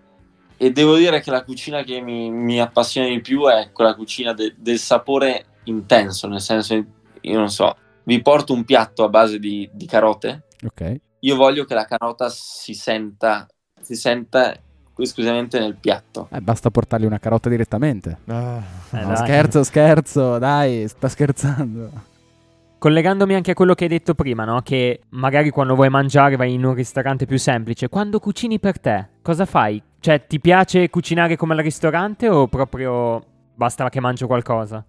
E 0.57 0.72
devo 0.72 0.96
dire 0.96 1.20
che 1.20 1.31
la 1.31 1.44
cucina 1.44 1.85
che 1.85 2.00
mi, 2.00 2.29
mi 2.31 2.61
appassiona 2.61 3.07
di 3.09 3.20
più 3.20 3.46
è 3.46 3.70
quella 3.72 3.94
cucina 3.94 4.33
de- 4.33 4.55
del 4.57 4.79
sapore 4.79 5.44
intenso, 5.64 6.27
nel 6.27 6.40
senso, 6.40 6.74
io 7.20 7.38
non 7.38 7.50
so, 7.50 7.77
vi 8.03 8.20
porto 8.20 8.53
un 8.53 8.64
piatto 8.64 9.05
a 9.05 9.09
base 9.09 9.38
di, 9.38 9.68
di 9.72 9.87
carote, 9.87 10.46
Ok. 10.64 10.96
io 11.20 11.37
voglio 11.37 11.64
che 11.64 11.74
la 11.74 11.85
carota 11.85 12.29
si 12.31 12.74
senta, 12.74 13.46
si 13.81 13.94
senta 13.94 14.55
esclusivamente 15.02 15.59
nel 15.59 15.74
piatto. 15.74 16.28
Eh, 16.30 16.40
basta 16.40 16.70
portargli 16.70 17.04
una 17.04 17.18
carota 17.18 17.48
direttamente. 17.48 18.18
Ah, 18.26 18.62
Eh, 18.92 19.00
No, 19.00 19.09
dai. 19.09 19.16
scherzo, 19.16 19.62
scherzo, 19.64 20.38
dai, 20.38 20.87
sta 20.88 21.09
scherzando. 21.09 21.90
Collegandomi 22.78 23.35
anche 23.35 23.52
a 23.52 23.54
quello 23.54 23.74
che 23.74 23.85
hai 23.85 23.90
detto 23.90 24.14
prima, 24.14 24.44
no? 24.44 24.61
Che 24.61 25.00
magari 25.11 25.48
quando 25.50 25.74
vuoi 25.74 25.88
mangiare 25.88 26.37
vai 26.37 26.52
in 26.52 26.64
un 26.64 26.74
ristorante 26.74 27.24
più 27.24 27.38
semplice. 27.38 27.88
Quando 27.88 28.20
cucini 28.20 28.59
per 28.61 28.78
te, 28.78 29.09
cosa 29.22 29.46
fai? 29.46 29.83
Cioè, 30.00 30.26
ti 30.26 30.38
piace 30.38 30.90
cucinare 30.90 31.35
come 31.37 31.54
al 31.54 31.61
ristorante 31.61 32.28
o 32.28 32.46
proprio 32.46 33.22
basta 33.54 33.88
che 33.88 34.00
mangio 34.00 34.26
qualcosa? 34.26 34.85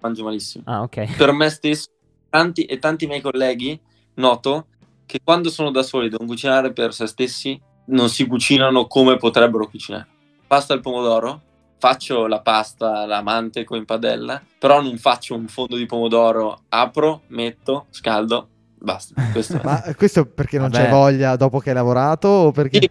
Mangio 0.00 0.24
malissimo. 0.24 0.64
Ah, 0.66 0.82
ok. 0.82 1.16
Per 1.16 1.32
me 1.32 1.48
stesso 1.48 1.88
tanti, 2.28 2.64
e 2.64 2.78
tanti 2.78 3.06
miei 3.06 3.22
colleghi 3.22 3.80
noto 4.14 4.66
che 5.06 5.20
quando 5.24 5.48
sono 5.48 5.70
da 5.70 5.82
soli 5.82 6.06
e 6.06 6.10
devono 6.10 6.28
cucinare 6.28 6.72
per 6.74 6.92
se 6.92 7.06
stessi 7.06 7.58
non 7.88 8.08
si 8.08 8.26
cucinano 8.26 8.86
come 8.86 9.16
potrebbero 9.16 9.68
cucinare. 9.68 10.06
Pasta 10.46 10.72
al 10.74 10.80
pomodoro, 10.80 11.42
faccio 11.78 12.26
la 12.26 12.40
pasta, 12.40 13.06
la 13.06 13.22
manteco 13.22 13.76
in 13.76 13.84
padella, 13.84 14.40
però 14.58 14.80
non 14.82 14.96
faccio 14.98 15.34
un 15.34 15.46
fondo 15.48 15.76
di 15.76 15.86
pomodoro, 15.86 16.62
apro, 16.68 17.22
metto, 17.28 17.86
scaldo, 17.90 18.48
basta. 18.78 19.14
Questo 19.32 19.58
è. 19.58 19.64
Ma 19.64 19.82
questo 19.96 20.26
perché 20.26 20.58
non 20.58 20.70
Vabbè. 20.70 20.84
c'hai 20.84 20.92
voglia 20.92 21.36
dopo 21.36 21.58
che 21.58 21.68
hai 21.70 21.74
lavorato 21.74 22.28
o 22.28 22.50
perché... 22.52 22.80
Sì. 22.80 22.90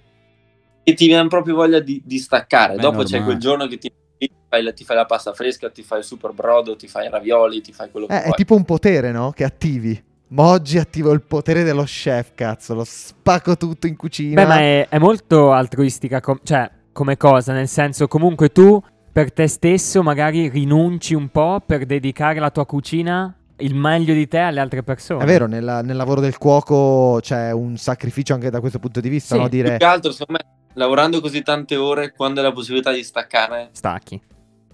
E 0.84 0.94
ti 0.94 1.06
viene 1.08 1.28
proprio 1.28 1.56
voglia 1.56 1.80
di, 1.80 2.02
di 2.06 2.18
staccare. 2.18 2.76
Beh, 2.76 2.82
Dopo 2.82 3.04
c'è 3.04 3.18
normale. 3.18 3.24
quel 3.26 3.38
giorno 3.40 3.68
che 3.68 3.78
ti, 3.78 3.92
ti 4.18 4.32
fai, 4.48 4.64
la, 4.64 4.72
ti 4.72 4.86
fai 4.86 4.96
la 4.96 5.06
pasta 5.06 5.34
fresca, 5.34 5.70
ti 5.70 5.84
fai 5.84 6.00
il 6.00 6.06
super 6.06 6.32
brodo, 6.32 6.78
ti 6.78 6.88
fai 6.88 7.08
i 7.08 7.10
ravioli, 7.10 7.60
ti 7.60 7.74
fai 7.74 7.92
quello 7.92 8.06
che 8.06 8.14
Eh, 8.14 8.20
è 8.20 8.24
vuoi. 8.24 8.36
tipo 8.38 8.56
un 8.56 8.64
potere, 8.64 9.12
no? 9.12 9.32
Che 9.32 9.44
attivi. 9.44 10.02
Ma 10.30 10.44
oggi 10.44 10.78
attivo 10.78 11.12
il 11.14 11.22
potere 11.22 11.64
dello 11.64 11.84
chef, 11.84 12.34
cazzo. 12.36 12.74
Lo 12.74 12.84
spacco 12.84 13.56
tutto 13.56 13.88
in 13.88 13.96
cucina. 13.96 14.42
Beh, 14.42 14.48
ma 14.48 14.60
è, 14.60 14.88
è 14.90 14.98
molto 14.98 15.54
altruistica, 15.54 16.20
com- 16.20 16.40
cioè, 16.44 16.70
come 16.92 17.16
cosa, 17.16 17.54
nel 17.54 17.68
senso, 17.68 18.08
comunque 18.08 18.50
tu 18.50 18.82
per 19.12 19.32
te 19.32 19.48
stesso 19.48 20.04
magari 20.04 20.50
rinunci 20.50 21.14
un 21.14 21.30
po' 21.30 21.62
per 21.66 21.86
dedicare 21.86 22.40
la 22.40 22.52
tua 22.52 22.66
cucina 22.66 23.34
il 23.60 23.74
meglio 23.74 24.14
di 24.14 24.28
te 24.28 24.38
alle 24.40 24.60
altre 24.60 24.84
persone. 24.84 25.24
È 25.24 25.26
vero, 25.26 25.48
nella- 25.48 25.82
nel 25.82 25.96
lavoro 25.96 26.22
del 26.22 26.38
cuoco 26.38 27.20
c'è 27.22 27.52
un 27.52 27.78
sacrificio 27.78 28.34
anche 28.34 28.50
da 28.50 28.60
questo 28.60 28.80
punto 28.80 29.00
di 29.00 29.10
vista, 29.10 29.36
Sì, 29.36 29.42
no? 29.42 29.48
Più 29.48 29.58
Dire... 29.62 29.78
che 29.78 29.86
altro, 29.86 30.12
secondo 30.12 30.42
me, 30.44 30.70
lavorando 30.74 31.22
così 31.22 31.42
tante 31.42 31.76
ore, 31.76 32.12
quando 32.12 32.42
hai 32.42 32.46
la 32.48 32.52
possibilità 32.54 32.92
di 32.92 33.02
staccare, 33.04 33.70
Stacchi. 33.72 34.22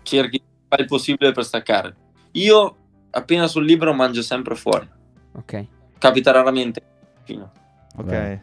cerchi 0.01 0.37
di 0.39 0.43
fare 0.67 0.81
il 0.81 0.87
possibile 0.89 1.31
per 1.31 1.45
staccare. 1.45 1.95
Io, 2.31 2.75
appena 3.11 3.47
sul 3.47 3.63
libro, 3.65 3.93
mangio 3.93 4.21
sempre 4.21 4.55
fuori. 4.55 4.89
Ok. 5.33 5.65
Capita 5.97 6.31
raramente. 6.31 6.81
Fino. 7.23 7.51
Ok. 7.97 8.11
È, 8.11 8.39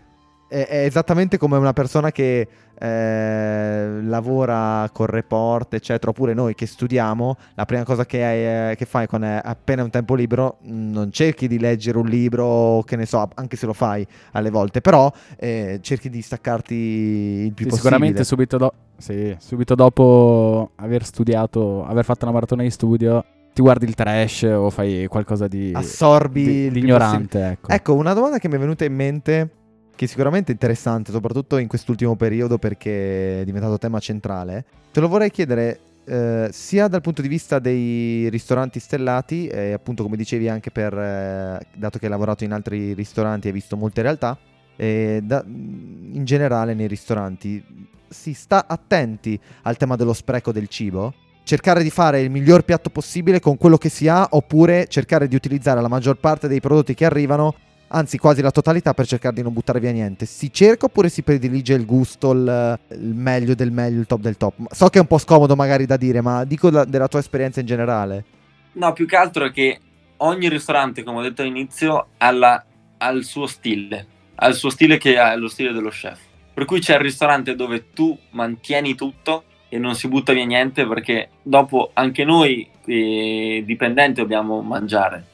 è 0.49 0.85
esattamente 0.85 1.39
come 1.39 1.57
una 1.57 1.73
persona 1.73 2.11
che 2.11 2.49
eh, 2.83 4.01
lavora 4.03 4.89
col 4.93 5.07
report, 5.07 5.75
eccetera, 5.75 6.11
oppure 6.11 6.33
noi 6.35 6.55
che 6.55 6.67
studiamo, 6.67 7.37
la 7.55 7.67
prima 7.67 7.85
cosa 7.85 8.07
che, 8.07 8.25
hai, 8.25 8.71
eh, 8.71 8.75
che 8.77 8.85
fai 8.87 9.07
quando 9.07 9.27
hai 9.27 9.39
appena 9.43 9.85
un 9.85 9.91
tempo 9.91 10.15
libero, 10.15 10.57
non 10.63 11.13
cerchi 11.13 11.47
di 11.47 11.59
leggere 11.59 11.99
un 11.99 12.07
libro, 12.07 12.83
che 12.85 12.97
ne 12.97 13.07
so, 13.07 13.29
anche 13.35 13.57
se 13.57 13.67
lo 13.67 13.75
fai 13.75 14.05
alle 14.33 14.51
volte, 14.51 14.81
però 14.81 15.13
eh, 15.37 15.79
cerchi 15.83 16.09
di 16.09 16.23
staccarti 16.23 16.75
il 16.75 17.53
più 17.53 17.67
Sì, 17.67 17.71
possibile. 17.71 17.77
sicuramente 17.77 18.25
subito, 18.25 18.57
do- 18.57 18.73
sì, 18.97 19.37
subito 19.39 19.75
dopo 19.75 20.71
aver 20.77 21.05
studiato, 21.05 21.85
aver 21.85 22.05
fatto 22.05 22.25
una 22.25 22.33
maratona 22.35 22.63
di 22.63 22.71
studio, 22.71 23.25
ti 23.53 23.63
guardi 23.63 23.85
il 23.85 23.95
trash 23.95 24.43
o 24.43 24.71
fai 24.71 25.07
qualcosa 25.07 25.49
di, 25.49 25.73
Assorbi 25.75 26.45
di- 26.45 26.71
di 26.71 26.79
ignorante. 26.81 27.47
Ecco. 27.47 27.69
Ecco, 27.71 27.95
una 27.95 28.13
domanda 28.13 28.39
che 28.39 28.49
mi 28.49 28.55
è 28.55 28.59
venuta 28.59 28.85
in 28.85 28.95
mente, 28.95 29.51
che 29.95 30.07
sicuramente 30.07 30.51
è 30.51 30.53
interessante, 30.53 31.13
soprattutto 31.13 31.59
in 31.59 31.69
quest'ultimo 31.69 32.17
periodo 32.17 32.59
perché 32.59 33.41
è 33.41 33.45
diventato 33.45 33.79
tema 33.79 33.99
centrale, 33.99 34.65
te 34.93 35.01
lo 35.01 35.09
vorrei 35.09 35.31
chiedere 35.31 35.81
eh, 36.05 36.49
sia 36.51 36.89
dal 36.89 37.01
punto 37.03 37.23
di 37.23 37.29
vista 37.29 37.59
dei 37.59 38.29
ristoranti 38.31 38.81
stellati, 38.81 39.47
e 39.47 39.73
appunto 39.73 40.03
come 40.03 40.17
dicevi 40.17 40.49
anche 40.49 40.71
per, 40.71 40.97
eh, 40.97 41.61
dato 41.77 41.99
che 41.99 42.07
hai 42.07 42.11
lavorato 42.11 42.45
in 42.45 42.53
altri 42.53 42.95
ristoranti 42.95 43.47
e 43.47 43.51
hai 43.51 43.55
visto 43.55 43.77
molte 43.77 44.03
realtà, 44.03 44.39
da- 44.77 45.45
in 45.47 46.23
generale 46.25 46.73
nei 46.73 46.87
ristoranti 46.87 47.63
si 48.09 48.33
sta 48.33 48.67
attenti 48.67 49.39
al 49.63 49.77
tema 49.77 49.95
dello 49.95 50.15
spreco 50.15 50.53
del 50.53 50.69
cibo? 50.69 51.13
Cercare 51.43 51.83
di 51.83 51.91
fare 51.91 52.21
il 52.21 52.31
miglior 52.31 52.63
piatto 52.63 52.91
possibile 52.91 53.41
con 53.41 53.57
quello 53.57 53.77
che 53.77 53.89
si 53.89 54.09
ha 54.09 54.29
oppure 54.31 54.87
cercare 54.87 55.29
di 55.29 55.35
utilizzare 55.35 55.81
la 55.81 55.89
maggior 55.89 56.17
parte 56.17 56.49
dei 56.49 56.61
prodotti 56.61 56.95
che 56.95 57.05
arrivano, 57.05 57.55
anzi 57.89 58.19
quasi 58.19 58.41
la 58.41 58.51
totalità 58.51 58.95
per 58.95 59.07
cercare 59.07 59.35
di 59.35 59.43
non 59.43 59.53
buttare 59.53 59.81
via 59.81 59.91
niente. 59.91 60.27
Si 60.27 60.53
cerca 60.53 60.87
oppure 60.87 61.09
si 61.09 61.23
predilige 61.23 61.75
il 61.75 61.85
gusto, 61.85 62.33
il, 62.33 62.79
il 62.91 63.15
meglio 63.15 63.55
del 63.55 63.73
meglio, 63.73 64.01
il 64.01 64.07
top 64.07 64.21
del 64.21 64.37
top? 64.37 64.73
So 64.73 64.89
che 64.89 64.99
è 64.99 65.01
un 65.01 65.09
po' 65.09 65.19
scomodo 65.19 65.57
magari 65.57 65.87
da 65.87 65.97
dire, 65.97 66.21
ma 66.21 66.45
dico 66.45 66.71
la, 66.71 66.85
della 66.85 67.09
tua 67.09 67.19
esperienza 67.19 67.61
in 67.61 67.67
generale. 67.67 68.25
No, 68.73 68.93
più 68.93 69.07
che 69.07 69.17
altro 69.17 69.47
è 69.47 69.51
che 69.51 69.81
ogni 70.19 70.49
ristorante, 70.49 71.03
come 71.03 71.19
ho 71.19 71.23
detto 71.23 71.43
all'inizio, 71.43 72.09
ha, 72.19 72.31
la, 72.31 72.65
ha 72.99 73.09
il 73.11 73.25
suo 73.25 73.47
stile, 73.47 74.07
ha 74.37 74.47
il 74.47 74.55
suo 74.55 74.71
stile 74.71 74.97
che 74.99 75.17
è 75.17 75.37
lo 75.37 75.49
stile 75.49 75.73
dello 75.73 75.91
chef. 75.91 76.19
Per 76.55 76.65
cui 76.65 76.81
c'è 76.81 76.95
il 76.95 77.01
ristorante 77.01 77.57
dove 77.57 77.91
tu 77.93 78.17
mantieni 78.31 78.95
tutto 78.95 79.45
e 79.71 79.79
non 79.79 79.95
si 79.95 80.09
butta 80.09 80.33
via 80.33 80.45
niente 80.45 80.87
perché 80.87 81.31
dopo 81.41 81.93
anche 81.95 82.25
noi 82.25 82.69
eh, 82.85 83.63
dipendenti 83.65 84.21
dobbiamo 84.21 84.61
mangiare. 84.61 85.25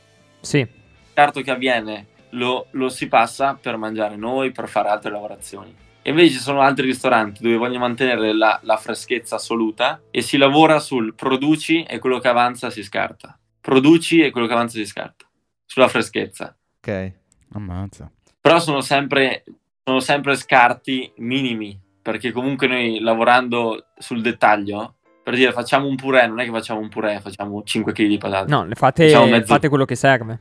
Sì. 0.41 0.59
Il 0.59 0.69
carto 1.15 1.41
che 1.41 1.51
avviene 1.51 2.07
lo, 2.31 2.67
lo, 2.73 2.91
si 2.91 3.09
passa 3.09 3.59
per 3.61 3.79
mangiare 3.79 4.17
noi, 4.17 4.53
per 4.53 4.69
fare 4.69 4.91
altre 4.91 5.11
lavorazioni. 5.11 5.75
E 6.03 6.11
invece 6.11 6.35
ci 6.35 6.39
sono 6.39 6.61
altri 6.61 6.87
ristoranti 6.87 7.43
dove 7.43 7.57
vogliono 7.57 7.81
mantenere 7.81 8.33
la, 8.33 8.61
la 8.63 8.77
freschezza 8.77 9.37
assoluta 9.37 10.03
e 10.11 10.21
si 10.21 10.37
lavora 10.37 10.79
sul 10.79 11.15
produci 11.15 11.83
e 11.83 11.99
quello 11.99 12.19
che 12.19 12.29
avanza 12.29 12.71
si 12.71 12.85
scarta. 12.85 13.37
Produci 13.61 14.21
e 14.21 14.31
quello 14.31 14.47
che 14.47 14.53
avanza 14.53 14.77
si 14.77 14.87
scarta. 14.87 15.25
Sulla 15.65 15.89
freschezza. 15.89 16.55
Ok. 16.77 17.13
Ammazza. 17.55 18.13
Però 18.39 18.61
sono 18.61 18.83
sempre, 18.83 19.45
sono 19.83 19.99
sempre 19.99 20.37
scarti 20.37 21.11
minimi 21.17 21.85
perché 22.07 22.31
comunque 22.31 22.69
noi 22.69 23.01
lavorando 23.01 23.87
sul 23.99 24.23
dettaglio, 24.23 24.95
per 25.25 25.35
dire 25.35 25.51
facciamo 25.51 25.89
un 25.89 25.97
purè, 25.97 26.29
non 26.29 26.39
è 26.39 26.45
che 26.45 26.53
facciamo 26.53 26.79
un 26.79 26.89
purè, 26.89 27.19
facciamo 27.19 27.65
5 27.65 27.93
kg 27.93 28.07
di 28.07 28.17
patate. 28.17 28.49
No, 28.49 28.65
fate, 28.75 29.07
mezzo, 29.29 29.47
fate 29.47 29.69
quello 29.69 29.85
che 29.85 29.97
serve. 29.97 30.41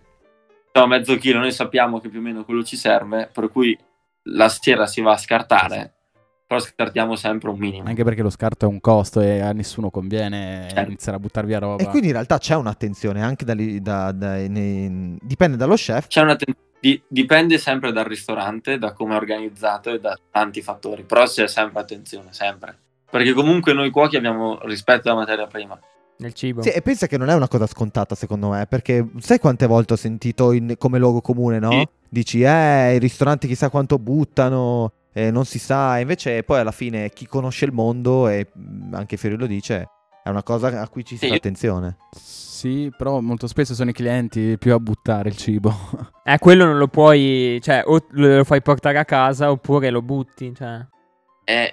Facciamo 0.67 0.93
mezzo 0.93 1.17
chilo, 1.17 1.39
noi 1.39 1.51
sappiamo 1.51 1.99
che 1.99 2.09
più 2.09 2.19
o 2.19 2.21
meno 2.21 2.45
quello 2.45 2.63
ci 2.63 2.75
serve, 2.75 3.31
per 3.33 3.49
cui 3.49 3.75
la 4.25 4.47
sera 4.47 4.85
si 4.85 5.01
va 5.01 5.13
a 5.13 5.17
scartare, 5.17 5.93
però 6.45 6.59
scartiamo 6.59 7.15
sempre 7.15 7.49
un 7.49 7.57
minimo. 7.57 7.87
Anche 7.87 8.03
perché 8.03 8.21
lo 8.21 8.29
scarto 8.29 8.65
è 8.65 8.69
un 8.69 8.79
costo 8.79 9.19
e 9.21 9.39
a 9.39 9.51
nessuno 9.51 9.89
conviene 9.89 10.67
certo. 10.69 10.87
iniziare 10.87 11.17
a 11.17 11.19
buttare 11.19 11.47
via 11.47 11.57
roba. 11.57 11.81
E 11.81 11.87
quindi 11.87 12.09
in 12.09 12.13
realtà 12.13 12.37
c'è 12.37 12.53
un'attenzione 12.53 13.23
anche 13.23 13.43
da, 13.43 13.55
da, 13.55 14.11
da 14.11 14.35
nei, 14.47 15.17
dipende 15.19 15.57
dallo 15.57 15.73
chef. 15.73 16.05
C'è 16.05 16.21
un'attenzione 16.21 16.63
di, 16.85 17.01
dipende 17.07 17.57
sempre 17.57 17.91
dal 17.91 18.05
ristorante, 18.05 18.77
da 18.77 18.93
come 18.93 19.15
è 19.15 19.17
organizzato 19.17 19.89
e 19.89 19.99
da 19.99 20.15
tanti 20.29 20.61
fattori, 20.61 21.01
però 21.01 21.25
c'è 21.25 21.47
sempre 21.47 21.81
attenzione, 21.81 22.27
sempre. 22.29 22.77
Perché 23.09 23.33
comunque 23.33 23.73
noi 23.73 23.89
cuochi 23.89 24.17
abbiamo 24.17 24.59
rispetto 24.65 25.01
della 25.03 25.15
materia 25.15 25.47
prima. 25.47 25.79
Nel 26.17 26.33
cibo. 26.33 26.61
Sì, 26.61 26.69
e 26.69 26.81
pensa 26.83 27.07
che 27.07 27.17
non 27.17 27.29
è 27.29 27.33
una 27.33 27.47
cosa 27.47 27.65
scontata 27.65 28.13
secondo 28.13 28.49
me, 28.49 28.67
perché 28.67 29.09
sai 29.17 29.39
quante 29.39 29.65
volte 29.65 29.93
ho 29.93 29.97
sentito 29.97 30.51
in, 30.51 30.75
come 30.77 30.99
luogo 30.99 31.21
comune, 31.21 31.57
no? 31.57 31.71
Sì. 31.71 31.87
Dici, 32.07 32.41
eh, 32.43 32.93
i 32.93 32.99
ristoranti 32.99 33.47
chissà 33.47 33.69
quanto 33.69 33.97
buttano, 33.97 34.91
eh, 35.11 35.31
non 35.31 35.45
si 35.45 35.57
sa, 35.57 35.97
invece 35.97 36.43
poi 36.43 36.59
alla 36.59 36.71
fine 36.71 37.09
chi 37.09 37.25
conosce 37.25 37.65
il 37.65 37.71
mondo, 37.71 38.27
e 38.27 38.47
anche 38.91 39.17
Fiori 39.17 39.37
lo 39.37 39.47
dice, 39.47 39.89
è 40.23 40.29
una 40.29 40.43
cosa 40.43 40.81
a 40.81 40.87
cui 40.87 41.03
ci 41.03 41.15
si 41.15 41.25
sì. 41.25 41.29
fa 41.29 41.35
attenzione. 41.35 41.97
Sì, 42.65 42.91
però 42.97 43.19
molto 43.19 43.45
spesso 43.45 43.75
sono 43.75 43.91
i 43.91 43.93
clienti 43.93 44.57
più 44.57 44.73
a 44.73 44.79
buttare 44.79 45.29
il 45.29 45.37
cibo. 45.37 45.71
Eh, 46.27 46.39
quello 46.39 46.65
non 46.65 46.79
lo 46.79 46.87
puoi, 46.87 47.59
cioè, 47.61 47.83
o 47.85 48.03
lo 48.13 48.43
fai 48.43 48.59
portare 48.63 48.97
a 48.97 49.05
casa 49.05 49.51
oppure 49.51 49.91
lo 49.91 50.01
butti, 50.01 50.51
cioè. 50.55 50.83
Eh, 51.43 51.71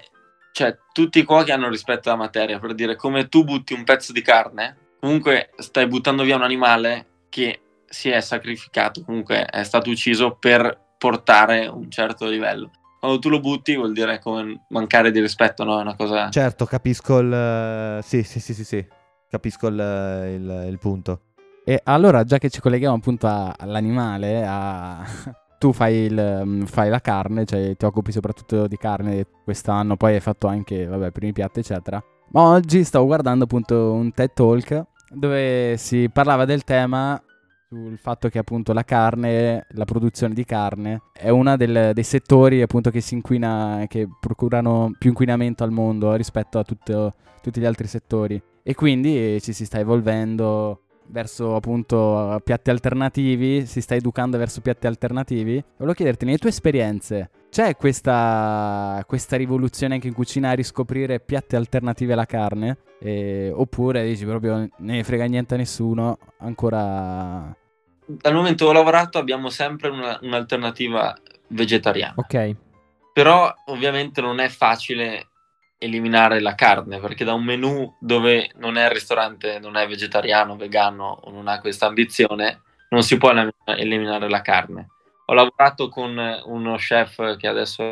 cioè, 0.51 0.77
tutti 0.91 1.17
i 1.17 1.23
cuochi 1.23 1.49
hanno 1.49 1.69
rispetto 1.69 2.09
alla 2.09 2.19
materia, 2.19 2.59
per 2.59 2.75
dire, 2.75 2.95
come 2.95 3.29
tu 3.29 3.43
butti 3.43 3.73
un 3.73 3.83
pezzo 3.83 4.11
di 4.11 4.21
carne, 4.21 4.77
comunque 4.99 5.49
stai 5.57 5.87
buttando 5.87 6.21
via 6.21 6.35
un 6.35 6.43
animale 6.43 7.23
che 7.29 7.61
si 7.83 8.09
è 8.09 8.21
sacrificato, 8.21 9.03
comunque 9.03 9.43
è 9.45 9.63
stato 9.63 9.89
ucciso 9.89 10.35
per 10.39 10.79
portare 10.99 11.65
un 11.65 11.89
certo 11.89 12.27
livello. 12.27 12.69
Quando 12.99 13.17
tu 13.17 13.29
lo 13.29 13.39
butti 13.39 13.75
vuol 13.75 13.93
dire 13.93 14.19
come 14.19 14.65
mancare 14.69 15.09
di 15.09 15.19
rispetto, 15.19 15.63
no? 15.63 15.79
È 15.79 15.81
una 15.81 15.95
cosa... 15.95 16.29
Certo, 16.29 16.65
capisco 16.65 17.17
il... 17.17 18.03
Sì, 18.03 18.21
sì, 18.21 18.39
sì, 18.39 18.53
sì, 18.53 18.63
sì 18.63 19.01
capisco 19.33 19.65
il, 19.65 19.73
il, 19.75 20.65
il 20.69 20.77
punto. 20.77 21.21
E 21.65 21.81
allora, 21.85 22.23
già 22.23 22.37
che 22.37 22.49
ci 22.49 22.59
colleghiamo 22.59 22.95
appunto 22.95 23.27
all'animale, 23.27 24.45
a... 24.45 25.03
tu 25.57 25.71
fai, 25.71 25.95
il, 25.95 26.41
mm, 26.45 26.63
fai, 26.63 26.89
la 26.89 26.99
carne, 26.99 27.45
cioè 27.45 27.75
ti 27.75 27.85
occupi 27.85 28.11
soprattutto 28.11 28.67
di 28.67 28.77
carne 28.77 29.25
quest'anno, 29.43 29.95
poi 29.95 30.13
hai 30.13 30.19
fatto 30.19 30.45
anche, 30.47 30.85
vabbè, 30.85 31.09
primi 31.11 31.33
piatti, 31.33 31.61
eccetera. 31.61 32.03
Ma 32.29 32.41
oggi 32.43 32.83
stavo 32.83 33.05
guardando 33.05 33.45
appunto 33.45 33.93
un 33.93 34.11
TED 34.11 34.33
Talk 34.33 34.83
dove 35.09 35.77
si 35.77 36.09
parlava 36.11 36.45
del 36.45 36.63
tema 36.63 37.21
sul 37.69 37.97
fatto 37.97 38.29
che 38.29 38.39
appunto 38.39 38.73
la 38.73 38.83
carne, 38.83 39.65
la 39.71 39.85
produzione 39.85 40.33
di 40.33 40.43
carne 40.43 41.01
è 41.11 41.29
uno 41.29 41.55
dei 41.55 42.03
settori 42.03 42.61
appunto 42.61 42.91
che 42.91 43.01
si 43.01 43.15
inquina, 43.15 43.85
che 43.87 44.07
procurano 44.19 44.91
più 44.97 45.09
inquinamento 45.09 45.63
al 45.63 45.71
mondo 45.71 46.13
rispetto 46.15 46.59
a 46.59 46.63
tutto, 46.63 47.15
tutti 47.41 47.59
gli 47.59 47.65
altri 47.65 47.87
settori. 47.87 48.41
E 48.63 48.73
quindi 48.75 49.41
ci 49.41 49.51
si 49.51 49.65
sta 49.65 49.79
evolvendo 49.79 50.83
verso 51.07 51.55
appunto 51.55 52.39
piatti 52.43 52.69
alternativi, 52.69 53.65
si 53.65 53.81
sta 53.81 53.95
educando 53.95 54.37
verso 54.37 54.61
piatti 54.61 54.87
alternativi. 54.87 55.63
Volevo 55.77 55.93
chiederti, 55.93 56.25
nelle 56.25 56.37
tue 56.37 56.49
esperienze, 56.49 57.29
c'è 57.49 57.75
questa, 57.75 59.03
questa 59.05 59.35
rivoluzione 59.35 59.95
anche 59.95 60.07
in 60.07 60.13
cucina 60.13 60.51
a 60.51 60.53
riscoprire 60.53 61.19
piatti 61.19 61.55
alternativi 61.55 62.11
alla 62.11 62.25
carne? 62.25 62.77
E, 62.99 63.51
oppure 63.53 64.05
dici 64.05 64.25
proprio 64.25 64.57
ne 64.57 64.69
ne 64.77 65.03
frega 65.03 65.25
niente 65.25 65.53
a 65.53 65.57
nessuno, 65.57 66.17
ancora... 66.39 67.55
Dal 68.05 68.33
momento 68.33 68.65
che 68.65 68.71
ho 68.71 68.73
lavorato 68.73 69.17
abbiamo 69.17 69.49
sempre 69.49 69.89
una, 69.89 70.17
un'alternativa 70.21 71.15
vegetariana. 71.49 72.13
Ok. 72.15 72.55
Però 73.13 73.53
ovviamente 73.65 74.19
non 74.19 74.39
è 74.39 74.49
facile 74.49 75.27
eliminare 75.83 76.39
la 76.39 76.55
carne, 76.55 76.99
perché 76.99 77.23
da 77.23 77.33
un 77.33 77.43
menù 77.43 77.95
dove 77.99 78.51
non 78.55 78.77
è 78.77 78.85
il 78.85 78.91
ristorante, 78.91 79.59
non 79.59 79.75
è 79.75 79.87
vegetariano, 79.87 80.55
vegano 80.55 81.19
o 81.23 81.31
non 81.31 81.47
ha 81.47 81.59
questa 81.59 81.87
ambizione, 81.87 82.61
non 82.89 83.03
si 83.03 83.17
può 83.17 83.33
eliminare 83.65 84.29
la 84.29 84.41
carne. 84.41 84.87
Ho 85.25 85.33
lavorato 85.33 85.89
con 85.89 86.17
uno 86.45 86.75
chef 86.75 87.37
che 87.37 87.47
adesso 87.47 87.83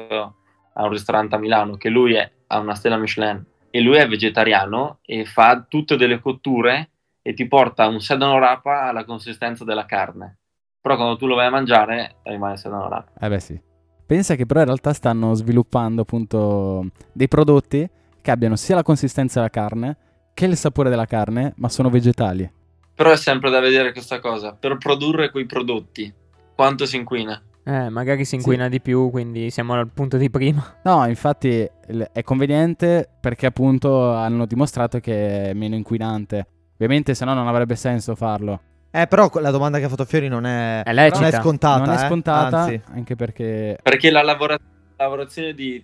ha 0.74 0.84
un 0.84 0.90
ristorante 0.90 1.36
a 1.36 1.40
Milano, 1.40 1.76
che 1.76 1.90
lui 1.90 2.14
è, 2.14 2.30
ha 2.48 2.60
una 2.60 2.76
stella 2.76 2.98
Michelin 2.98 3.44
e 3.70 3.82
lui 3.82 3.98
è 3.98 4.08
vegetariano 4.08 5.00
e 5.04 5.26
fa 5.26 5.66
tutte 5.68 5.96
delle 5.96 6.20
cotture 6.20 6.90
e 7.22 7.34
ti 7.34 7.48
porta 7.48 7.88
un 7.88 8.02
sedano 8.02 8.38
rapa 8.40 8.84
alla 8.84 9.06
consistenza 9.06 9.64
della 9.64 9.86
carne. 9.86 10.38
Però 10.82 10.96
quando 10.96 11.16
tu 11.16 11.28
lo 11.28 11.36
vai 11.36 11.48
a 11.48 11.52
mangiare 11.52 12.18
rimane 12.24 12.58
sedano 12.58 12.90
rapa. 12.90 13.12
Eh 13.20 13.30
beh 13.30 13.40
sì. 13.40 13.71
Pensa 14.12 14.36
che 14.36 14.46
però 14.46 14.60
in 14.60 14.66
realtà 14.66 14.92
stanno 14.92 15.34
sviluppando 15.36 16.02
appunto 16.02 16.88
dei 17.14 17.30
prodotti 17.30 17.90
che 18.22 18.30
abbiano 18.30 18.58
sia 18.58 18.76
la 18.76 18.84
consistenza 18.84 19.36
della 19.36 19.50
carne 19.50 19.98
che 20.34 20.48
il 20.48 20.58
sapore 20.58 20.90
della 20.90 21.06
carne, 21.06 21.54
ma 21.56 21.70
sono 21.70 21.90
vegetali. 21.90 22.52
Però 22.94 23.10
è 23.10 23.16
sempre 23.16 23.50
da 23.50 23.62
vedere 23.62 23.94
questa 23.94 24.20
cosa. 24.20 24.52
Per 24.52 24.78
produrre 24.78 25.32
quei 25.32 25.46
prodotti, 25.46 26.14
quanto 26.54 26.86
si 26.86 26.98
inquina? 26.98 27.42
Eh, 27.64 27.88
magari 27.88 28.26
si 28.26 28.36
inquina 28.36 28.66
sì. 28.66 28.72
di 28.72 28.82
più, 28.82 29.10
quindi 29.12 29.50
siamo 29.50 29.76
al 29.76 29.88
punto 29.88 30.18
di 30.18 30.30
prima. 30.30 30.80
No, 30.84 31.08
infatti 31.08 31.66
è 32.12 32.24
conveniente 32.24 33.08
perché 33.18 33.46
appunto 33.46 34.12
hanno 34.12 34.46
dimostrato 34.46 35.00
che 35.00 35.52
è 35.52 35.54
meno 35.54 35.76
inquinante. 35.76 36.48
Ovviamente 36.74 37.14
se 37.14 37.24
no 37.24 37.34
non 37.34 37.48
avrebbe 37.48 37.78
senso 37.78 38.16
farlo. 38.16 38.60
Eh, 38.94 39.08
però 39.08 39.30
la 39.36 39.52
domanda 39.52 39.80
che 39.80 39.86
ha 39.86 39.90
fatto 39.90 40.04
Fiori 40.04 40.28
non 40.28 40.46
è, 40.46 40.84
è, 40.84 40.94
non 40.94 41.24
è 41.24 41.32
scontata. 41.32 41.86
Non 41.86 41.96
è 41.96 42.04
eh? 42.04 42.08
scontata, 42.08 42.58
Anzi. 42.60 42.82
anche 42.94 43.16
perché... 43.16 43.78
Perché 43.82 44.12
la 44.12 44.22
lavora- 44.22 44.60
lavorazione 44.98 45.54
di, 45.54 45.82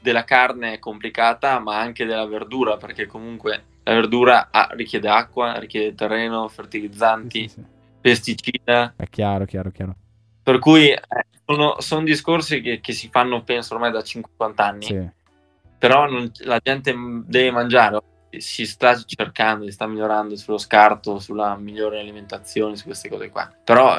della 0.00 0.24
carne 0.24 0.74
è 0.74 0.78
complicata, 0.78 1.58
ma 1.60 1.78
anche 1.78 2.04
della 2.04 2.26
verdura, 2.26 2.76
perché 2.76 3.06
comunque 3.06 3.64
la 3.84 3.94
verdura 3.94 4.48
ha, 4.50 4.68
richiede 4.72 5.08
acqua, 5.08 5.58
richiede 5.58 5.94
terreno, 5.94 6.46
fertilizzanti, 6.48 7.40
sì, 7.40 7.48
sì, 7.48 7.54
sì. 7.54 7.64
pesticida. 8.00 8.94
È 8.96 9.08
chiaro, 9.08 9.46
chiaro, 9.46 9.70
chiaro. 9.70 9.96
Per 10.42 10.58
cui 10.58 10.90
eh, 10.90 11.00
sono, 11.46 11.76
sono, 11.80 12.04
discorsi 12.04 12.60
che, 12.60 12.80
che, 12.80 12.92
si 12.92 13.08
fanno, 13.08 13.42
penso, 13.42 13.74
ormai 13.74 13.92
da 13.92 14.02
50 14.02 14.64
anni. 14.64 15.10
Però 15.78 16.08
non, 16.08 16.30
la 16.40 16.60
gente 16.62 16.94
deve 17.24 17.50
mangiare 17.50 18.00
si 18.38 18.66
sta 18.66 18.96
cercando, 19.04 19.64
si 19.64 19.72
sta 19.72 19.86
migliorando 19.86 20.36
sullo 20.36 20.58
scarto, 20.58 21.18
sulla 21.18 21.56
migliore 21.56 22.00
alimentazione, 22.00 22.76
su 22.76 22.84
queste 22.84 23.08
cose 23.08 23.30
qua. 23.30 23.50
Però, 23.64 23.96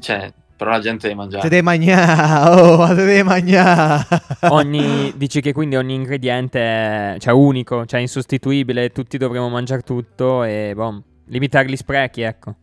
cioè, 0.00 0.32
però 0.56 0.70
la 0.70 0.80
gente 0.80 1.06
deve 1.06 1.18
mangiare. 1.20 1.42
Se 1.42 1.48
deve 1.48 1.62
mangiare, 1.62 2.48
oh, 2.60 2.86
se 2.86 2.94
deve 2.94 3.22
mangiare. 3.22 4.04
Ogni, 4.48 5.12
dici 5.16 5.40
che 5.40 5.52
quindi 5.52 5.76
ogni 5.76 5.94
ingrediente 5.94 6.58
è 6.60 7.16
cioè, 7.18 7.32
unico, 7.34 7.84
cioè 7.84 8.00
insostituibile, 8.00 8.90
tutti 8.90 9.18
dovremo 9.18 9.48
mangiare 9.48 9.82
tutto 9.82 10.42
e 10.44 10.72
boh, 10.74 11.02
limitare 11.26 11.68
gli 11.68 11.76
sprechi, 11.76 12.22
ecco. 12.22 12.54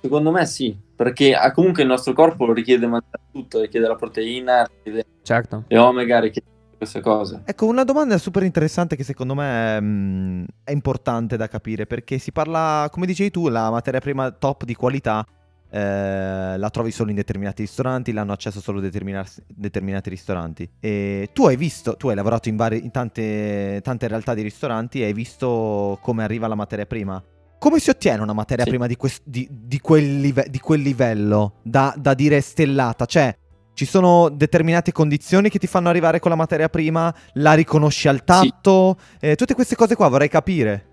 Secondo 0.00 0.30
me 0.30 0.44
sì, 0.46 0.78
perché 0.94 1.34
ah, 1.34 1.50
comunque 1.52 1.82
il 1.82 1.88
nostro 1.88 2.12
corpo 2.12 2.44
lo 2.44 2.52
richiede 2.52 2.86
mangiare 2.86 3.22
tutto, 3.32 3.60
richiede 3.60 3.88
la 3.88 3.96
proteina, 3.96 4.64
richiede 4.64 5.06
certo. 5.22 5.64
le 5.66 5.78
omega, 5.78 6.20
richiede 6.20 6.46
queste 6.78 7.00
cose. 7.00 7.42
Ecco, 7.44 7.66
una 7.66 7.84
domanda 7.84 8.16
super 8.16 8.42
interessante 8.44 8.96
che 8.96 9.04
secondo 9.04 9.34
me 9.34 9.78
mh, 9.80 10.44
è 10.64 10.70
importante 10.70 11.36
da 11.36 11.48
capire 11.48 11.84
perché 11.86 12.16
si 12.18 12.32
parla, 12.32 12.88
come 12.90 13.04
dicevi 13.04 13.30
tu, 13.30 13.48
la 13.48 13.70
materia 13.70 14.00
prima 14.00 14.30
top 14.30 14.64
di 14.64 14.74
qualità 14.74 15.26
eh, 15.70 16.56
la 16.56 16.70
trovi 16.70 16.90
solo 16.90 17.10
in 17.10 17.16
determinati 17.16 17.60
ristoranti, 17.62 18.12
l'hanno 18.12 18.32
accesso 18.32 18.60
solo 18.60 18.80
determina- 18.80 19.26
determinati 19.46 20.08
ristoranti. 20.08 20.70
E 20.80 21.28
tu 21.34 21.46
hai 21.46 21.56
visto, 21.56 21.96
tu 21.96 22.08
hai 22.08 22.14
lavorato 22.14 22.48
in, 22.48 22.56
vari, 22.56 22.82
in 22.82 22.90
tante, 22.90 23.80
tante 23.82 24.08
realtà 24.08 24.32
di 24.32 24.42
ristoranti 24.42 25.02
e 25.02 25.04
hai 25.06 25.12
visto 25.12 25.98
come 26.00 26.22
arriva 26.24 26.46
la 26.46 26.54
materia 26.54 26.86
prima. 26.86 27.22
Come 27.58 27.80
si 27.80 27.90
ottiene 27.90 28.22
una 28.22 28.32
materia 28.32 28.62
Sì. 28.64 28.70
prima 28.70 28.86
di, 28.86 28.96
quest- 28.96 29.22
di- 29.26 29.48
di 29.50 29.80
quel 29.80 30.20
live- 30.20 30.46
di 30.48 30.60
quel 30.60 30.80
livello 30.80 31.54
da, 31.64 31.92
da 31.98 32.14
dire 32.14 32.40
stellata? 32.40 33.04
Cioè, 33.04 33.36
ci 33.78 33.84
sono 33.84 34.28
determinate 34.28 34.90
condizioni 34.90 35.48
che 35.50 35.60
ti 35.60 35.68
fanno 35.68 35.88
arrivare 35.88 36.18
con 36.18 36.32
la 36.32 36.36
materia 36.36 36.68
prima, 36.68 37.14
la 37.34 37.52
riconosci 37.52 38.08
al 38.08 38.24
tatto, 38.24 38.96
eh, 39.20 39.36
tutte 39.36 39.54
queste 39.54 39.76
cose 39.76 39.94
qua 39.94 40.08
vorrei 40.08 40.28
capire. 40.28 40.86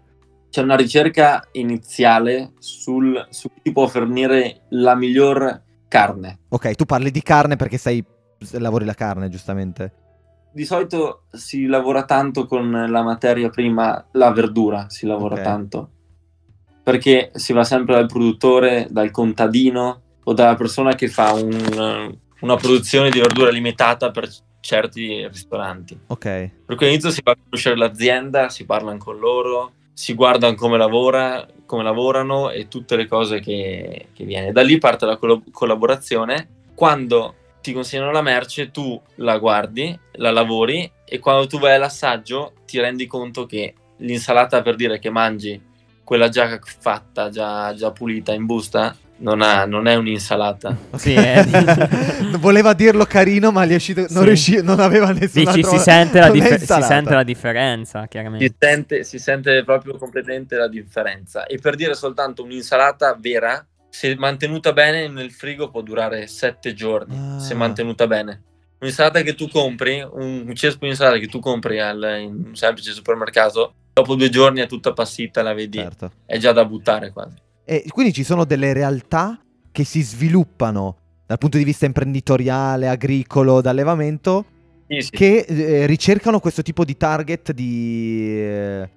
C'è 0.51 0.61
una 0.61 0.75
ricerca 0.75 1.47
iniziale 1.53 2.51
sul, 2.59 3.25
su 3.31 3.49
chi 3.63 3.71
può 3.71 3.87
fornire 3.87 4.65
la 4.69 4.93
miglior 4.93 5.63
carne. 5.87 6.41
Ok, 6.49 6.75
tu 6.75 6.85
parli 6.85 7.09
di 7.09 7.23
carne 7.23 7.55
perché 7.55 7.79
sei 7.79 8.05
lavori 8.51 8.85
la 8.85 8.93
carne, 8.93 9.29
giustamente. 9.29 9.91
Di 10.53 10.63
solito 10.63 11.23
si 11.31 11.65
lavora 11.65 12.03
tanto 12.05 12.45
con 12.45 12.69
la 12.69 13.01
materia 13.01 13.49
prima, 13.49 14.05
la 14.11 14.31
verdura 14.31 14.85
si 14.89 15.07
lavora 15.07 15.33
Ok. 15.37 15.41
tanto, 15.41 15.89
perché 16.83 17.31
si 17.33 17.51
va 17.51 17.63
sempre 17.63 17.95
dal 17.95 18.05
produttore, 18.05 18.85
dal 18.91 19.09
contadino 19.09 20.01
o 20.23 20.33
dalla 20.33 20.55
persona 20.55 20.93
che 20.93 21.07
fa 21.07 21.33
un- 21.33 22.19
una 22.41 22.55
produzione 22.55 23.09
di 23.09 23.19
verdura 23.19 23.49
limitata 23.49 24.11
per 24.11 24.29
certi 24.59 25.27
ristoranti. 25.27 25.97
Ok. 26.07 26.23
Per 26.65 26.75
cui 26.75 26.85
all'inizio 26.87 27.11
si 27.11 27.21
va 27.23 27.31
a 27.31 27.37
conoscere 27.41 27.77
l'azienda, 27.77 28.49
si 28.49 28.65
parlano 28.65 28.97
con 28.97 29.17
loro, 29.17 29.71
si 29.93 30.13
guardano 30.13 30.55
come 30.55 30.77
lavora, 30.77 31.47
come 31.65 31.83
lavorano 31.83 32.49
e 32.49 32.67
tutte 32.67 32.95
le 32.95 33.07
cose 33.07 33.39
che, 33.39 34.07
che 34.13 34.25
viene. 34.25 34.51
Da 34.51 34.61
lì 34.61 34.77
parte 34.77 35.05
la 35.05 35.17
collo- 35.17 35.43
collaborazione. 35.51 36.63
Quando 36.73 37.35
ti 37.61 37.73
consegnano 37.73 38.11
la 38.11 38.21
merce, 38.21 38.71
tu 38.71 38.99
la 39.15 39.37
guardi, 39.37 39.97
la 40.13 40.31
lavori 40.31 40.91
e 41.05 41.19
quando 41.19 41.47
tu 41.47 41.59
vai 41.59 41.75
all'assaggio 41.75 42.53
ti 42.65 42.79
rendi 42.79 43.07
conto 43.07 43.45
che 43.45 43.73
l'insalata 43.97 44.61
per 44.61 44.75
dire 44.75 44.99
che 44.99 45.09
mangi 45.09 45.59
quella 46.03 46.29
già 46.29 46.59
fatta, 46.61 47.29
già, 47.29 47.73
già 47.73 47.91
pulita 47.91 48.33
in 48.33 48.45
busta, 48.45 48.95
non, 49.17 49.41
ha- 49.41 49.65
non 49.65 49.87
è 49.87 49.95
un'insalata. 49.95 50.75
Sì, 50.95 51.13
eh. 51.17 51.43
Voleva 52.39 52.73
dirlo 52.73 53.05
carino, 53.05 53.51
ma 53.51 53.65
gli 53.65 53.71
è 53.71 53.75
uscito, 53.75 54.01
non, 54.01 54.09
Sì. 54.09 54.23
riuscì, 54.25 54.61
non 54.63 54.79
aveva 54.79 55.11
nessun 55.11 55.43
Dici, 55.45 55.59
altro- 55.59 55.71
si 55.71 55.79
sente, 55.79 56.19
la 56.19 56.27
è 56.27 56.31
differ- 56.31 56.59
si 56.61 56.81
sente 56.81 57.13
la 57.13 57.23
differenza, 57.23 58.07
chiaramente. 58.07 58.45
si 58.47 58.55
sente, 58.59 59.03
si 59.03 59.19
sente 59.19 59.63
proprio 59.63 59.97
completamente 59.97 60.55
la 60.55 60.67
differenza. 60.67 61.45
E 61.45 61.57
per 61.59 61.75
dire 61.75 61.93
soltanto 61.93 62.43
un'insalata 62.43 63.15
vera, 63.19 63.65
se 63.89 64.15
mantenuta 64.17 64.73
bene 64.73 65.07
nel 65.07 65.31
frigo 65.31 65.69
può 65.69 65.81
durare 65.81 66.27
sette 66.27 66.73
giorni, 66.73 67.15
Ah. 67.17 67.39
se 67.39 67.53
mantenuta 67.53 68.07
bene. 68.07 68.41
Un'insalata 68.79 69.21
che 69.21 69.35
tu 69.35 69.47
compri, 69.47 70.05
un 70.11 70.53
cespo 70.53 70.79
di 70.81 70.89
insalata 70.89 71.17
che 71.17 71.27
tu 71.27 71.39
compri 71.39 71.79
al, 71.79 72.17
in 72.21 72.43
un 72.47 72.55
semplice 72.55 72.91
supermercato, 72.91 73.73
dopo 73.93 74.15
due 74.15 74.29
giorni 74.29 74.59
è 74.59 74.67
tutta 74.67 74.89
appassita, 74.89 75.41
la 75.41 75.53
vedi, 75.53 75.77
Certo. 75.77 76.11
è 76.25 76.37
già 76.37 76.51
da 76.51 76.65
buttare 76.65 77.11
quasi. 77.13 77.35
E 77.65 77.83
quindi 77.89 78.13
ci 78.13 78.23
sono 78.23 78.45
delle 78.45 78.73
realtà 78.73 79.39
che 79.71 79.83
si 79.83 80.01
sviluppano 80.01 80.97
dal 81.25 81.39
punto 81.39 81.57
di 81.57 81.63
vista 81.63 81.85
imprenditoriale, 81.85 82.87
agricolo, 82.87 83.59
d'allevamento, 83.59 84.45
Sì, 84.87 85.01
sì. 85.01 85.09
che 85.09 85.37
eh, 85.39 85.85
ricercano 85.87 86.39
questo 86.39 86.61
tipo 86.61 86.85
di 86.85 86.95
target 86.95 87.51
di... 87.51 88.29
eh, 88.39 88.89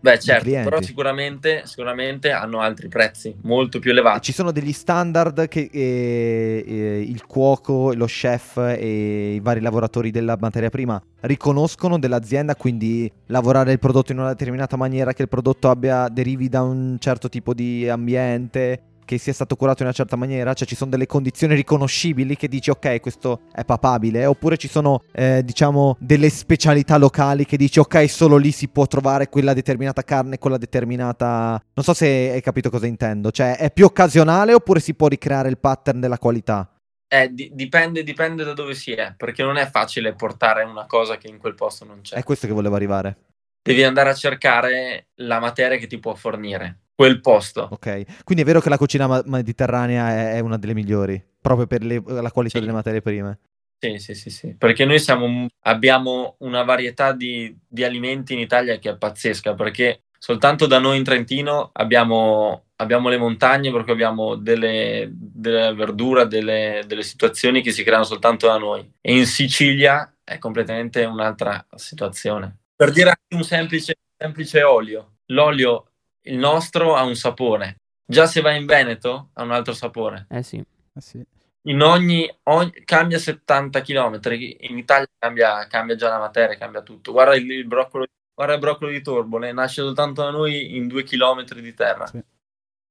Beh, 0.00 0.18
certo, 0.18 0.50
però 0.50 0.80
sicuramente, 0.80 1.62
sicuramente 1.64 2.30
hanno 2.30 2.60
altri 2.60 2.88
prezzi 2.88 3.34
molto 3.42 3.78
più 3.78 3.90
elevati. 3.90 4.22
Ci 4.22 4.32
sono 4.32 4.50
degli 4.50 4.72
standard 4.72 5.46
che 5.46 5.68
eh, 5.70 6.64
eh, 6.66 7.00
il 7.00 7.26
cuoco, 7.26 7.92
lo 7.92 8.06
chef 8.06 8.56
e 8.56 9.34
i 9.34 9.40
vari 9.40 9.60
lavoratori 9.60 10.10
della 10.10 10.36
materia 10.40 10.70
prima 10.70 11.00
riconoscono 11.20 11.98
dell'azienda, 11.98 12.56
quindi 12.56 13.10
lavorare 13.26 13.72
il 13.72 13.78
prodotto 13.78 14.12
in 14.12 14.18
una 14.18 14.28
determinata 14.28 14.76
maniera, 14.76 15.12
che 15.12 15.22
il 15.22 15.28
prodotto 15.28 15.68
abbia, 15.68 16.08
derivi 16.08 16.48
da 16.48 16.62
un 16.62 16.96
certo 16.98 17.28
tipo 17.28 17.52
di 17.52 17.86
ambiente, 17.86 18.89
che 19.10 19.18
sia 19.18 19.32
stato 19.32 19.56
curato 19.56 19.82
in 19.82 19.86
una 19.86 19.94
certa 19.94 20.14
maniera, 20.14 20.54
cioè 20.54 20.68
ci 20.68 20.76
sono 20.76 20.90
delle 20.90 21.06
condizioni 21.06 21.56
riconoscibili 21.56 22.36
che 22.36 22.46
dici 22.46 22.70
ok 22.70 23.00
questo 23.00 23.40
è 23.52 23.64
papabile, 23.64 24.24
oppure 24.24 24.56
ci 24.56 24.68
sono 24.68 25.02
eh, 25.10 25.42
diciamo 25.44 25.96
delle 25.98 26.28
specialità 26.28 26.96
locali 26.96 27.44
che 27.44 27.56
dici 27.56 27.80
ok 27.80 28.08
solo 28.08 28.36
lì 28.36 28.52
si 28.52 28.68
può 28.68 28.86
trovare 28.86 29.28
quella 29.28 29.52
determinata 29.52 30.02
carne, 30.02 30.38
quella 30.38 30.58
determinata... 30.58 31.60
Non 31.74 31.84
so 31.84 31.92
se 31.92 32.06
hai 32.06 32.40
capito 32.40 32.70
cosa 32.70 32.86
intendo, 32.86 33.32
cioè 33.32 33.56
è 33.56 33.72
più 33.72 33.84
occasionale 33.84 34.54
oppure 34.54 34.78
si 34.78 34.94
può 34.94 35.08
ricreare 35.08 35.48
il 35.48 35.58
pattern 35.58 35.98
della 35.98 36.18
qualità? 36.18 36.72
Eh, 37.08 37.30
di- 37.32 37.50
dipende, 37.52 38.04
dipende 38.04 38.44
da 38.44 38.52
dove 38.52 38.74
si 38.74 38.92
è, 38.92 39.12
perché 39.16 39.42
non 39.42 39.56
è 39.56 39.68
facile 39.68 40.14
portare 40.14 40.62
una 40.62 40.86
cosa 40.86 41.16
che 41.16 41.26
in 41.26 41.38
quel 41.38 41.56
posto 41.56 41.84
non 41.84 42.02
c'è. 42.02 42.14
È 42.14 42.22
questo 42.22 42.46
che 42.46 42.52
volevo 42.52 42.76
arrivare, 42.76 43.16
devi 43.60 43.82
andare 43.82 44.10
a 44.10 44.14
cercare 44.14 45.08
la 45.16 45.40
materia 45.40 45.78
che 45.78 45.88
ti 45.88 45.98
può 45.98 46.14
fornire 46.14 46.79
quel 47.00 47.22
posto. 47.22 47.66
ok? 47.70 48.24
Quindi 48.24 48.42
è 48.42 48.46
vero 48.46 48.60
che 48.60 48.68
la 48.68 48.76
cucina 48.76 49.22
mediterranea 49.24 50.10
è, 50.10 50.34
è 50.34 50.40
una 50.40 50.58
delle 50.58 50.74
migliori, 50.74 51.18
proprio 51.40 51.66
per 51.66 51.82
le- 51.82 52.02
la 52.04 52.30
qualità 52.30 52.58
Sì. 52.58 52.60
delle 52.60 52.74
materie 52.76 53.00
prime. 53.00 53.38
Sì, 53.78 53.96
sì, 53.96 54.14
sì, 54.14 54.28
sì. 54.28 54.54
Perché 54.58 54.84
noi 54.84 54.98
siamo, 54.98 55.46
abbiamo 55.62 56.34
una 56.40 56.62
varietà 56.62 57.12
di, 57.12 57.56
di 57.66 57.84
alimenti 57.84 58.34
in 58.34 58.40
Italia 58.40 58.78
che 58.78 58.90
è 58.90 58.96
pazzesca, 58.98 59.54
perché 59.54 60.02
soltanto 60.18 60.66
da 60.66 60.78
noi 60.78 60.98
in 60.98 61.04
Trentino 61.04 61.70
abbiamo, 61.72 62.64
abbiamo 62.76 63.08
le 63.08 63.16
montagne, 63.16 63.72
perché 63.72 63.92
abbiamo 63.92 64.34
delle, 64.34 65.08
delle 65.10 65.72
verdura, 65.72 66.24
delle, 66.26 66.84
delle 66.86 67.02
situazioni 67.02 67.62
che 67.62 67.70
si 67.72 67.82
creano 67.82 68.04
soltanto 68.04 68.46
da 68.46 68.58
noi. 68.58 68.86
E 69.00 69.16
in 69.16 69.24
Sicilia 69.24 70.14
è 70.22 70.36
completamente 70.36 71.02
un'altra 71.06 71.66
situazione. 71.76 72.58
Per 72.76 72.90
dire 72.90 73.08
anche 73.08 73.34
un 73.34 73.42
semplice, 73.44 73.94
semplice 74.18 74.62
olio. 74.62 75.14
L'olio, 75.30 75.89
il 76.22 76.36
nostro, 76.36 76.94
ha 76.96 77.02
un 77.02 77.14
sapore. 77.16 77.76
Già 78.04 78.26
se 78.26 78.40
vai 78.40 78.58
in 78.58 78.66
Veneto 78.66 79.30
ha 79.34 79.42
un 79.44 79.52
altro 79.52 79.72
sapore 79.72 80.26
Eh 80.30 80.42
sì. 80.42 80.56
Eh 80.56 81.00
sì. 81.00 81.24
in 81.68 81.80
ogni, 81.80 82.28
ogni- 82.44 82.72
cambia 82.84 83.18
70 83.18 83.80
km 83.82 84.18
in 84.32 84.76
Italia 84.78 85.06
cambia, 85.18 85.66
cambia 85.68 85.94
già 85.94 86.08
la 86.08 86.18
materia 86.18 86.56
cambia 86.56 86.82
tutto 86.82 87.12
guarda 87.12 87.36
il, 87.36 87.48
il 87.48 87.66
broccolo 87.66 88.06
guarda 88.34 88.54
il 88.54 88.60
broccolo 88.60 88.90
di 88.90 89.00
Torbole 89.00 89.52
nasce 89.52 89.82
soltanto 89.82 90.22
da 90.22 90.30
noi 90.30 90.74
in 90.76 90.88
due 90.88 91.04
chilometri 91.04 91.60
di 91.60 91.72
terra 91.74 92.06
Sì. 92.08 92.20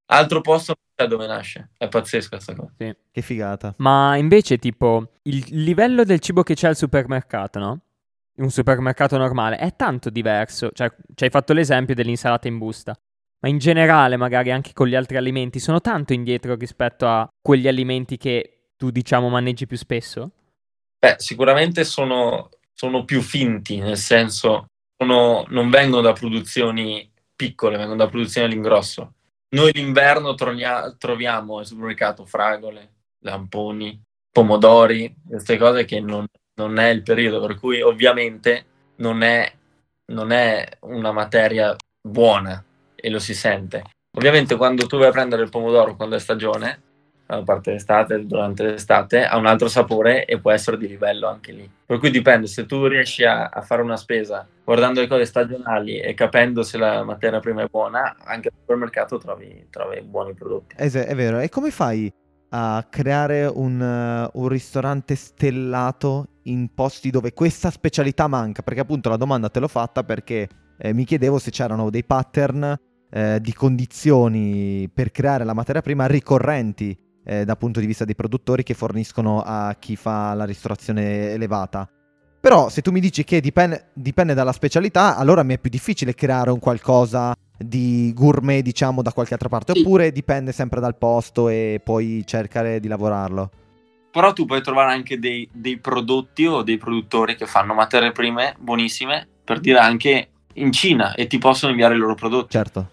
altro 0.05 0.39
posto 0.39 0.75
non 0.77 0.93
c'è 0.95 1.07
dove 1.13 1.27
nasce 1.27 1.71
è 1.77 1.89
pazzesca 1.89 2.30
questa 2.30 2.55
cosa 2.55 2.71
Che 3.11 3.21
figata. 3.21 3.73
Ma 3.80 4.15
invece, 4.15 4.57
tipo, 4.57 5.11
il 5.23 5.43
livello 5.49 6.05
del 6.05 6.19
cibo 6.21 6.43
che 6.43 6.53
c'è 6.55 6.69
al 6.69 6.77
supermercato, 6.77 7.59
no? 7.59 7.80
Un 8.38 8.49
supermercato 8.51 9.17
normale 9.17 9.57
è 9.57 9.75
tanto 9.75 10.09
diverso. 10.09 10.69
Cioè, 10.71 10.89
ci 11.15 11.25
hai 11.25 11.30
fatto 11.30 11.51
l'esempio 11.51 11.93
dell'insalata 11.95 12.47
in 12.47 12.57
busta. 12.57 12.97
Ma 13.42 13.50
in 13.50 13.58
generale, 13.58 14.18
magari 14.18 14.52
anche 14.52 14.74
con 14.74 14.88
gli 14.88 14.96
altri 14.96 15.18
alimenti, 15.18 15.60
sono 15.60 15.80
tanto 15.80 16.14
indietro 16.14 16.56
rispetto 16.56 17.08
a 17.08 17.28
quegli 17.42 17.68
alimenti 17.68 18.18
che 18.18 18.72
tu, 18.76 18.90
diciamo, 18.90 19.30
maneggi 19.30 19.66
più 19.66 19.78
spesso? 19.78 20.32
Beh, 21.00 21.16
sicuramente 21.20 21.86
sono, 21.86 22.50
sono 22.80 23.04
più 23.04 23.20
finti 23.20 23.78
nel 23.80 23.98
senso 23.98 24.68
sono- 24.96 25.44
non 25.50 25.70
vengono 25.70 26.02
da 26.02 26.14
produzioni 26.14 27.12
piccole 27.36 27.76
vengono 27.76 27.98
da 27.98 28.08
produzioni 28.08 28.48
all'ingrosso 28.48 29.16
noi 29.50 29.72
l'inverno 29.74 30.34
tronia- 30.34 30.96
troviamo 30.98 31.58
al 31.58 31.66
supermercato 31.66 32.26
fragole 32.26 32.94
lamponi 33.20 34.02
pomodori 34.32 35.14
queste 35.28 35.58
cose 35.58 35.84
che 35.84 36.00
non, 36.00 36.26
non 36.54 36.78
è 36.80 36.88
il 36.88 37.04
periodo 37.04 37.46
per 37.46 37.60
cui 37.60 37.82
ovviamente 37.82 38.66
non 38.98 39.24
è, 39.24 39.52
non 40.06 40.32
è 40.32 40.66
una 40.82 41.12
materia 41.12 41.76
buona 42.02 42.64
e 43.00 43.10
lo 43.10 43.20
si 43.20 43.34
sente 43.34 43.84
ovviamente 44.18 44.56
quando 44.56 44.86
tu 44.86 44.97
vai 44.97 45.08
a 45.08 45.12
prendere 45.12 45.43
il 45.43 45.50
pomodoro 45.50 45.95
quando 45.95 46.16
è 46.16 46.20
stagione 46.20 46.82
a 47.32 47.43
parte 47.43 47.72
l'estate, 47.72 48.26
durante 48.26 48.64
l'estate, 48.64 49.24
ha 49.24 49.38
un 49.38 49.45
altro 49.45 49.68
sapore 49.68 50.26
e 50.26 50.39
può 50.39 50.52
essere 50.52 50.78
di 50.78 50.88
livello 50.88 51.28
anche 51.28 51.52
lì. 51.52 51.70
Per 51.86 52.00
cui 52.00 52.10
dipende, 52.10 52.47
se 52.47 52.66
tu 52.66 52.88
riesci 52.88 53.24
a, 53.24 53.45
a 53.45 53.62
fare 53.62 53.82
una 53.82 53.97
spesa 53.97 54.47
guardando 54.64 55.00
le 55.00 55.08
cose 55.08 55.26
stagionali 55.26 56.00
e 56.00 56.14
capendo 56.16 56.64
se 56.64 56.78
la 56.78 57.04
materia 57.04 57.39
prima 57.39 57.62
è 57.62 57.68
buona, 57.70 58.16
anche 58.24 58.47
al 58.47 58.54
supermercato 58.60 59.18
trovi, 59.18 59.68
trovi 59.70 60.02
buoni 60.02 60.34
prodotti. 60.34 60.76
Es- 60.78 60.95
è 60.95 61.16
vero. 61.16 61.39
E 61.39 61.50
come 61.50 61.70
fai 61.70 62.12
a 62.50 62.88
creare 62.89 63.45
un, 63.45 63.80
eh, 63.80 64.30
un 64.34 64.47
ristorante 64.47 65.14
stellato 65.14 66.39
in 66.43 66.74
posti 66.74 67.12
dove 67.12 67.34
questa 67.34 67.70
specialità 67.70 68.28
manca? 68.28 68.64
Perché 68.64 68.80
appunto 68.80 69.10
la 69.10 69.18
domanda 69.18 69.50
te 69.50 69.60
l'ho 69.60 69.68
fatta 69.68 70.04
perché 70.04 70.47
eh, 70.80 70.93
mi 70.93 71.06
chiedevo 71.06 71.38
se 71.38 71.52
c'erano 71.52 71.91
dei 71.91 72.04
pattern 72.04 72.76
eh, 73.12 73.39
di 73.41 73.53
condizioni 73.53 74.89
per 74.93 75.12
creare 75.12 75.43
la 75.43 75.53
materia 75.53 75.82
prima 75.82 76.05
ricorrenti 76.05 76.97
eh, 77.24 77.45
dal 77.45 77.57
punto 77.57 77.80
di 77.80 77.86
vista 77.86 78.05
dei 78.05 78.16
produttori 78.16 78.64
che 78.64 78.74
forniscono 78.74 79.41
a 79.45 79.76
chi 79.80 79.95
fa 79.95 80.34
la 80.34 80.45
ristorazione 80.45 81.32
elevata. 81.32 81.88
Però 82.41 82.70
se 82.70 82.82
tu 82.82 82.91
mi 82.91 83.01
dici 83.01 83.24
che 83.26 83.41
dipende, 83.41 83.89
dipende 83.93 84.34
dalla 84.34 84.53
specialità, 84.53 85.18
allora 85.18 85.43
mi 85.43 85.55
è 85.55 85.60
più 85.60 85.70
difficile 85.70 86.16
creare 86.16 86.51
un 86.51 86.60
qualcosa 86.60 87.36
di 87.57 88.14
gourmet, 88.16 88.64
diciamo, 88.64 89.01
da 89.01 89.12
qualche 89.12 89.34
altra 89.34 89.49
parte. 89.49 89.74
Sì. 89.74 89.82
Oppure 89.82 90.12
dipende 90.14 90.53
sempre 90.53 90.80
dal 90.80 90.97
posto 90.97 91.49
e 91.49 91.82
poi 91.84 92.24
cercare 92.26 92.80
di 92.80 92.88
lavorarlo. 92.88 93.51
Però 94.12 94.32
tu 94.32 94.45
puoi 94.45 94.62
trovare 94.62 94.93
anche 94.93 95.20
dei, 95.20 95.47
dei 95.51 95.78
prodotti 95.78 96.45
o 96.45 96.64
dei 96.64 96.78
produttori 96.78 97.36
che 97.36 97.45
fanno 97.45 97.74
materie 97.74 98.14
prime 98.14 98.55
buonissime, 98.57 99.28
per 99.43 99.60
dire 99.60 99.80
anche 99.80 100.30
in 100.53 100.72
Cina, 100.72 101.14
e 101.14 101.28
ti 101.28 101.38
possono 101.38 101.72
inviare 101.72 101.95
i 101.95 101.97
loro 101.97 102.16
prodotti. 102.16 102.51
Certo. 102.51 102.91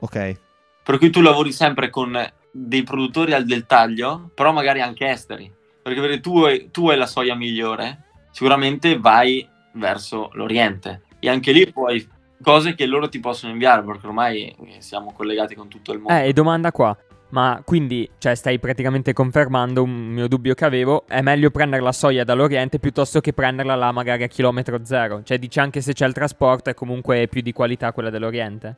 Ok. 0.00 0.36
Per 0.82 0.98
cui 0.98 1.10
tu 1.10 1.20
lavori 1.20 1.52
sempre 1.52 1.90
con 1.90 2.18
dei 2.50 2.82
produttori 2.82 3.32
al 3.32 3.44
del 3.44 3.66
taglio, 3.66 4.30
però 4.34 4.52
magari 4.52 4.80
anche 4.80 5.08
esteri. 5.08 5.52
Perché 5.82 6.00
vedi, 6.00 6.20
tu 6.20 6.42
hai, 6.42 6.70
tu 6.70 6.88
hai 6.88 6.96
la 6.96 7.06
soia 7.06 7.34
migliore, 7.34 8.04
sicuramente 8.30 8.98
vai 8.98 9.46
verso 9.74 10.30
l'Oriente. 10.32 11.02
E 11.18 11.28
anche 11.28 11.52
lì 11.52 11.70
puoi 11.72 12.06
cose 12.42 12.74
che 12.74 12.86
loro 12.86 13.08
ti 13.08 13.20
possono 13.20 13.52
inviare, 13.52 13.82
perché 13.82 14.06
ormai 14.06 14.54
siamo 14.78 15.12
collegati 15.12 15.54
con 15.54 15.68
tutto 15.68 15.92
il 15.92 15.98
mondo. 15.98 16.18
Eh, 16.18 16.28
e 16.28 16.32
domanda 16.32 16.72
qua. 16.72 16.96
Ma 17.30 17.60
quindi, 17.62 18.08
cioè, 18.16 18.34
stai 18.34 18.58
praticamente 18.58 19.12
confermando 19.12 19.82
un 19.82 19.90
mio 19.90 20.28
dubbio 20.28 20.54
che 20.54 20.64
avevo. 20.64 21.04
È 21.06 21.20
meglio 21.20 21.50
prendere 21.50 21.82
la 21.82 21.92
soia 21.92 22.24
dall'Oriente 22.24 22.78
piuttosto 22.78 23.20
che 23.20 23.34
prenderla 23.34 23.74
là 23.74 23.92
magari 23.92 24.22
a 24.22 24.28
chilometro 24.28 24.82
zero. 24.84 25.22
Cioè, 25.22 25.38
dici 25.38 25.60
anche 25.60 25.82
se 25.82 25.92
c'è 25.92 26.06
il 26.06 26.14
trasporto 26.14 26.70
è 26.70 26.74
comunque 26.74 27.28
più 27.28 27.42
di 27.42 27.52
qualità 27.52 27.92
quella 27.92 28.08
dell'Oriente. 28.08 28.76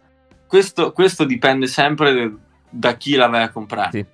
Questo, 0.51 0.91
questo 0.91 1.23
dipende 1.25 1.69
sempre 1.69 2.35
da 2.69 2.97
chi 2.97 3.15
la 3.15 3.29
vai 3.29 3.45
a 3.45 3.51
comprare. 3.51 3.91
Sì. 3.93 4.05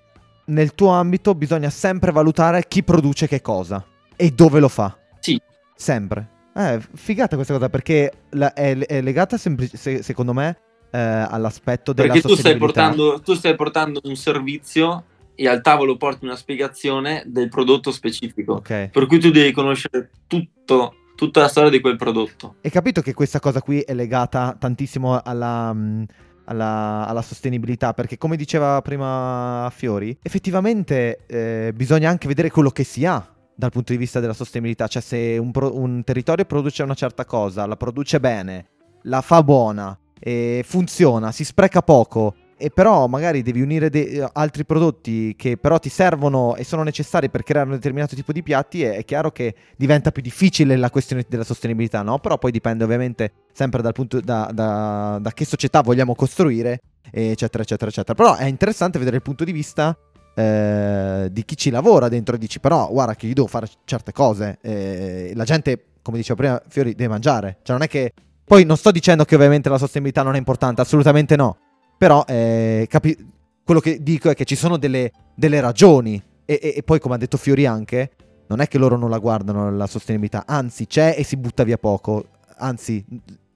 Nel 0.52 0.74
tuo 0.74 0.90
ambito 0.90 1.34
bisogna 1.34 1.70
sempre 1.70 2.12
valutare 2.12 2.66
chi 2.68 2.82
produce 2.82 3.26
che 3.26 3.40
cosa 3.40 3.82
e 4.14 4.30
dove 4.32 4.60
lo 4.60 4.68
fa. 4.68 4.94
Sì. 5.18 5.40
Sempre. 5.74 6.28
Eh, 6.54 6.78
figata 6.92 7.36
questa 7.36 7.54
cosa 7.54 7.70
perché 7.70 8.12
la- 8.32 8.52
è, 8.52 8.76
è 8.76 9.00
legata 9.00 9.38
semplice- 9.38 9.78
se- 9.78 10.02
secondo 10.02 10.34
me 10.34 10.58
eh, 10.90 10.98
all'aspetto 10.98 11.94
della 11.94 12.12
Perché 12.12 12.28
tu 12.28 12.34
stai, 12.36 12.58
portando, 12.58 13.18
tu 13.20 13.32
stai 13.32 13.54
portando 13.54 14.00
un 14.04 14.14
servizio 14.14 15.04
e 15.34 15.48
al 15.48 15.62
tavolo 15.62 15.96
porti 15.96 16.26
una 16.26 16.36
spiegazione 16.36 17.22
del 17.26 17.48
prodotto 17.48 17.90
specifico. 17.92 18.56
Ok. 18.56 18.88
Per 18.92 19.06
cui 19.06 19.18
tu 19.18 19.30
devi 19.30 19.52
conoscere 19.52 20.10
tutto, 20.26 20.94
tutta 21.16 21.40
la 21.40 21.48
storia 21.48 21.70
di 21.70 21.80
quel 21.80 21.96
prodotto. 21.96 22.56
Hai 22.62 22.70
capito 22.70 23.00
che 23.00 23.14
questa 23.14 23.40
cosa 23.40 23.60
qui 23.60 23.80
è 23.80 23.94
legata 23.94 24.54
tantissimo 24.56 25.20
alla, 25.20 25.72
mh, 25.72 26.06
alla, 26.44 27.06
alla 27.08 27.22
sostenibilità? 27.22 27.92
Perché 27.92 28.16
come 28.16 28.36
diceva 28.36 28.80
prima 28.82 29.68
Fiori, 29.74 30.16
effettivamente 30.22 31.24
eh, 31.26 31.72
bisogna 31.74 32.08
anche 32.08 32.28
vedere 32.28 32.50
quello 32.50 32.70
che 32.70 32.84
si 32.84 33.04
ha 33.04 33.28
dal 33.52 33.70
punto 33.70 33.90
di 33.90 33.98
vista 33.98 34.20
della 34.20 34.34
sostenibilità. 34.34 34.86
Cioè 34.86 35.02
se 35.02 35.38
un, 35.38 35.50
pro- 35.50 35.76
un 35.76 36.04
territorio 36.04 36.44
produce 36.44 36.84
una 36.84 36.94
certa 36.94 37.24
cosa, 37.24 37.66
la 37.66 37.76
produce 37.76 38.20
bene, 38.20 38.68
la 39.02 39.22
fa 39.22 39.42
buona, 39.42 39.98
e 40.18 40.62
funziona, 40.64 41.32
si 41.32 41.44
spreca 41.44 41.82
poco. 41.82 42.34
E 42.58 42.70
però 42.70 43.06
magari 43.06 43.42
devi 43.42 43.60
unire 43.60 43.90
de- 43.90 44.26
altri 44.32 44.64
prodotti 44.64 45.36
che 45.36 45.58
però 45.58 45.78
ti 45.78 45.90
servono 45.90 46.56
e 46.56 46.64
sono 46.64 46.82
necessari 46.82 47.28
per 47.28 47.42
creare 47.42 47.68
un 47.68 47.74
determinato 47.74 48.14
tipo 48.14 48.32
di 48.32 48.42
piatti, 48.42 48.82
è, 48.82 48.96
è 48.96 49.04
chiaro 49.04 49.30
che 49.30 49.54
diventa 49.76 50.10
più 50.10 50.22
difficile 50.22 50.76
la 50.76 50.88
questione 50.88 51.26
della 51.28 51.44
sostenibilità, 51.44 52.00
no? 52.00 52.18
Però 52.18 52.38
poi 52.38 52.50
dipende 52.50 52.84
ovviamente 52.84 53.32
sempre 53.52 53.82
dal 53.82 53.92
punto 53.92 54.20
da, 54.20 54.50
da- 54.52 55.18
da 55.20 55.32
che 55.32 55.44
società 55.44 55.82
vogliamo 55.82 56.14
costruire, 56.14 56.80
eccetera, 57.10 57.62
eccetera, 57.62 57.90
eccetera. 57.90 58.14
Però 58.14 58.36
è 58.36 58.46
interessante 58.46 58.98
vedere 58.98 59.16
il 59.16 59.22
punto 59.22 59.44
di 59.44 59.52
vista 59.52 59.94
eh, 60.34 61.28
di 61.30 61.44
chi 61.44 61.56
ci 61.56 61.70
lavora 61.70 62.08
dentro 62.08 62.36
e 62.36 62.38
dici, 62.38 62.58
però 62.58 62.88
guarda 62.90 63.14
che 63.14 63.26
io 63.26 63.34
devo 63.34 63.48
fare 63.48 63.68
certe 63.84 64.12
cose. 64.12 64.58
eh, 64.62 65.32
la 65.34 65.44
gente, 65.44 65.88
come 66.00 66.16
dicevo 66.16 66.38
prima, 66.38 66.62
Fiori, 66.68 66.94
deve 66.94 67.10
mangiare. 67.10 67.58
Cioè 67.62 67.76
non 67.76 67.84
è 67.84 67.88
che... 67.88 68.12
Poi 68.46 68.64
non 68.64 68.76
sto 68.76 68.92
dicendo 68.92 69.24
che 69.24 69.34
ovviamente 69.34 69.68
la 69.68 69.76
sostenibilità 69.76 70.22
non 70.22 70.36
è 70.36 70.38
importante, 70.38 70.80
assolutamente 70.80 71.34
no. 71.34 71.56
Però 71.98 72.24
eh, 72.26 72.86
capi- 72.88 73.16
quello 73.64 73.80
che 73.80 74.02
dico 74.02 74.30
è 74.30 74.34
che 74.34 74.44
ci 74.44 74.56
sono 74.56 74.76
delle, 74.76 75.10
delle 75.34 75.60
ragioni. 75.60 76.22
E, 76.44 76.58
e- 76.62 76.74
e 76.76 76.82
poi, 76.82 77.00
come 77.00 77.14
ha 77.14 77.18
detto 77.18 77.36
Fiori 77.36 77.66
anche, 77.66 78.10
non 78.48 78.60
è 78.60 78.68
che 78.68 78.78
loro 78.78 78.96
non 78.96 79.10
la 79.10 79.18
guardano 79.18 79.70
la 79.70 79.86
sostenibilità, 79.86 80.44
anzi 80.46 80.86
c'è 80.86 81.14
e 81.18 81.24
si 81.24 81.36
butta 81.36 81.64
via 81.64 81.78
poco. 81.78 82.26
Anzi, 82.58 83.04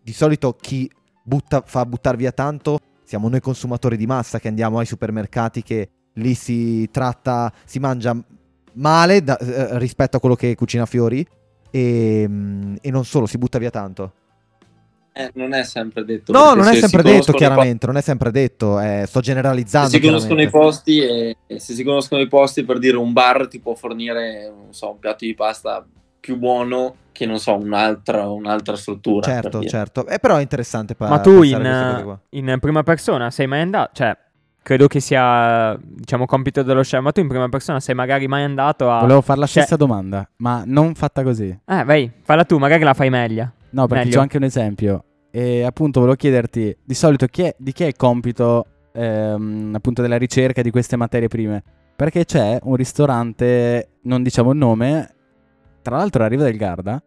di 0.02 0.12
solito 0.12 0.56
chi 0.60 0.90
butta, 1.22 1.62
fa 1.64 1.86
buttare 1.86 2.16
via 2.16 2.32
tanto 2.32 2.78
siamo 3.04 3.28
noi 3.28 3.40
consumatori 3.40 3.96
di 3.96 4.06
massa 4.06 4.38
che 4.38 4.48
andiamo 4.48 4.78
ai 4.78 4.86
supermercati 4.86 5.62
che 5.62 5.88
lì 6.14 6.34
si 6.34 6.88
tratta, 6.92 7.52
si 7.64 7.78
mangia 7.80 8.16
male 8.74 9.22
da- 9.22 9.36
eh, 9.38 9.78
rispetto 9.78 10.16
a 10.16 10.20
quello 10.20 10.36
che 10.36 10.54
cucina 10.54 10.86
Fiori 10.86 11.26
e, 11.70 12.24
mm, 12.28 12.76
e 12.80 12.90
non 12.90 13.04
solo, 13.04 13.26
si 13.26 13.36
butta 13.38 13.58
via 13.58 13.70
tanto. 13.70 14.12
Eh, 15.12 15.30
non 15.34 15.52
è 15.54 15.64
sempre 15.64 16.04
detto. 16.04 16.32
No, 16.32 16.54
non 16.54 16.68
è 16.68 16.74
sempre 16.76 17.02
detto 17.02 17.32
chiaramente, 17.32 17.86
non 17.86 17.96
è 17.96 18.00
sempre 18.00 18.30
detto, 18.30 18.78
eh, 18.80 19.04
sto 19.06 19.20
generalizzando. 19.20 19.88
Se 19.90 19.96
si 19.98 20.02
conoscono 20.02 20.40
i 20.40 20.48
posti 20.48 21.00
e, 21.00 21.36
e 21.46 21.58
se 21.58 21.74
si 21.74 21.82
conoscono 21.82 22.20
i 22.20 22.28
posti 22.28 22.64
per 22.64 22.78
dire 22.78 22.96
un 22.96 23.12
bar 23.12 23.48
ti 23.48 23.58
può 23.58 23.74
fornire, 23.74 24.52
non 24.54 24.72
so, 24.72 24.90
un 24.92 24.98
piatto 24.98 25.24
di 25.24 25.34
pasta 25.34 25.84
più 26.20 26.36
buono 26.36 26.94
che 27.12 27.26
non 27.26 27.38
so, 27.38 27.56
un'altra, 27.56 28.28
un'altra 28.28 28.76
struttura. 28.76 29.26
per 29.26 29.42
Certo, 29.42 29.58
dire. 29.58 29.70
certo. 29.70 30.06
Eh, 30.06 30.18
però 30.20 30.36
è 30.36 30.40
interessante 30.42 30.94
pa- 30.94 31.08
Ma 31.08 31.18
tu 31.18 31.42
in, 31.42 32.16
in 32.30 32.56
prima 32.60 32.82
persona 32.82 33.30
sei 33.30 33.46
mai 33.46 33.60
andato? 33.62 33.90
Cioè, 33.94 34.16
credo 34.62 34.86
che 34.86 35.00
sia, 35.00 35.76
diciamo, 35.82 36.24
compito 36.24 36.62
dello 36.62 36.82
chef. 36.82 37.00
Ma 37.00 37.10
tu 37.12 37.20
in 37.20 37.28
prima 37.28 37.48
persona 37.48 37.80
sei 37.80 37.94
magari 37.94 38.28
mai 38.28 38.44
andato 38.44 38.90
a... 38.90 39.00
Volevo 39.00 39.20
fare 39.22 39.40
la 39.40 39.46
Cioè- 39.46 39.64
stessa 39.64 39.76
domanda, 39.76 40.26
ma 40.36 40.62
non 40.64 40.94
fatta 40.94 41.22
così. 41.22 41.48
Eh, 41.66 41.84
vai, 41.84 42.10
falla 42.22 42.44
tu, 42.44 42.56
magari 42.58 42.84
la 42.84 42.94
fai 42.94 43.10
meglio. 43.10 43.52
No, 43.70 43.86
perché 43.86 44.04
Meglio. 44.04 44.16
c'ho 44.16 44.22
anche 44.22 44.36
un 44.36 44.42
esempio. 44.44 45.04
E 45.30 45.62
appunto 45.62 46.00
volevo 46.00 46.16
chiederti, 46.16 46.76
di 46.84 46.94
solito 46.94 47.26
chi 47.26 47.42
è, 47.42 47.54
di 47.56 47.72
chi 47.72 47.84
è 47.84 47.86
il 47.86 47.96
compito 47.96 48.66
ehm, 48.92 49.72
appunto 49.74 50.02
della 50.02 50.18
ricerca 50.18 50.62
di 50.62 50.70
queste 50.70 50.96
materie 50.96 51.28
prime? 51.28 51.62
Perché 51.94 52.24
c'è 52.24 52.58
un 52.62 52.76
ristorante, 52.76 53.98
non 54.02 54.22
diciamo 54.22 54.52
il 54.52 54.58
nome, 54.58 55.14
tra 55.82 55.96
l'altro 55.96 56.24
arriva 56.24 56.44
del 56.44 56.56
Garda, 56.56 57.02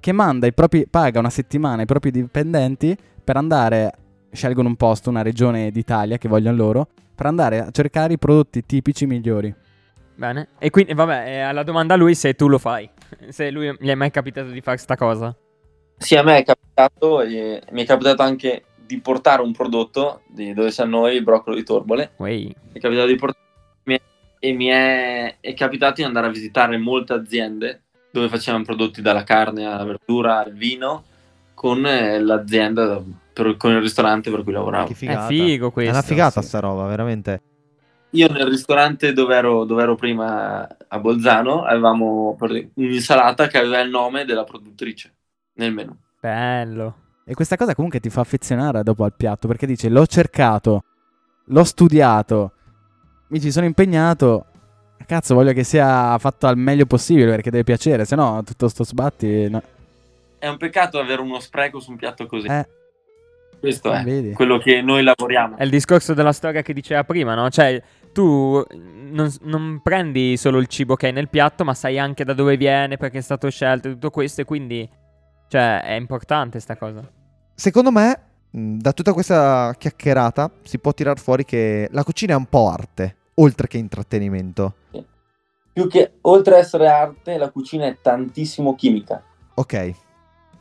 che 0.00 0.12
manda 0.12 0.46
i 0.46 0.52
propri, 0.52 0.86
paga 0.88 1.20
una 1.20 1.30
settimana 1.30 1.82
i 1.82 1.86
propri 1.86 2.10
dipendenti 2.10 2.96
per 3.22 3.36
andare, 3.36 3.92
scelgono 4.30 4.68
un 4.68 4.76
posto, 4.76 5.08
una 5.08 5.22
regione 5.22 5.70
d'Italia 5.70 6.18
che 6.18 6.28
vogliono 6.28 6.56
loro, 6.56 6.88
per 7.14 7.26
andare 7.26 7.60
a 7.60 7.70
cercare 7.70 8.14
i 8.14 8.18
prodotti 8.18 8.66
tipici 8.66 9.06
migliori. 9.06 9.54
Bene. 10.16 10.48
E 10.58 10.70
quindi, 10.70 10.94
vabbè, 10.94 11.24
eh, 11.26 11.40
alla 11.40 11.62
domanda 11.62 11.94
a 11.94 11.96
lui 11.96 12.14
se 12.14 12.34
tu 12.34 12.48
lo 12.48 12.58
fai. 12.58 12.88
Se 13.28 13.50
lui 13.50 13.74
gli 13.78 13.88
è 13.88 13.94
mai 13.94 14.10
capitato 14.10 14.50
di 14.50 14.60
fare 14.60 14.76
sta 14.76 14.96
cosa. 14.96 15.34
Sì, 15.96 16.16
a 16.16 16.22
me 16.22 16.38
è 16.38 16.44
capitato 16.44 17.22
e 17.22 17.62
mi 17.70 17.82
è 17.82 17.86
capitato 17.86 18.22
anche 18.22 18.64
di 18.86 19.00
portare 19.00 19.42
un 19.42 19.52
prodotto 19.52 20.22
di 20.26 20.52
dove 20.52 20.70
siamo 20.70 20.98
noi, 20.98 21.16
il 21.16 21.22
broccolo 21.22 21.56
di 21.56 21.62
Torbole. 21.62 22.12
Mi 22.18 22.54
è 22.72 22.78
capitato 22.78 23.06
di 23.06 23.16
portare 23.16 23.42
e 24.44 24.52
mi 24.52 24.66
è, 24.66 25.38
è 25.40 25.54
capitato 25.54 25.94
di 25.94 26.02
andare 26.02 26.26
a 26.26 26.30
visitare 26.30 26.76
molte 26.76 27.14
aziende 27.14 27.80
dove 28.10 28.28
facevano 28.28 28.62
prodotti 28.62 29.00
dalla 29.00 29.24
carne 29.24 29.64
alla 29.64 29.84
verdura 29.84 30.44
al 30.44 30.52
vino 30.52 31.04
con 31.54 31.86
eh, 31.86 32.20
l'azienda, 32.20 33.02
per- 33.32 33.56
con 33.56 33.72
il 33.72 33.80
ristorante 33.80 34.30
per 34.30 34.42
cui 34.42 34.52
lavoravo. 34.52 34.88
Che 34.88 34.94
figata. 34.94 35.24
È 35.24 35.28
figo 35.28 35.70
questo. 35.70 35.90
È 35.90 35.94
una 35.94 36.04
figata 36.04 36.42
sì. 36.42 36.48
sta 36.48 36.60
roba, 36.60 36.86
veramente. 36.86 37.40
Io 38.10 38.30
nel 38.30 38.46
ristorante 38.46 39.14
dove 39.14 39.34
ero, 39.34 39.64
dove 39.64 39.82
ero 39.82 39.94
prima 39.94 40.68
a 40.88 40.98
Bolzano 40.98 41.64
avevamo 41.64 42.36
un'insalata 42.74 43.46
che 43.46 43.58
aveva 43.58 43.80
il 43.80 43.88
nome 43.88 44.26
della 44.26 44.44
produttrice 44.44 45.14
nel 45.54 45.72
menù. 45.72 45.94
Bello. 46.20 46.96
E 47.24 47.34
questa 47.34 47.56
cosa 47.56 47.74
comunque 47.74 48.00
ti 48.00 48.10
fa 48.10 48.20
affezionare 48.20 48.82
dopo 48.82 49.04
al 49.04 49.14
piatto, 49.16 49.48
perché 49.48 49.66
dici 49.66 49.88
l'ho 49.88 50.06
cercato, 50.06 50.84
l'ho 51.46 51.64
studiato, 51.64 52.52
mi 53.28 53.40
ci 53.40 53.50
sono 53.50 53.66
impegnato, 53.66 54.46
cazzo 55.06 55.34
voglio 55.34 55.52
che 55.52 55.64
sia 55.64 56.16
fatto 56.18 56.46
al 56.46 56.58
meglio 56.58 56.86
possibile 56.86 57.30
perché 57.30 57.50
deve 57.50 57.64
piacere, 57.64 58.04
se 58.04 58.14
no 58.16 58.42
tutto 58.44 58.68
sto 58.68 58.84
sbatti... 58.84 59.48
no. 59.48 59.62
È 60.38 60.48
un 60.48 60.58
peccato 60.58 60.98
avere 60.98 61.22
uno 61.22 61.40
spreco 61.40 61.80
su 61.80 61.90
un 61.90 61.96
piatto 61.96 62.26
così. 62.26 62.46
Eh, 62.46 62.68
Questo 63.58 63.90
è 63.90 64.02
vedi? 64.02 64.32
quello 64.32 64.58
che 64.58 64.82
noi 64.82 65.02
lavoriamo. 65.02 65.56
È 65.56 65.62
il 65.64 65.70
discorso 65.70 66.12
della 66.12 66.32
storia 66.32 66.60
che 66.60 66.74
diceva 66.74 67.02
prima, 67.04 67.34
no? 67.34 67.48
Cioè, 67.48 67.82
tu 68.12 68.62
non, 69.10 69.32
non 69.44 69.80
prendi 69.82 70.36
solo 70.36 70.58
il 70.58 70.66
cibo 70.66 70.96
che 70.96 71.06
hai 71.06 71.12
nel 71.12 71.30
piatto, 71.30 71.64
ma 71.64 71.72
sai 71.72 71.98
anche 71.98 72.24
da 72.24 72.34
dove 72.34 72.58
viene, 72.58 72.98
perché 72.98 73.18
è 73.18 73.22
stato 73.22 73.48
scelto 73.48 73.88
e 73.88 73.92
tutto 73.92 74.10
questo, 74.10 74.42
e 74.42 74.44
quindi, 74.44 74.86
cioè, 75.54 75.82
è 75.82 75.92
importante 75.92 76.58
sta 76.58 76.76
cosa. 76.76 77.08
Secondo 77.54 77.92
me, 77.92 78.20
da 78.50 78.92
tutta 78.92 79.12
questa 79.12 79.72
chiacchierata, 79.78 80.50
si 80.64 80.80
può 80.80 80.92
tirar 80.92 81.16
fuori 81.20 81.44
che 81.44 81.88
la 81.92 82.02
cucina 82.02 82.32
è 82.32 82.36
un 82.36 82.46
po' 82.46 82.68
arte, 82.68 83.16
oltre 83.34 83.68
che 83.68 83.78
intrattenimento. 83.78 84.74
Più 85.72 85.88
che 85.88 86.14
oltre 86.22 86.56
a 86.56 86.58
essere 86.58 86.88
arte, 86.88 87.36
la 87.38 87.50
cucina 87.50 87.86
è 87.86 87.96
tantissimo 88.02 88.74
chimica. 88.74 89.22
Ok. 89.54 89.94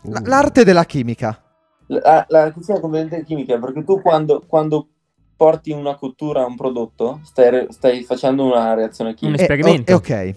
La- 0.04 0.20
Uh. 0.20 0.26
l'arte 0.26 0.64
della 0.64 0.84
chimica. 0.86 1.42
La, 1.88 2.24
la 2.30 2.52
cucina 2.52 2.78
è 2.78 2.82
completamente 2.82 3.24
chimica 3.26 3.58
perché 3.58 3.84
tu 3.84 4.00
quando, 4.00 4.44
quando 4.46 4.88
porti 5.36 5.72
una 5.72 5.96
cottura 5.96 6.42
a 6.44 6.46
un 6.46 6.56
prodotto 6.56 7.20
stai, 7.24 7.50
re- 7.50 7.68
stai 7.72 8.04
facendo 8.04 8.44
una 8.44 8.74
reazione 8.76 9.12
Un 9.12 9.16
chimica. 9.16 9.40
Eh, 9.40 9.42
esperimento. 9.42 9.94
o- 9.94 10.02
eh, 10.06 10.30
ok. 10.30 10.36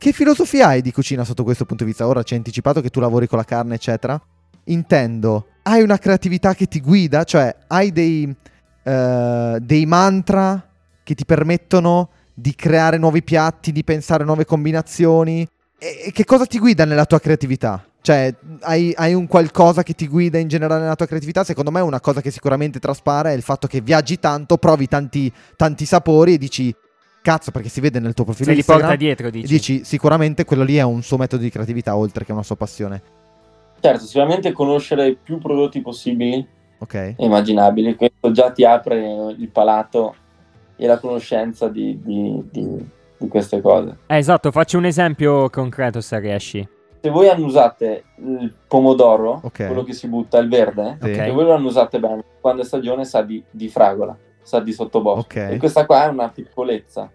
Che 0.00 0.12
filosofia 0.12 0.68
hai 0.68 0.80
di 0.80 0.92
cucina 0.92 1.24
sotto 1.24 1.44
questo 1.44 1.66
punto 1.66 1.84
di 1.84 1.90
vista? 1.90 2.06
Ora 2.06 2.22
ci 2.22 2.32
hai 2.32 2.38
anticipato 2.38 2.80
che 2.80 2.88
tu 2.88 3.00
lavori 3.00 3.26
con 3.26 3.36
la 3.36 3.44
carne, 3.44 3.74
eccetera. 3.74 4.18
Intendo, 4.64 5.48
hai 5.64 5.82
una 5.82 5.98
creatività 5.98 6.54
che 6.54 6.64
ti 6.64 6.80
guida? 6.80 7.22
Cioè, 7.24 7.54
hai 7.66 7.92
dei, 7.92 8.34
eh, 8.82 9.58
dei 9.60 9.84
mantra 9.84 10.66
che 11.02 11.14
ti 11.14 11.26
permettono 11.26 12.08
di 12.32 12.54
creare 12.54 12.96
nuovi 12.96 13.22
piatti, 13.22 13.72
di 13.72 13.84
pensare 13.84 14.24
nuove 14.24 14.46
combinazioni? 14.46 15.46
E, 15.78 16.04
e 16.06 16.12
che 16.12 16.24
cosa 16.24 16.46
ti 16.46 16.58
guida 16.58 16.86
nella 16.86 17.04
tua 17.04 17.20
creatività? 17.20 17.84
Cioè, 18.00 18.34
hai, 18.60 18.94
hai, 18.96 19.12
un 19.12 19.26
qualcosa 19.26 19.82
che 19.82 19.92
ti 19.92 20.08
guida 20.08 20.38
in 20.38 20.48
generale 20.48 20.80
nella 20.80 20.96
tua 20.96 21.04
creatività? 21.04 21.44
Secondo 21.44 21.70
me 21.70 21.80
una 21.80 22.00
cosa 22.00 22.22
che 22.22 22.30
sicuramente 22.30 22.78
traspare 22.78 23.32
è 23.32 23.36
il 23.36 23.42
fatto 23.42 23.66
che 23.66 23.82
viaggi 23.82 24.18
tanto, 24.18 24.56
provi 24.56 24.88
tanti, 24.88 25.30
tanti 25.56 25.84
sapori 25.84 26.32
e 26.32 26.38
dici, 26.38 26.74
cazzo, 27.22 27.50
perché 27.50 27.68
si 27.68 27.80
vede 27.80 27.98
nel 28.00 28.14
tuo 28.14 28.24
profilo 28.24 28.50
Se 28.50 28.56
li 28.56 28.62
porta 28.64 28.96
dietro, 28.96 29.30
dici. 29.30 29.46
dici, 29.46 29.84
sicuramente 29.84 30.44
quello 30.44 30.62
lì 30.62 30.76
è 30.76 30.82
un 30.82 31.02
suo 31.02 31.16
metodo 31.16 31.42
di 31.42 31.50
creatività, 31.50 31.96
oltre 31.96 32.24
che 32.24 32.32
una 32.32 32.42
sua 32.42 32.56
passione. 32.56 33.02
Certo, 33.80 34.04
sicuramente 34.04 34.52
conoscere 34.52 35.14
più 35.14 35.38
prodotti 35.38 35.80
possibili 35.80 36.46
Ok? 36.78 36.94
e 36.94 37.14
immaginabili, 37.18 37.94
questo 37.94 38.30
già 38.32 38.50
ti 38.50 38.64
apre 38.64 39.34
il 39.36 39.48
palato 39.48 40.14
e 40.76 40.86
la 40.86 40.98
conoscenza 40.98 41.68
di, 41.68 41.98
di- 42.02 42.42
di- 42.50 42.88
di 43.18 43.28
queste 43.28 43.60
cose. 43.60 43.98
Eh, 44.06 44.16
esatto, 44.16 44.50
facci 44.50 44.76
un 44.76 44.84
esempio 44.86 45.48
concreto 45.50 46.00
se 46.00 46.18
riesci. 46.18 46.66
Se 47.02 47.08
voi 47.08 47.28
annusate 47.28 48.04
il 48.16 48.52
pomodoro, 48.68 49.40
Ok. 49.44 49.66
quello 49.66 49.82
che 49.84 49.92
si 49.94 50.06
butta, 50.08 50.38
il 50.38 50.48
verde, 50.48 50.98
Sì. 51.00 51.08
Ok. 51.10 51.14
se 51.16 51.30
voi 51.30 51.44
lo 51.44 51.54
annusate 51.54 51.98
bene, 51.98 52.24
quando 52.40 52.62
è 52.62 52.64
stagione 52.64 53.04
sa 53.06 53.22
di, 53.22 53.42
di 53.50 53.68
fragola, 53.68 54.16
sa 54.50 54.60
di 54.60 54.72
sottobosco. 54.72 55.20
Ok. 55.20 55.36
E 55.36 55.56
questa 55.58 55.86
qua 55.86 56.06
è 56.06 56.08
una 56.08 56.28
piccolezza. 56.28 57.10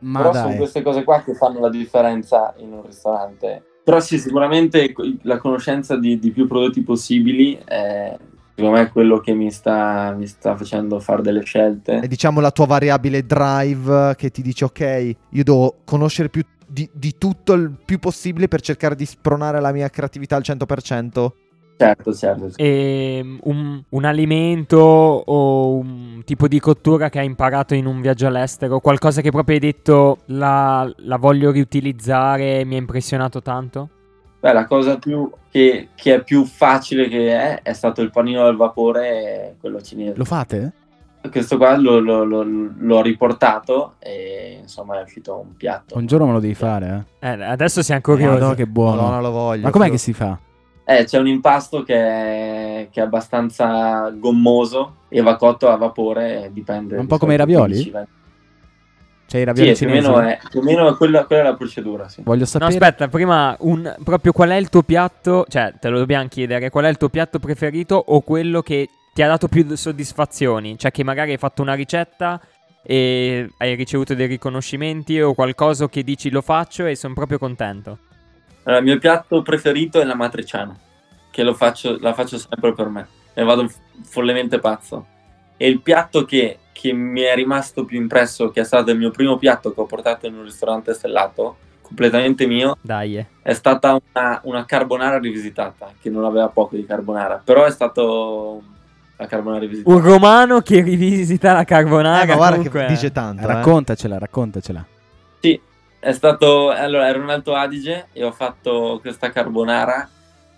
Ma 0.00 0.18
Però 0.18 0.34
sono 0.34 0.48
dai. 0.48 0.56
queste 0.58 0.82
cose 0.82 1.02
qua 1.02 1.22
che 1.22 1.34
fanno 1.34 1.60
la 1.60 1.70
differenza 1.70 2.52
in 2.58 2.72
un 2.72 2.84
ristorante. 2.84 3.62
Però 3.82 4.00
sì, 4.00 4.18
sicuramente 4.18 4.92
la 5.22 5.38
conoscenza 5.38 5.96
di, 5.96 6.18
di 6.18 6.30
più 6.30 6.46
prodotti 6.46 6.82
possibili 6.82 7.58
è 7.64 8.16
secondo 8.54 8.78
me 8.78 8.90
quello 8.90 9.18
che 9.18 9.34
mi 9.34 9.50
sta, 9.50 10.14
mi 10.16 10.26
sta 10.26 10.56
facendo 10.56 11.00
fare 11.00 11.22
delle 11.22 11.42
scelte. 11.42 12.00
È 12.00 12.06
diciamo 12.06 12.40
la 12.40 12.50
tua 12.50 12.66
variabile 12.66 13.24
drive 13.24 14.14
che 14.16 14.30
ti 14.30 14.42
dice 14.42 14.66
ok, 14.66 15.16
io 15.30 15.42
devo 15.42 15.76
conoscere 15.84 16.28
più 16.28 16.42
di, 16.66 16.88
di 16.92 17.16
tutto 17.18 17.54
il 17.54 17.74
più 17.84 17.98
possibile 17.98 18.48
per 18.48 18.60
cercare 18.60 18.94
di 18.94 19.06
spronare 19.06 19.60
la 19.60 19.72
mia 19.72 19.88
creatività 19.88 20.36
al 20.36 20.42
100%. 20.44 21.32
Certo, 21.76 22.14
certo. 22.14 22.50
E 22.56 23.20
mm, 23.22 23.38
un, 23.42 23.82
un 23.88 24.04
alimento 24.04 24.76
o 24.78 25.74
un 25.74 26.22
tipo 26.24 26.46
di 26.46 26.60
cottura 26.60 27.08
che 27.08 27.18
hai 27.18 27.26
imparato 27.26 27.74
in 27.74 27.86
un 27.86 28.00
viaggio 28.00 28.26
all'estero, 28.26 28.80
qualcosa 28.80 29.20
che 29.20 29.30
proprio 29.30 29.56
hai 29.56 29.60
detto 29.60 30.18
la, 30.26 30.90
la 30.98 31.16
voglio 31.16 31.50
riutilizzare, 31.50 32.64
mi 32.64 32.76
ha 32.76 32.78
impressionato 32.78 33.42
tanto? 33.42 33.88
Beh, 34.40 34.52
la 34.52 34.66
cosa 34.66 34.98
più 34.98 35.30
che, 35.50 35.88
che 35.94 36.14
è 36.14 36.22
più 36.22 36.44
facile 36.44 37.08
che 37.08 37.34
è 37.34 37.62
è 37.62 37.72
stato 37.72 38.02
il 38.02 38.10
panino 38.10 38.44
al 38.44 38.56
vapore, 38.56 39.56
quello 39.58 39.80
cinese. 39.80 40.16
Lo 40.16 40.24
fate? 40.24 40.72
Questo 41.30 41.56
qua 41.56 41.74
l'ho, 41.78 41.98
l'ho- 42.00 42.22
l'ho- 42.24 42.44
l'ho 42.76 43.02
riportato 43.02 43.94
e 43.98 44.58
insomma 44.60 45.00
è 45.00 45.02
uscito 45.02 45.38
un 45.38 45.56
piatto. 45.56 45.96
Un 45.96 46.04
giorno 46.04 46.26
me 46.26 46.32
lo 46.32 46.40
devi 46.40 46.54
fare, 46.54 47.06
eh. 47.20 47.28
Eh, 47.30 47.42
adesso 47.42 47.82
siamo 47.82 48.02
curiosi. 48.02 48.34
Madonna, 48.34 48.54
che 48.54 48.66
buono. 48.66 48.96
Madonna, 49.00 49.20
lo 49.20 49.30
voglio. 49.30 49.62
Ma 49.62 49.70
com'è 49.70 49.86
Lo- 49.86 49.92
che 49.92 49.98
si 49.98 50.12
fa? 50.12 50.38
Eh, 50.86 51.04
c'è 51.04 51.18
un 51.18 51.26
impasto 51.28 51.82
che 51.82 51.94
è, 51.94 52.88
che 52.90 53.00
è 53.00 53.02
abbastanza 53.04 54.10
gommoso 54.10 54.96
e 55.08 55.22
va 55.22 55.36
cotto 55.36 55.68
a 55.70 55.76
vapore, 55.76 56.50
dipende. 56.52 56.96
Un 56.96 57.06
po' 57.06 57.16
come 57.18 57.34
i 57.34 57.36
ravioli? 57.38 57.72
15, 57.72 57.90
20. 57.90 58.10
C'è 59.26 59.38
i 59.38 59.44
ravioli 59.44 59.74
Sì, 59.74 59.84
più 59.86 59.94
o 59.94 59.96
cinesi? 59.96 60.12
meno 60.12 60.28
è, 60.28 60.38
più 60.50 60.60
o 60.60 60.62
meno 60.62 60.96
quella, 60.96 61.24
quella 61.24 61.42
è 61.42 61.44
la 61.46 61.54
procedura, 61.54 62.08
sì. 62.08 62.20
Voglio 62.22 62.40
No, 62.40 62.46
sapere. 62.46 62.70
aspetta, 62.72 63.08
prima 63.08 63.56
un, 63.60 63.94
proprio 64.04 64.32
qual 64.32 64.50
è 64.50 64.56
il 64.56 64.68
tuo 64.68 64.82
piatto, 64.82 65.46
cioè 65.48 65.72
te 65.80 65.88
lo 65.88 65.98
dobbiamo 65.98 66.28
chiedere, 66.28 66.68
qual 66.68 66.84
è 66.84 66.88
il 66.88 66.98
tuo 66.98 67.08
piatto 67.08 67.38
preferito 67.38 67.94
o 68.06 68.20
quello 68.20 68.60
che 68.60 68.86
ti 69.14 69.22
ha 69.22 69.26
dato 69.26 69.48
più 69.48 69.74
soddisfazioni? 69.74 70.76
Cioè 70.78 70.90
che 70.90 71.02
magari 71.02 71.32
hai 71.32 71.38
fatto 71.38 71.62
una 71.62 71.72
ricetta 71.74 72.38
e 72.82 73.48
hai 73.56 73.74
ricevuto 73.74 74.14
dei 74.14 74.26
riconoscimenti 74.26 75.18
o 75.18 75.32
qualcosa 75.32 75.88
che 75.88 76.04
dici 76.04 76.28
lo 76.28 76.42
faccio 76.42 76.84
e 76.84 76.94
sono 76.94 77.14
proprio 77.14 77.38
contento. 77.38 77.98
Allora, 78.64 78.80
il 78.80 78.86
mio 78.88 78.98
piatto 78.98 79.42
preferito 79.42 80.00
è 80.00 80.04
la 80.04 80.14
matriciana, 80.14 80.76
che 81.30 81.42
lo 81.42 81.54
faccio, 81.54 81.96
la 82.00 82.12
faccio 82.14 82.38
sempre 82.38 82.72
per 82.74 82.88
me. 82.88 83.06
Ne 83.34 83.44
vado 83.44 83.70
follemente 84.04 84.58
pazzo. 84.58 85.06
E 85.56 85.68
il 85.68 85.80
piatto 85.80 86.24
che, 86.24 86.58
che 86.72 86.92
mi 86.92 87.20
è 87.20 87.34
rimasto 87.34 87.84
più 87.84 88.00
impresso, 88.00 88.50
che 88.50 88.60
è 88.60 88.64
stato 88.64 88.90
il 88.90 88.98
mio 88.98 89.10
primo 89.10 89.36
piatto 89.36 89.72
che 89.72 89.80
ho 89.80 89.86
portato 89.86 90.26
in 90.26 90.36
un 90.36 90.44
ristorante 90.44 90.94
stellato, 90.94 91.56
completamente 91.82 92.46
mio, 92.46 92.78
Dai. 92.80 93.18
eh. 93.18 93.26
è 93.42 93.52
stata 93.52 94.00
una, 94.12 94.40
una 94.44 94.64
carbonara 94.64 95.18
rivisitata, 95.18 95.92
che 96.00 96.10
non 96.10 96.24
aveva 96.24 96.48
poco 96.48 96.76
di 96.76 96.86
carbonara, 96.86 97.40
però 97.44 97.64
è 97.64 97.70
stato 97.70 98.62
la 99.16 99.26
carbonara 99.26 99.60
rivisitata. 99.60 99.94
Un 99.94 100.02
romano 100.02 100.60
che 100.60 100.80
rivisita 100.80 101.52
la 101.52 101.64
carbonara. 101.64 102.22
Eh, 102.22 102.26
ma 102.26 102.34
guarda 102.34 102.56
comunque, 102.56 102.80
che 102.80 102.86
dice 102.86 103.12
tanto. 103.12 103.42
eh. 103.42 103.46
Raccontacela, 103.46 104.18
raccontacela. 104.18 104.84
Sì, 105.40 105.60
è 106.04 106.12
stato. 106.12 106.70
Allora, 106.70 107.08
ero 107.08 107.22
in 107.22 107.30
Alto 107.30 107.54
Adige 107.54 108.08
e 108.12 108.22
ho 108.22 108.32
fatto 108.32 108.98
questa 109.00 109.30
carbonara 109.30 110.08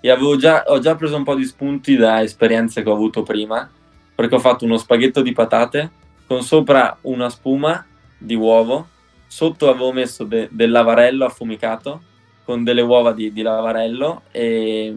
e 0.01 0.16
già, 0.38 0.64
ho 0.66 0.78
già 0.78 0.94
preso 0.97 1.16
un 1.16 1.22
po' 1.22 1.34
di 1.34 1.44
spunti 1.44 1.97
da 1.97 2.22
esperienze 2.22 2.82
che 2.82 2.88
ho 2.88 2.92
avuto 2.92 3.22
prima, 3.22 3.68
perché 4.14 4.34
ho 4.34 4.40
fatto 4.40 4.64
uno 4.64 4.76
spaghetto 4.76 5.22
di 5.22 5.32
patate 5.32 5.90
con 6.26 6.42
sopra 6.42 6.97
una 7.03 7.28
spuma 7.28 7.84
di 8.18 8.34
uovo, 8.34 8.88
sotto 9.26 9.68
avevo 9.68 9.92
messo 9.92 10.24
de- 10.24 10.49
del 10.51 10.70
lavarello 10.70 11.24
affumicato 11.24 12.03
con 12.44 12.64
delle 12.64 12.82
uova 12.82 13.12
di, 13.12 13.32
di 13.32 13.42
lavarello 13.42 14.22
e, 14.30 14.94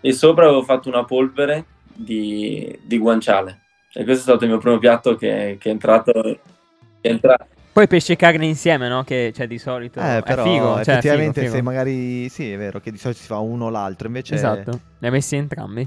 e 0.00 0.12
sopra 0.12 0.46
avevo 0.46 0.62
fatto 0.62 0.88
una 0.88 1.04
polvere 1.04 1.64
di, 1.92 2.78
di 2.82 2.98
guanciale. 2.98 3.62
E 3.92 4.04
questo 4.04 4.20
è 4.20 4.28
stato 4.30 4.44
il 4.44 4.50
mio 4.50 4.58
primo 4.58 4.78
piatto 4.78 5.16
che, 5.16 5.56
che 5.58 5.68
è 5.68 5.72
entrato. 5.72 6.12
Che 6.12 6.40
è 7.00 7.10
entrato 7.10 7.56
Poi 7.78 7.86
pesce 7.86 8.14
e 8.14 8.16
carne 8.16 8.44
insieme, 8.44 8.88
no? 8.88 9.04
Che 9.04 9.30
c'è 9.32 9.46
di 9.46 9.56
solito. 9.56 10.00
Eh, 10.00 10.16
è 10.18 10.22
però 10.22 10.42
figo, 10.42 10.66
cioè, 10.66 10.76
è 10.78 10.80
effettivamente 10.90 11.40
figo, 11.42 11.52
se 11.52 11.58
figo. 11.58 11.62
magari 11.70 12.28
sì, 12.28 12.50
è 12.50 12.56
vero 12.58 12.80
che 12.80 12.90
di 12.90 12.98
solito 12.98 13.20
si 13.20 13.26
fa 13.26 13.38
uno 13.38 13.66
o 13.66 13.70
l'altro, 13.70 14.08
invece 14.08 14.34
Esatto, 14.34 14.80
li 14.98 15.06
hai 15.06 15.12
messi 15.12 15.36
entrambi. 15.36 15.82
È 15.82 15.86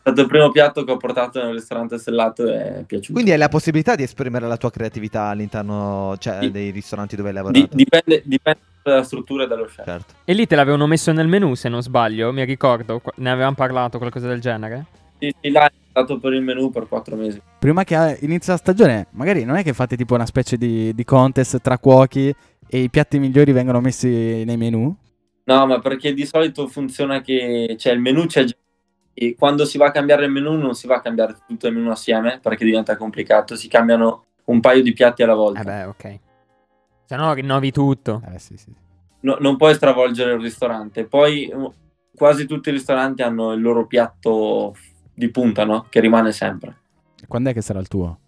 stato 0.00 0.20
il 0.22 0.26
primo 0.26 0.50
piatto 0.50 0.82
che 0.82 0.90
ho 0.90 0.96
portato 0.96 1.40
nel 1.40 1.52
ristorante 1.52 1.98
stellato 1.98 2.48
e 2.48 2.78
è 2.78 2.82
piaciuto. 2.84 3.12
Quindi 3.12 3.30
hai 3.30 3.38
la 3.38 3.48
possibilità 3.48 3.94
di 3.94 4.02
esprimere 4.02 4.48
la 4.48 4.56
tua 4.56 4.72
creatività 4.72 5.26
all'interno 5.26 6.16
cioè, 6.18 6.38
Sì. 6.40 6.50
dei 6.50 6.70
ristoranti 6.70 7.14
dove 7.14 7.28
hai 7.28 7.34
Di- 7.34 7.40
lavorato. 7.42 7.76
dipende, 7.76 8.22
dipende 8.24 8.60
dalla 8.82 9.02
struttura 9.04 9.44
e 9.44 9.46
dallo 9.46 9.66
chef. 9.66 9.84
Certo. 9.84 10.14
E 10.24 10.32
lì 10.32 10.48
te 10.48 10.56
l'avevano 10.56 10.88
messo 10.88 11.12
nel 11.12 11.28
menu, 11.28 11.54
se 11.54 11.68
non 11.68 11.80
sbaglio, 11.80 12.32
mi 12.32 12.42
ricordo. 12.44 13.00
Ne 13.18 13.30
avevamo 13.30 13.54
parlato, 13.54 13.98
qualcosa 13.98 14.26
del 14.26 14.40
genere. 14.40 14.86
Sì, 15.18 15.34
sì, 15.40 15.50
là 15.50 15.66
è 15.66 15.72
stato 15.90 16.18
per 16.18 16.32
il 16.32 16.42
menù 16.42 16.70
per 16.70 16.86
quattro 16.88 17.16
mesi. 17.16 17.40
Prima 17.58 17.84
che 17.84 18.18
inizi 18.20 18.50
la 18.50 18.56
stagione, 18.56 19.06
magari 19.10 19.44
non 19.44 19.56
è 19.56 19.62
che 19.62 19.72
fate 19.72 19.96
tipo 19.96 20.14
una 20.14 20.26
specie 20.26 20.56
di, 20.56 20.94
di 20.94 21.04
contest 21.04 21.60
tra 21.60 21.78
cuochi 21.78 22.34
e 22.68 22.78
i 22.78 22.90
piatti 22.90 23.18
migliori 23.18 23.52
vengono 23.52 23.80
messi 23.80 24.44
nei 24.44 24.56
menu? 24.56 24.94
No, 25.44 25.66
ma 25.66 25.78
perché 25.80 26.12
di 26.12 26.26
solito 26.26 26.68
funziona 26.68 27.20
che 27.20 27.74
c'è 27.76 27.92
il 27.92 28.00
menù 28.00 28.26
c'è 28.26 28.44
già 28.44 28.54
e 29.20 29.34
quando 29.36 29.64
si 29.64 29.78
va 29.78 29.86
a 29.86 29.90
cambiare 29.90 30.26
il 30.26 30.30
menù 30.30 30.56
non 30.56 30.76
si 30.76 30.86
va 30.86 30.96
a 30.96 31.00
cambiare 31.00 31.34
tutto 31.44 31.66
il 31.66 31.74
menù 31.74 31.90
assieme 31.90 32.38
perché 32.40 32.64
diventa 32.64 32.96
complicato, 32.96 33.56
si 33.56 33.66
cambiano 33.66 34.26
un 34.44 34.60
paio 34.60 34.80
di 34.80 34.92
piatti 34.92 35.24
alla 35.24 35.34
volta. 35.34 35.60
Eh 35.60 35.64
beh, 35.64 35.84
ok. 35.84 36.18
Se 37.04 37.16
no 37.16 37.32
rinnovi 37.32 37.72
tutto. 37.72 38.22
Eh 38.32 38.38
sì, 38.38 38.56
sì. 38.56 38.72
No- 39.20 39.38
non 39.40 39.56
puoi 39.56 39.74
stravolgere 39.74 40.34
il 40.34 40.40
ristorante. 40.40 41.04
Poi 41.04 41.52
quasi 42.14 42.46
tutti 42.46 42.68
i 42.68 42.72
ristoranti 42.72 43.22
hanno 43.22 43.52
il 43.54 43.60
loro 43.60 43.86
piatto 43.88 44.76
di 45.18 45.30
punta, 45.30 45.64
no? 45.64 45.86
Che 45.88 46.00
rimane 46.00 46.30
sempre. 46.32 46.76
Quando 47.26 47.50
è 47.50 47.52
che 47.52 47.60
sarà 47.60 47.80
il 47.80 47.88
tuo? 47.88 48.18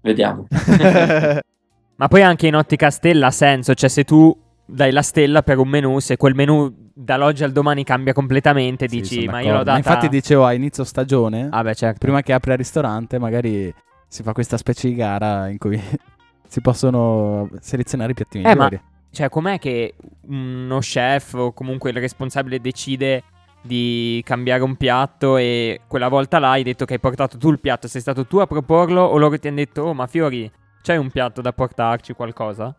Vediamo. 0.00 0.46
Ma 1.96 2.08
poi 2.08 2.22
anche 2.22 2.46
in 2.46 2.56
ottica 2.56 2.90
stella 2.90 3.28
ha 3.28 3.30
senso, 3.30 3.74
cioè 3.74 3.88
se 3.88 4.04
tu 4.04 4.36
dai 4.64 4.90
la 4.90 5.02
stella 5.02 5.42
per 5.42 5.58
un 5.58 5.68
menù, 5.68 5.98
se 6.00 6.16
quel 6.16 6.34
menù 6.34 6.72
dall'oggi 6.94 7.44
al 7.44 7.52
domani 7.52 7.84
cambia 7.84 8.12
completamente, 8.12 8.88
Sì, 8.88 9.00
dici 9.00 9.26
ma 9.26 9.40
io 9.40 9.52
l'ho 9.52 9.62
data... 9.62 9.76
infatti 9.76 10.08
dicevo 10.08 10.44
a 10.46 10.52
inizio 10.54 10.82
stagione, 10.84 11.48
Ah 11.50 11.62
beh 11.62 11.74
certo. 11.74 11.98
prima 11.98 12.22
che 12.22 12.32
apra 12.32 12.52
il 12.52 12.58
ristorante, 12.58 13.18
magari 13.18 13.72
si 14.08 14.22
fa 14.22 14.32
questa 14.32 14.56
specie 14.56 14.88
di 14.88 14.94
gara 14.94 15.48
in 15.48 15.58
cui 15.58 15.78
si 16.48 16.60
possono 16.60 17.48
selezionare 17.60 18.12
i 18.12 18.14
piatti 18.14 18.38
Eh, 18.38 18.42
ma- 18.42 18.52
migliori. 18.54 18.80
Cioè 19.10 19.28
com'è 19.28 19.58
che 19.58 19.94
uno 20.28 20.78
chef 20.78 21.34
o 21.34 21.52
comunque 21.52 21.90
il 21.90 21.96
responsabile 21.98 22.60
decide 22.60 23.22
di 23.62 24.20
cambiare 24.24 24.62
un 24.62 24.76
piatto 24.76 25.36
e 25.36 25.80
quella 25.86 26.08
volta 26.08 26.38
là 26.38 26.50
hai 26.50 26.62
detto 26.62 26.84
che 26.84 26.94
hai 26.94 27.00
portato 27.00 27.38
tu 27.38 27.50
il 27.50 27.60
piatto, 27.60 27.88
sei 27.88 28.00
stato 28.00 28.26
tu 28.26 28.38
a 28.38 28.46
proporlo 28.46 29.02
o 29.02 29.16
loro 29.16 29.38
ti 29.38 29.48
hanno 29.48 29.56
detto 29.56 29.82
oh 29.82 29.94
ma 29.94 30.06
Fiori 30.06 30.50
c'hai 30.82 30.98
un 30.98 31.10
piatto 31.10 31.40
da 31.40 31.52
portarci 31.52 32.12
qualcosa? 32.12 32.74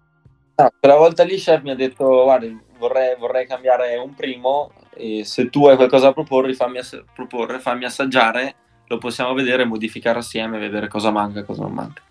No, 0.56 0.72
quella 0.80 0.98
volta 0.98 1.24
lì 1.24 1.38
chef 1.38 1.62
mi 1.62 1.72
ha 1.72 1.76
detto 1.76 2.24
guarda 2.24 2.48
vorrei, 2.78 3.16
vorrei 3.18 3.48
cambiare 3.48 3.96
un 3.96 4.14
primo 4.14 4.72
e 4.96 5.24
se 5.24 5.50
tu 5.50 5.66
hai 5.68 5.76
qualcosa 5.76 6.08
da 6.08 6.14
proporre 6.14 6.54
fammi, 6.54 6.78
ass- 6.78 7.04
proporre, 7.16 7.60
fammi 7.60 7.86
assaggiare 7.86 8.56
lo 8.88 8.98
possiamo 8.98 9.34
vedere, 9.34 9.66
modificare 9.66 10.20
assieme 10.20 10.60
vedere 10.60 10.88
cosa 10.88 11.10
manca 11.10 11.40
e 11.40 11.46
cosa 11.46 11.64
non 11.64 11.74
manca 11.74 12.02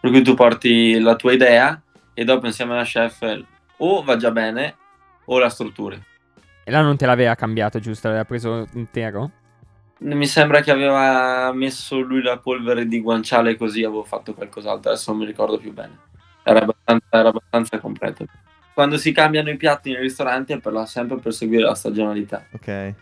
per 0.00 0.10
cui 0.10 0.22
tu 0.22 0.34
porti 0.34 0.98
la 1.00 1.16
tua 1.16 1.32
idea 1.32 1.80
e 2.14 2.24
dopo 2.24 2.46
insieme 2.46 2.72
alla 2.72 2.84
chef 2.84 3.44
o 3.78 4.02
va 4.02 4.16
già 4.16 4.30
bene 4.30 4.76
o 5.26 5.38
la 5.38 5.48
strutturi. 5.48 6.00
E 6.68 6.70
là 6.70 6.82
non 6.82 6.98
te 6.98 7.06
l'aveva 7.06 7.34
cambiato, 7.34 7.78
giusto? 7.78 8.08
L'aveva 8.08 8.26
preso 8.26 8.68
intero? 8.74 9.30
Mi 10.00 10.26
sembra 10.26 10.60
che 10.60 10.70
aveva 10.70 11.50
messo 11.54 11.98
lui 11.98 12.20
la 12.20 12.36
polvere 12.36 12.86
di 12.86 13.00
guanciale 13.00 13.56
così 13.56 13.84
avevo 13.84 14.04
fatto 14.04 14.34
qualcos'altro, 14.34 14.90
adesso 14.90 15.10
non 15.10 15.20
mi 15.20 15.26
ricordo 15.26 15.56
più 15.56 15.72
bene. 15.72 15.98
Era 16.42 16.60
abbastanza, 16.60 17.06
era 17.08 17.28
abbastanza 17.30 17.78
completo. 17.78 18.26
Quando 18.74 18.98
si 18.98 19.12
cambiano 19.12 19.48
i 19.48 19.56
piatti 19.56 19.92
nei 19.92 20.02
ristoranti 20.02 20.52
è 20.52 20.60
per 20.60 20.74
la, 20.74 20.84
sempre 20.84 21.16
per 21.16 21.32
seguire 21.32 21.62
la 21.62 21.74
stagionalità. 21.74 22.44
Ok. 22.50 22.94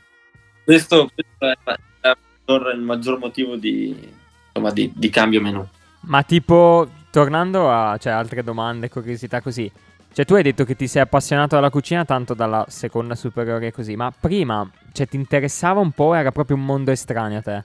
Questo, 0.63 1.11
questo 1.13 1.45
è, 1.45 1.57
è 2.03 2.09
il 2.11 2.17
maggior- 2.47 2.73
il 2.73 2.81
maggior 2.83 3.19
motivo 3.19 3.57
di, 3.57 4.13
insomma, 4.47 4.71
di, 4.71 4.93
di 4.95 5.11
cambio 5.11 5.41
menù. 5.41 5.67
Ma 6.03 6.23
tipo, 6.23 6.89
tornando 7.11 7.69
a 7.69 7.97
cioè, 7.99 8.13
altre 8.13 8.45
domande, 8.45 8.89
curiosità 8.89 9.41
così. 9.41 9.69
Cioè, 10.17 10.25
tu 10.25 10.33
hai 10.33 10.43
detto 10.43 10.65
che 10.65 10.75
ti 10.77 10.87
sei 10.89 11.03
appassionato 11.03 11.59
alla 11.59 11.69
cucina 11.69 12.07
tanto 12.07 12.33
dalla 12.33 12.65
seconda 12.69 13.15
superiore 13.15 13.67
e 13.67 13.71
così, 13.71 13.97
ma 13.97 14.11
prima, 14.19 14.67
cioè, 14.93 15.07
ti 15.07 15.17
interessava 15.17 15.81
un 15.81 15.91
po'? 15.91 16.15
Era 16.15 16.33
proprio 16.33 16.57
un 16.57 16.65
mondo 16.65 16.91
estraneo 16.91 17.41
a 17.41 17.43
te? 17.43 17.65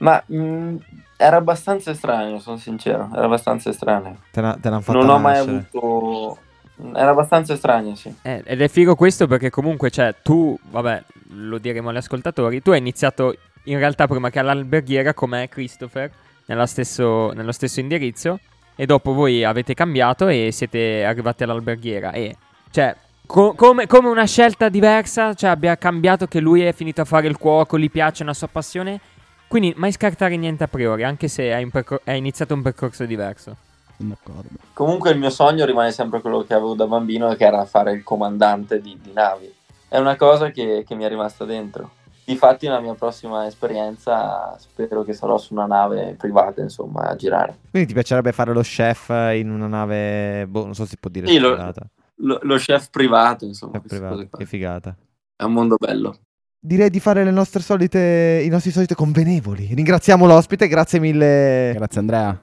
Ma 0.00 0.22
mh, 0.26 0.76
era 1.16 1.38
abbastanza 1.38 1.90
estraneo, 1.90 2.38
sono 2.38 2.58
sincero, 2.58 3.08
era 3.14 3.24
abbastanza 3.24 3.70
estraneo. 3.70 4.18
Te, 4.30 4.42
ne- 4.42 4.58
te 4.60 4.68
l'hanno 4.68 4.82
fatta 4.82 4.98
Non 4.98 5.08
ho 5.08 5.18
mai 5.18 5.36
nascere. 5.36 5.66
avuto... 5.70 6.38
Era 6.94 7.10
abbastanza 7.12 7.54
estraneo, 7.54 7.94
sì. 7.94 8.14
Eh, 8.20 8.42
ed 8.44 8.60
è 8.60 8.68
figo 8.68 8.94
questo 8.94 9.26
perché 9.26 9.48
comunque, 9.48 9.88
cioè, 9.88 10.14
tu, 10.22 10.54
vabbè, 10.70 11.02
lo 11.28 11.56
diremo 11.56 11.88
agli 11.88 11.96
ascoltatori, 11.96 12.60
tu 12.60 12.72
hai 12.72 12.78
iniziato 12.78 13.34
in 13.64 13.78
realtà 13.78 14.06
prima 14.06 14.28
che 14.28 14.38
all'alberghiera 14.38 15.14
come 15.14 15.48
Christopher, 15.48 16.10
nella 16.44 16.66
stesso- 16.66 17.32
nello 17.32 17.52
stesso 17.52 17.80
indirizzo, 17.80 18.38
e 18.74 18.86
dopo 18.86 19.12
voi 19.12 19.44
avete 19.44 19.74
cambiato 19.74 20.28
e 20.28 20.50
siete 20.52 21.04
arrivati 21.04 21.42
all'alberghiera. 21.42 22.12
E, 22.12 22.36
cioè, 22.70 22.94
co- 23.26 23.54
come, 23.54 23.86
come 23.86 24.08
una 24.08 24.26
scelta 24.26 24.68
diversa, 24.68 25.34
cioè 25.34 25.50
abbia 25.50 25.76
cambiato 25.76 26.26
che 26.26 26.40
lui 26.40 26.62
è 26.62 26.72
finito 26.72 27.00
a 27.00 27.04
fare 27.04 27.28
il 27.28 27.36
cuoco, 27.36 27.78
gli 27.78 27.90
piace, 27.90 28.20
è 28.20 28.24
una 28.24 28.34
sua 28.34 28.48
passione. 28.48 29.00
Quindi 29.46 29.74
mai 29.76 29.92
scartare 29.92 30.36
niente 30.36 30.64
a 30.64 30.68
priori, 30.68 31.02
anche 31.02 31.26
se 31.28 31.52
hai, 31.52 31.64
un 31.64 31.70
percor- 31.70 32.02
hai 32.04 32.18
iniziato 32.18 32.54
un 32.54 32.62
percorso 32.62 33.04
diverso. 33.04 33.56
Sono 33.96 34.10
d'accordo. 34.10 34.48
Comunque 34.72 35.10
il 35.10 35.18
mio 35.18 35.30
sogno 35.30 35.66
rimane 35.66 35.90
sempre 35.90 36.20
quello 36.20 36.42
che 36.42 36.54
avevo 36.54 36.74
da 36.74 36.86
bambino, 36.86 37.34
che 37.34 37.44
era 37.44 37.64
fare 37.64 37.92
il 37.92 38.02
comandante 38.02 38.80
di, 38.80 38.96
di 39.02 39.12
navi. 39.12 39.52
È 39.88 39.98
una 39.98 40.16
cosa 40.16 40.50
che, 40.50 40.84
che 40.86 40.94
mi 40.94 41.04
è 41.04 41.08
rimasta 41.08 41.44
dentro. 41.44 41.90
Difatti 42.30 42.66
nella 42.66 42.80
mia 42.80 42.94
prossima 42.94 43.46
esperienza 43.46 44.56
spero 44.58 45.02
che 45.02 45.12
sarò 45.14 45.36
su 45.36 45.52
una 45.52 45.66
nave 45.66 46.14
privata, 46.16 46.60
insomma, 46.60 47.08
a 47.08 47.16
girare. 47.16 47.56
Quindi 47.70 47.88
ti 47.88 47.94
piacerebbe 47.94 48.30
fare 48.32 48.52
lo 48.52 48.60
chef 48.60 49.08
in 49.34 49.50
una 49.50 49.66
nave, 49.66 50.46
boh, 50.46 50.64
non 50.64 50.74
so 50.74 50.84
se 50.84 50.90
si 50.90 50.96
può 50.98 51.10
dire 51.10 51.26
Sì, 51.26 51.38
lo- 51.38 51.54
privata. 51.54 51.82
Lo, 52.22 52.38
lo 52.42 52.56
chef 52.56 52.90
privato, 52.90 53.44
insomma, 53.46 53.72
Chef 53.72 53.80
queste 53.80 53.96
privato, 53.98 54.16
cose 54.16 54.28
qua. 54.28 54.38
che 54.38 54.46
figata. 54.46 54.96
È 55.36 55.42
un 55.42 55.52
mondo 55.52 55.76
bello. 55.76 56.18
Direi 56.60 56.90
di 56.90 57.00
fare 57.00 57.24
le 57.24 57.30
nostre 57.30 57.62
solite, 57.62 58.42
i 58.44 58.48
nostri 58.48 58.70
soliti 58.70 58.94
convenevoli. 58.94 59.72
Ringraziamo 59.74 60.26
l'ospite, 60.26 60.68
grazie 60.68 60.98
mille. 61.00 61.72
Grazie 61.74 62.00
Andrea. 62.00 62.42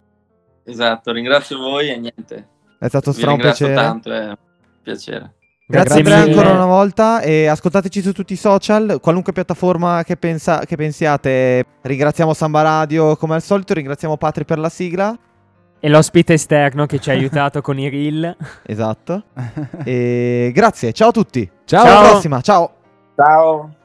Esatto, 0.64 1.12
ringrazio 1.12 1.60
voi 1.60 1.90
e 1.90 1.98
niente. 1.98 2.48
È 2.80 2.88
stato 2.88 3.12
stra 3.14 3.28
un 3.28 3.36
ringrazio 3.38 3.68
piacere. 3.68 3.88
tanto, 3.88 4.12
è 4.12 4.26
un 4.28 4.36
piacere. 4.82 5.34
Grazie, 5.70 6.02
Grazie 6.02 6.22
mille. 6.24 6.38
ancora 6.38 6.56
una 6.56 6.66
volta 6.66 7.20
e 7.20 7.48
ascoltateci 7.48 8.02
su 8.02 8.14
tutti 8.14 8.32
i 8.32 8.38
social, 8.38 9.00
qualunque 9.02 9.34
piattaforma 9.34 10.04
che, 10.06 10.16
pensa- 10.16 10.60
che 10.60 10.78
pensiate. 10.78 11.66
Ringraziamo 11.82 12.34
Samba 12.34 12.62
Radio 12.62 13.18
come 13.18 13.36
al 13.36 13.42
solito, 13.42 13.74
ringraziamo 13.74 14.16
Patri 14.16 14.46
per 14.46 14.60
la 14.60 14.70
sigla. 14.70 15.18
E 15.80 15.90
l'ospite 15.90 16.34
esterno 16.34 16.86
che 16.86 17.00
ci 17.00 17.10
ha 17.10 17.14
aiutato 17.14 17.62
con 17.62 17.78
i 17.78 17.90
reel. 17.90 18.36
Esatto. 18.66 19.24
e 19.84 20.52
grazie, 20.54 20.94
ciao 20.94 21.10
a 21.10 21.12
tutti. 21.12 21.50
Ciao. 21.66 21.86
Alla 21.86 22.10
prossima, 22.10 22.40
ciao. 22.40 22.72
Ciao. 23.16 23.77